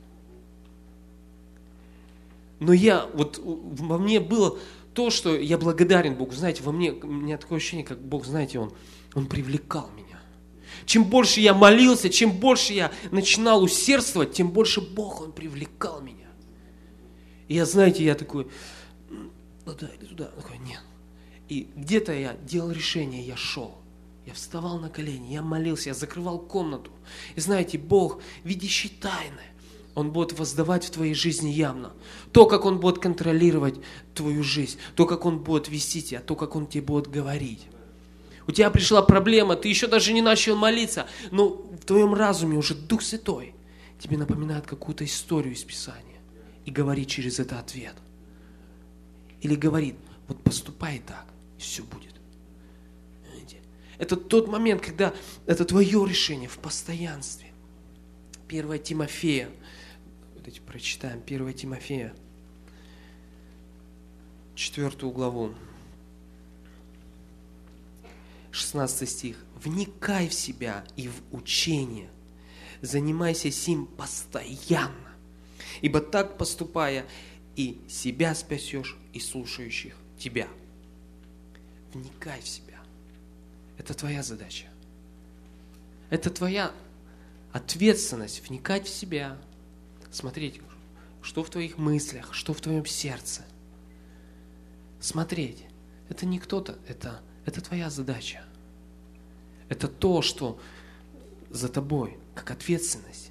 Но 2.61 2.72
я, 2.72 3.07
вот 3.14 3.41
во 3.43 3.99
мне 3.99 4.20
было 4.20 4.59
то, 4.93 5.11
что 5.11 5.36
я 5.36 5.59
благодарен 5.59 6.14
Богу. 6.16 6.32
Знаете, 6.32 6.62
во 6.62 6.72
мне, 6.72 6.93
у 6.93 7.07
меня 7.07 7.39
такое 7.39 7.59
ощущение, 7.59 7.86
как 7.86 8.01
Бог, 8.01 8.26
знаете, 8.26 8.59
Он 8.59 8.72
он 9.19 9.27
привлекал 9.27 9.91
меня. 9.97 10.21
Чем 10.87 11.05
больше 11.05 11.41
я 11.41 11.53
молился, 11.53 12.09
чем 12.09 12.33
больше 12.33 12.73
я 12.73 12.93
начинал 13.11 13.62
усердствовать, 13.62 14.33
тем 14.33 14.51
больше 14.51 14.81
Бог, 14.81 15.21
Он 15.21 15.33
привлекал 15.33 16.01
меня. 16.01 16.29
И 17.49 17.55
я, 17.55 17.66
знаете, 17.66 18.05
я 18.05 18.14
такой, 18.14 18.49
туда 19.64 19.89
или 19.89 20.07
туда, 20.07 20.27
такой, 20.27 20.59
нет. 20.59 20.81
И 21.49 21.69
где-то 21.77 22.12
я 22.12 22.35
делал 22.43 22.71
решение, 22.71 23.23
я 23.23 23.37
шел. 23.37 23.79
Я 24.27 24.35
вставал 24.35 24.79
на 24.79 24.91
колени, 24.91 25.33
я 25.33 25.41
молился, 25.43 25.89
я 25.89 25.95
закрывал 25.95 26.39
комнату. 26.39 26.91
И 27.35 27.41
знаете, 27.41 27.79
Бог, 27.79 28.21
видящий 28.45 28.91
тайны, 28.91 29.41
Он 29.95 30.11
будет 30.12 30.39
воздавать 30.39 30.85
в 30.85 30.91
твоей 30.91 31.14
жизни 31.14 31.49
явно. 31.49 31.93
То, 32.33 32.45
как 32.45 32.66
Он 32.66 32.79
будет 32.79 32.99
контролировать 32.99 33.77
твою 34.14 34.43
жизнь, 34.43 34.79
то, 34.95 35.07
как 35.07 35.25
Он 35.25 35.39
будет 35.39 35.69
вести 35.69 36.03
тебя, 36.03 36.21
то, 36.21 36.37
как 36.37 36.57
Он 36.57 36.66
тебе 36.66 36.83
будет 36.83 37.09
говорить. 37.09 37.66
У 38.49 38.53
тебя 38.53 38.70
пришла 38.70 39.03
проблема, 39.03 39.57
ты 39.57 39.68
еще 39.68 39.86
даже 39.86 40.14
не 40.14 40.22
начал 40.22 40.57
молиться, 40.57 41.07
но 41.30 41.51
в 41.51 41.84
твоем 41.84 42.14
разуме 42.14 42.57
уже 42.57 42.74
Дух 42.74 43.03
Святой 43.03 43.55
тебе 44.01 44.16
напоминает 44.16 44.66
какую-то 44.66 45.05
историю 45.05 45.53
из 45.53 45.62
Писания 45.62 46.16
и 46.64 46.70
говорит 46.70 47.09
через 47.09 47.38
это 47.38 47.59
ответ. 47.59 47.94
Или 49.42 49.55
говорит, 49.55 49.96
вот 50.26 50.42
поступай 50.42 51.03
так, 51.07 51.26
и 51.59 51.61
все 51.61 51.82
будет. 51.82 52.14
Это 53.99 54.16
тот 54.16 54.49
момент, 54.49 54.80
когда 54.80 55.12
это 55.44 55.64
твое 55.64 56.07
решение 56.09 56.49
в 56.49 56.59
постоянстве. 56.59 57.49
1 58.49 58.78
Тимофея, 58.82 59.51
давайте 60.36 60.62
прочитаем 60.62 61.20
1 61.26 61.53
Тимофея, 61.53 62.14
4 64.55 64.90
главу, 65.11 65.53
16 68.51 69.09
стих. 69.09 69.36
«Вникай 69.62 70.28
в 70.28 70.34
себя 70.34 70.84
и 70.96 71.09
в 71.09 71.14
учение, 71.32 72.11
занимайся 72.80 73.51
сим 73.51 73.86
постоянно, 73.86 75.12
ибо 75.80 76.01
так 76.01 76.38
поступая, 76.38 77.07
и 77.57 77.80
себя 77.88 78.34
спасешь, 78.34 78.96
и 79.12 79.20
слушающих 79.20 79.94
тебя». 80.18 80.49
Вникай 81.92 82.40
в 82.40 82.49
себя. 82.49 82.78
Это 83.78 83.94
твоя 83.94 84.22
задача. 84.22 84.66
Это 86.11 86.30
твоя 86.30 86.72
ответственность 87.53 88.46
вникать 88.49 88.86
в 88.86 88.90
себя, 88.90 89.38
смотреть, 90.11 90.61
что 91.22 91.42
в 91.42 91.51
твоих 91.51 91.78
мыслях, 91.78 92.34
что 92.34 92.53
в 92.53 92.61
твоем 92.61 92.84
сердце. 92.86 93.44
Смотреть. 95.01 95.64
Это 96.09 96.26
не 96.26 96.38
кто-то, 96.38 96.78
это, 96.86 97.20
это 97.49 97.61
твоя 97.61 97.90
задача. 97.90 98.44
Это 99.68 99.88
то, 99.88 100.22
что 100.22 100.61
за 101.51 101.68
тобой, 101.68 102.16
как 102.34 102.51
ответственность. 102.51 103.30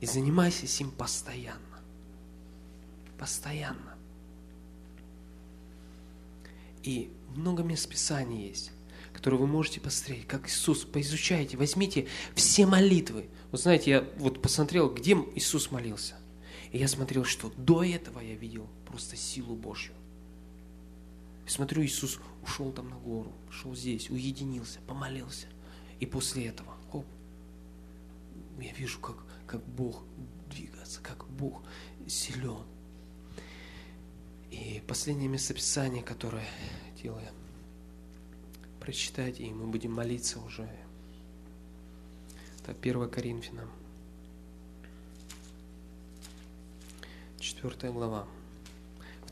И 0.00 0.06
занимайся 0.06 0.64
этим 0.64 0.90
постоянно. 0.90 1.60
Постоянно. 3.18 3.94
И 6.82 7.12
много 7.34 7.62
мест 7.62 7.88
Писания 7.88 8.48
есть 8.48 8.72
которую 9.12 9.40
вы 9.42 9.46
можете 9.48 9.80
посмотреть, 9.80 10.26
как 10.26 10.48
Иисус, 10.48 10.84
поизучайте, 10.84 11.58
возьмите 11.58 12.08
все 12.34 12.64
молитвы. 12.64 13.26
Вот 13.50 13.60
знаете, 13.60 13.90
я 13.90 14.08
вот 14.16 14.40
посмотрел, 14.40 14.88
где 14.88 15.14
Иисус 15.34 15.70
молился. 15.70 16.14
И 16.72 16.78
я 16.78 16.88
смотрел, 16.88 17.24
что 17.24 17.52
до 17.56 17.84
этого 17.84 18.20
я 18.20 18.34
видел 18.34 18.66
просто 18.86 19.16
силу 19.16 19.56
Божью. 19.56 19.92
И 21.50 21.52
смотрю, 21.52 21.82
Иисус 21.82 22.20
ушел 22.44 22.70
там 22.70 22.90
на 22.90 22.96
гору, 22.96 23.32
шел 23.50 23.74
здесь, 23.74 24.08
уединился, 24.08 24.78
помолился. 24.86 25.48
И 25.98 26.06
после 26.06 26.46
этого, 26.46 26.76
хоп, 26.92 27.04
я 28.60 28.72
вижу, 28.72 29.00
как, 29.00 29.16
как 29.48 29.60
Бог 29.66 30.04
двигается, 30.48 31.00
как 31.00 31.26
Бог 31.28 31.60
силен. 32.06 32.62
И 34.52 34.80
последнее 34.86 35.28
местописание, 35.28 36.04
которое 36.04 36.46
делаю, 37.02 37.28
прочитать, 38.78 39.40
и 39.40 39.50
мы 39.50 39.66
будем 39.66 39.90
молиться 39.90 40.38
уже. 40.38 40.70
Это 42.62 42.76
1 42.80 43.10
Коринфянам, 43.10 43.70
4 47.40 47.92
глава, 47.92 48.28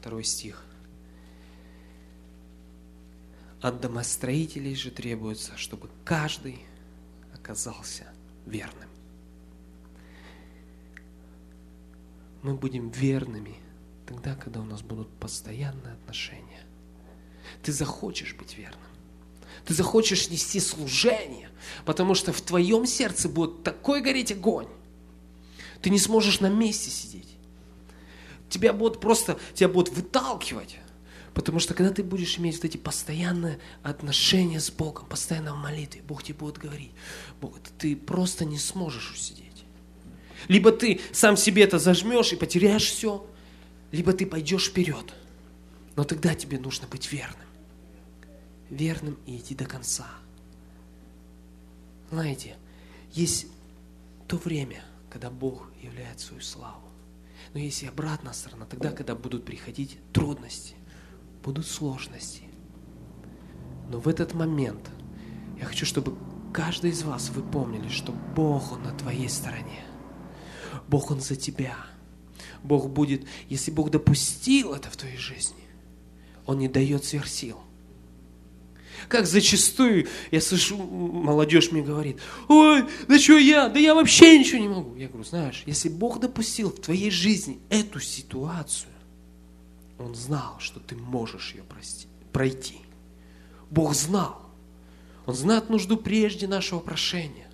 2 0.02 0.22
стих. 0.24 0.67
От 3.60 3.80
домостроителей 3.80 4.74
же 4.74 4.90
требуется, 4.90 5.56
чтобы 5.56 5.90
каждый 6.04 6.60
оказался 7.34 8.04
верным. 8.46 8.88
Мы 12.42 12.54
будем 12.54 12.90
верными 12.90 13.56
тогда, 14.06 14.36
когда 14.36 14.60
у 14.60 14.64
нас 14.64 14.80
будут 14.82 15.08
постоянные 15.18 15.94
отношения. 15.94 16.62
Ты 17.62 17.72
захочешь 17.72 18.34
быть 18.34 18.56
верным. 18.56 18.80
Ты 19.64 19.74
захочешь 19.74 20.30
нести 20.30 20.60
служение, 20.60 21.50
потому 21.84 22.14
что 22.14 22.32
в 22.32 22.40
твоем 22.40 22.86
сердце 22.86 23.28
будет 23.28 23.64
такой 23.64 24.00
гореть 24.00 24.30
огонь. 24.30 24.68
Ты 25.82 25.90
не 25.90 25.98
сможешь 25.98 26.40
на 26.40 26.48
месте 26.48 26.90
сидеть. 26.90 27.28
Тебя 28.48 28.72
будут 28.72 29.00
просто, 29.00 29.38
тебя 29.54 29.68
будут 29.68 29.94
выталкивать. 29.94 30.78
Потому 31.38 31.60
что 31.60 31.72
когда 31.72 31.92
ты 31.92 32.02
будешь 32.02 32.36
иметь 32.36 32.56
вот 32.56 32.64
эти 32.64 32.78
постоянные 32.78 33.60
отношения 33.84 34.58
с 34.58 34.72
Богом, 34.72 35.06
постоянно 35.06 35.54
в 35.54 35.58
молитве, 35.58 36.02
Бог 36.02 36.24
тебе 36.24 36.34
будет 36.34 36.58
говорить, 36.58 36.90
Бог, 37.40 37.56
ты 37.78 37.94
просто 37.94 38.44
не 38.44 38.58
сможешь 38.58 39.12
усидеть. 39.12 39.64
Либо 40.48 40.72
ты 40.72 41.00
сам 41.12 41.36
себе 41.36 41.62
это 41.62 41.78
зажмешь 41.78 42.32
и 42.32 42.36
потеряешь 42.36 42.86
все, 42.86 43.24
либо 43.92 44.12
ты 44.12 44.26
пойдешь 44.26 44.70
вперед. 44.70 45.14
Но 45.94 46.02
тогда 46.02 46.34
тебе 46.34 46.58
нужно 46.58 46.88
быть 46.88 47.12
верным 47.12 47.46
верным 48.68 49.16
и 49.24 49.36
идти 49.36 49.54
до 49.54 49.64
конца. 49.64 50.08
Знаете, 52.10 52.56
есть 53.12 53.46
то 54.26 54.38
время, 54.38 54.82
когда 55.08 55.30
Бог 55.30 55.70
являет 55.80 56.18
свою 56.18 56.42
славу. 56.42 56.82
Но 57.54 57.60
есть 57.60 57.84
и 57.84 57.86
обратная 57.86 58.32
сторона, 58.32 58.66
тогда, 58.66 58.90
когда 58.90 59.14
будут 59.14 59.44
приходить 59.44 59.98
трудности, 60.12 60.74
будут 61.42 61.66
сложности. 61.66 62.42
Но 63.90 64.00
в 64.00 64.08
этот 64.08 64.34
момент 64.34 64.90
я 65.58 65.64
хочу, 65.64 65.86
чтобы 65.86 66.14
каждый 66.52 66.90
из 66.90 67.02
вас 67.02 67.30
вы 67.30 67.42
помнили, 67.42 67.88
что 67.88 68.12
Бог, 68.34 68.72
Он 68.72 68.82
на 68.82 68.92
твоей 68.92 69.28
стороне. 69.28 69.84
Бог, 70.88 71.10
Он 71.10 71.20
за 71.20 71.36
тебя. 71.36 71.76
Бог 72.62 72.90
будет, 72.90 73.26
если 73.48 73.70
Бог 73.70 73.90
допустил 73.90 74.74
это 74.74 74.90
в 74.90 74.96
твоей 74.96 75.16
жизни, 75.16 75.64
Он 76.46 76.58
не 76.58 76.68
дает 76.68 77.04
сверхсил. 77.04 77.58
Как 79.08 79.26
зачастую 79.26 80.08
я 80.30 80.40
слышу, 80.40 80.76
молодежь 80.76 81.70
мне 81.70 81.82
говорит, 81.82 82.18
ой, 82.48 82.84
да 83.06 83.18
что 83.18 83.38
я, 83.38 83.68
да 83.68 83.78
я 83.78 83.94
вообще 83.94 84.38
ничего 84.38 84.58
не 84.58 84.68
могу. 84.68 84.96
Я 84.96 85.08
говорю, 85.08 85.24
знаешь, 85.24 85.62
если 85.66 85.88
Бог 85.88 86.18
допустил 86.20 86.70
в 86.70 86.80
твоей 86.80 87.10
жизни 87.10 87.60
эту 87.70 88.00
ситуацию, 88.00 88.90
Он 89.98 90.14
знал, 90.14 90.56
что 90.58 90.80
ты 90.80 90.96
можешь 90.96 91.54
ее 91.54 91.62
прости, 91.62 92.06
пройти. 92.32 92.80
Бог 93.70 93.94
знал. 93.94 94.40
Он 95.26 95.34
знает 95.34 95.68
нужду 95.68 95.96
прежде 95.96 96.46
нашего 96.46 96.78
прошения. 96.78 97.50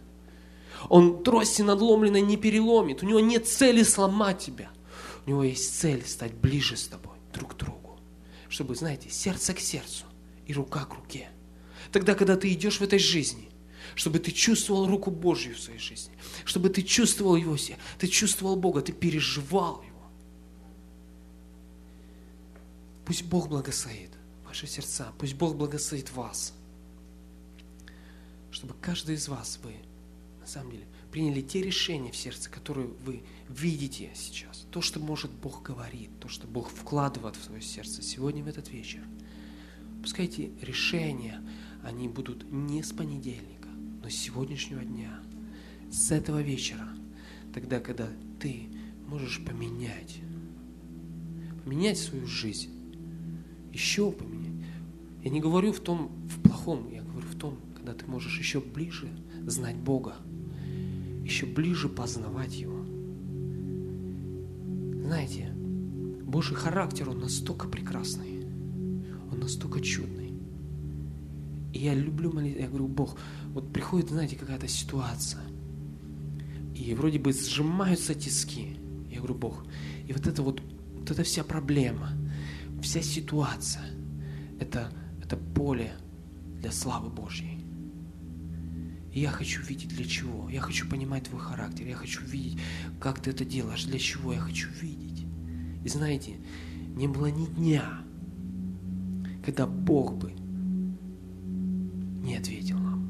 Он 0.89 1.23
трости 1.25 1.63
надломленной 1.63 2.21
не 2.21 2.37
переломит. 2.37 3.03
У 3.03 3.07
него 3.07 3.21
нет 3.21 3.49
цели 3.49 3.83
сломать 3.83 4.39
тебя. 4.39 4.71
У 5.27 5.31
него 5.31 5.43
есть 5.43 5.79
цель 5.79 6.05
стать 6.05 6.35
ближе 6.35 6.77
с 6.77 6.87
тобой, 6.87 7.17
друг 7.33 7.55
к 7.55 7.57
другу. 7.57 7.99
Чтобы, 8.49 8.75
знаете, 8.75 9.09
сердце 9.11 9.55
к 9.55 9.61
сердцу 9.61 10.05
и 10.47 10.53
рука 10.53 10.85
к 10.85 10.95
руке 10.95 11.31
тогда, 11.95 12.15
когда 12.15 12.37
ты 12.37 12.53
идешь 12.53 12.81
в 12.81 12.83
этой 12.83 12.99
жизни, 12.99 13.49
чтобы 13.95 14.19
ты 14.19 14.33
чувствовал 14.33 14.89
руку 14.89 15.13
Божью 15.13 15.55
в 15.55 15.61
своей 15.61 15.79
жизни, 15.79 16.13
чтобы 16.45 16.69
ты 16.69 16.83
чувствовал 16.83 17.37
Его 17.37 17.57
себе, 17.57 17.79
ты 17.99 18.09
чувствовал 18.09 18.57
Бога, 18.57 18.81
ты 18.81 18.93
переживал 18.93 19.83
Его. 19.87 19.94
Пусть 23.05 23.25
Бог 23.25 23.49
благословит 23.49 24.11
ваши 24.47 24.67
сердца, 24.67 25.13
пусть 25.19 25.35
Бог 25.35 25.57
благословит 25.57 26.11
вас, 26.13 26.55
чтобы 28.51 28.75
каждый 28.81 29.17
из 29.17 29.29
вас, 29.29 29.59
вы, 29.63 29.75
на 30.41 30.47
самом 30.47 30.71
деле, 30.73 30.87
приняли 31.11 31.43
те 31.43 31.61
решения 31.63 32.11
в 32.11 32.17
сердце, 32.17 32.49
которые 32.49 32.89
вы 33.05 33.23
видите 33.49 34.11
сейчас. 34.15 34.67
То, 34.71 34.81
что 34.81 35.01
может 35.01 35.31
Бог 35.31 35.63
говорит, 35.63 36.11
то, 36.21 36.29
что 36.29 36.47
Бог 36.47 36.71
вкладывает 36.71 37.37
в 37.37 37.45
свое 37.45 37.61
сердце 37.63 38.03
сегодня 38.03 38.43
в 38.43 38.49
этот 38.49 38.69
вечер. 38.71 39.01
Пускай 40.03 40.27
эти 40.27 40.53
решения, 40.61 41.43
они 41.83 42.09
будут 42.09 42.51
не 42.51 42.83
с 42.83 42.93
понедельника, 42.93 43.69
но 44.03 44.09
с 44.09 44.15
сегодняшнего 44.15 44.83
дня, 44.83 45.21
с 45.91 46.11
этого 46.11 46.43
вечера, 46.43 46.89
тогда, 47.53 47.81
когда 47.81 48.09
ты 48.41 48.69
можешь 49.07 49.45
поменять, 49.45 50.17
поменять 51.65 51.99
свою 51.99 52.27
жизнь, 52.27 52.74
еще 53.75 54.11
поменять. 54.11 54.65
Я 55.23 55.31
не 55.31 55.41
говорю 55.41 55.73
в 55.73 55.81
том, 55.81 56.11
в 56.29 56.41
плохом, 56.41 56.89
я 56.91 57.03
говорю 57.03 57.27
в 57.29 57.35
том, 57.37 57.59
когда 57.77 57.93
ты 57.93 58.07
можешь 58.07 58.39
еще 58.39 58.61
ближе 58.61 59.09
знать 59.47 59.77
Бога, 59.77 60.15
еще 61.25 61.47
ближе 61.47 61.89
познавать 61.89 62.55
Его. 62.55 62.85
Знаете, 65.05 65.53
Божий 66.25 66.57
характер, 66.57 67.11
он 67.11 67.21
настолько 67.21 67.69
прекрасный, 67.69 68.47
он 69.31 69.41
настолько 69.41 69.81
чудный. 69.81 70.33
И 71.73 71.79
я 71.79 71.95
люблю 71.95 72.33
молиться. 72.33 72.61
Я 72.61 72.69
говорю, 72.69 72.87
Бог, 72.87 73.19
вот 73.49 73.73
приходит, 73.73 74.11
знаете, 74.11 74.37
какая-то 74.37 74.69
ситуация. 74.69 75.43
и 76.75 76.95
вроде 76.95 77.19
бы 77.19 77.33
сжимаются 77.33 78.15
тиски. 78.15 78.77
Я 79.11 79.19
говорю, 79.19 79.35
Бог, 79.35 79.65
и 80.07 80.13
вот 80.13 80.27
это 80.27 80.43
вот, 80.43 80.61
вот 80.95 81.11
эта 81.11 81.23
вся 81.23 81.45
проблема, 81.45 82.11
вся 82.85 83.03
ситуация, 83.03 83.85
это, 84.61 84.93
это 85.23 85.37
поле 85.37 85.93
для 86.61 86.71
славы 86.71 87.11
Божьей. 87.11 87.65
И 89.13 89.21
я 89.21 89.31
хочу 89.31 89.63
видеть 89.63 89.89
для 89.89 90.05
чего. 90.05 90.51
Я 90.51 90.61
хочу 90.61 90.89
понимать 90.89 91.25
твой 91.25 91.41
характер. 91.41 91.87
Я 91.87 91.97
хочу 91.97 92.25
видеть, 92.25 92.61
как 93.01 93.21
ты 93.21 93.31
это 93.31 93.45
делаешь. 93.45 93.85
Для 93.85 93.99
чего 93.99 94.33
я 94.33 94.41
хочу 94.41 94.69
видеть. 94.81 95.25
И 95.85 95.89
знаете, 95.89 96.37
не 96.97 97.07
было 97.07 97.27
ни 97.27 97.47
дня, 97.47 98.01
когда 99.45 99.67
Бог 99.67 100.17
бы 100.17 100.33
не 102.23 102.37
ответил 102.37 102.79
нам. 102.79 103.09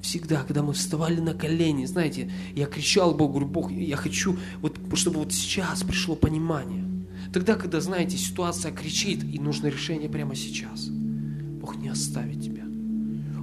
Всегда, 0.00 0.44
когда 0.44 0.62
мы 0.62 0.72
вставали 0.72 1.20
на 1.20 1.34
колени, 1.34 1.86
знаете, 1.86 2.30
я 2.54 2.66
кричал 2.66 3.14
Богу, 3.14 3.34
говорю, 3.34 3.48
Бог, 3.48 3.72
я 3.72 3.96
хочу, 3.96 4.38
вот, 4.60 4.78
чтобы 4.94 5.18
вот 5.18 5.32
сейчас 5.32 5.82
пришло 5.82 6.14
понимание. 6.14 6.85
Тогда, 7.32 7.54
когда, 7.54 7.80
знаете, 7.80 8.16
ситуация 8.16 8.72
кричит, 8.72 9.24
и 9.24 9.38
нужно 9.38 9.66
решение 9.68 10.08
прямо 10.08 10.34
сейчас. 10.34 10.88
Бог 10.88 11.76
не 11.76 11.88
оставит 11.88 12.40
тебя. 12.42 12.64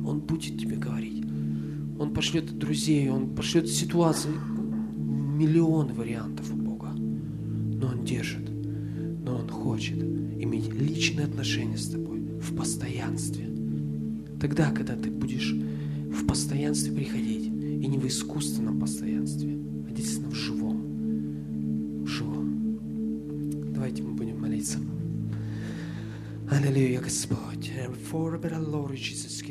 Он 0.06 0.20
будет 0.20 0.60
тебе 0.60 0.76
говорить. 0.76 1.24
Он 2.00 2.14
пошлет 2.14 2.58
друзей, 2.58 3.10
Он 3.10 3.36
пошлет 3.36 3.70
ситуации, 3.70 4.32
миллионы 4.98 5.94
вариантов 5.94 6.52
у 6.52 6.56
Бога. 6.56 6.90
Но 6.90 7.88
Он 7.88 8.04
держит, 8.04 8.50
но 9.24 9.38
Он 9.38 9.48
хочет 9.50 10.02
иметь 10.02 10.74
личные 10.74 11.28
отношения 11.28 11.78
с 11.78 11.90
тобой 11.90 12.20
в 12.42 12.56
постоянстве. 12.56 13.50
Тогда, 14.40 14.72
когда 14.72 14.96
ты 14.96 15.10
будешь 15.10 15.54
в 15.54 16.26
постоянстве 16.26 16.94
приходить, 16.94 17.54
и 17.84 17.88
не 17.88 17.98
в 17.98 18.08
искусственном 18.08 18.80
постоянстве, 18.80 19.58
а 19.88 19.92
действительно 19.92 20.30
в 20.30 20.36
живом. 20.36 20.73
Давайте 23.84 24.02
мы 24.02 24.14
будем 24.14 24.40
молиться. 24.40 24.80
Аллилуйя, 26.50 27.02
Господь. 27.02 27.70
For 28.10 28.34
a 28.34 28.38
better 28.38 28.62
Lord 28.62 28.96
Jesus, 28.96 29.42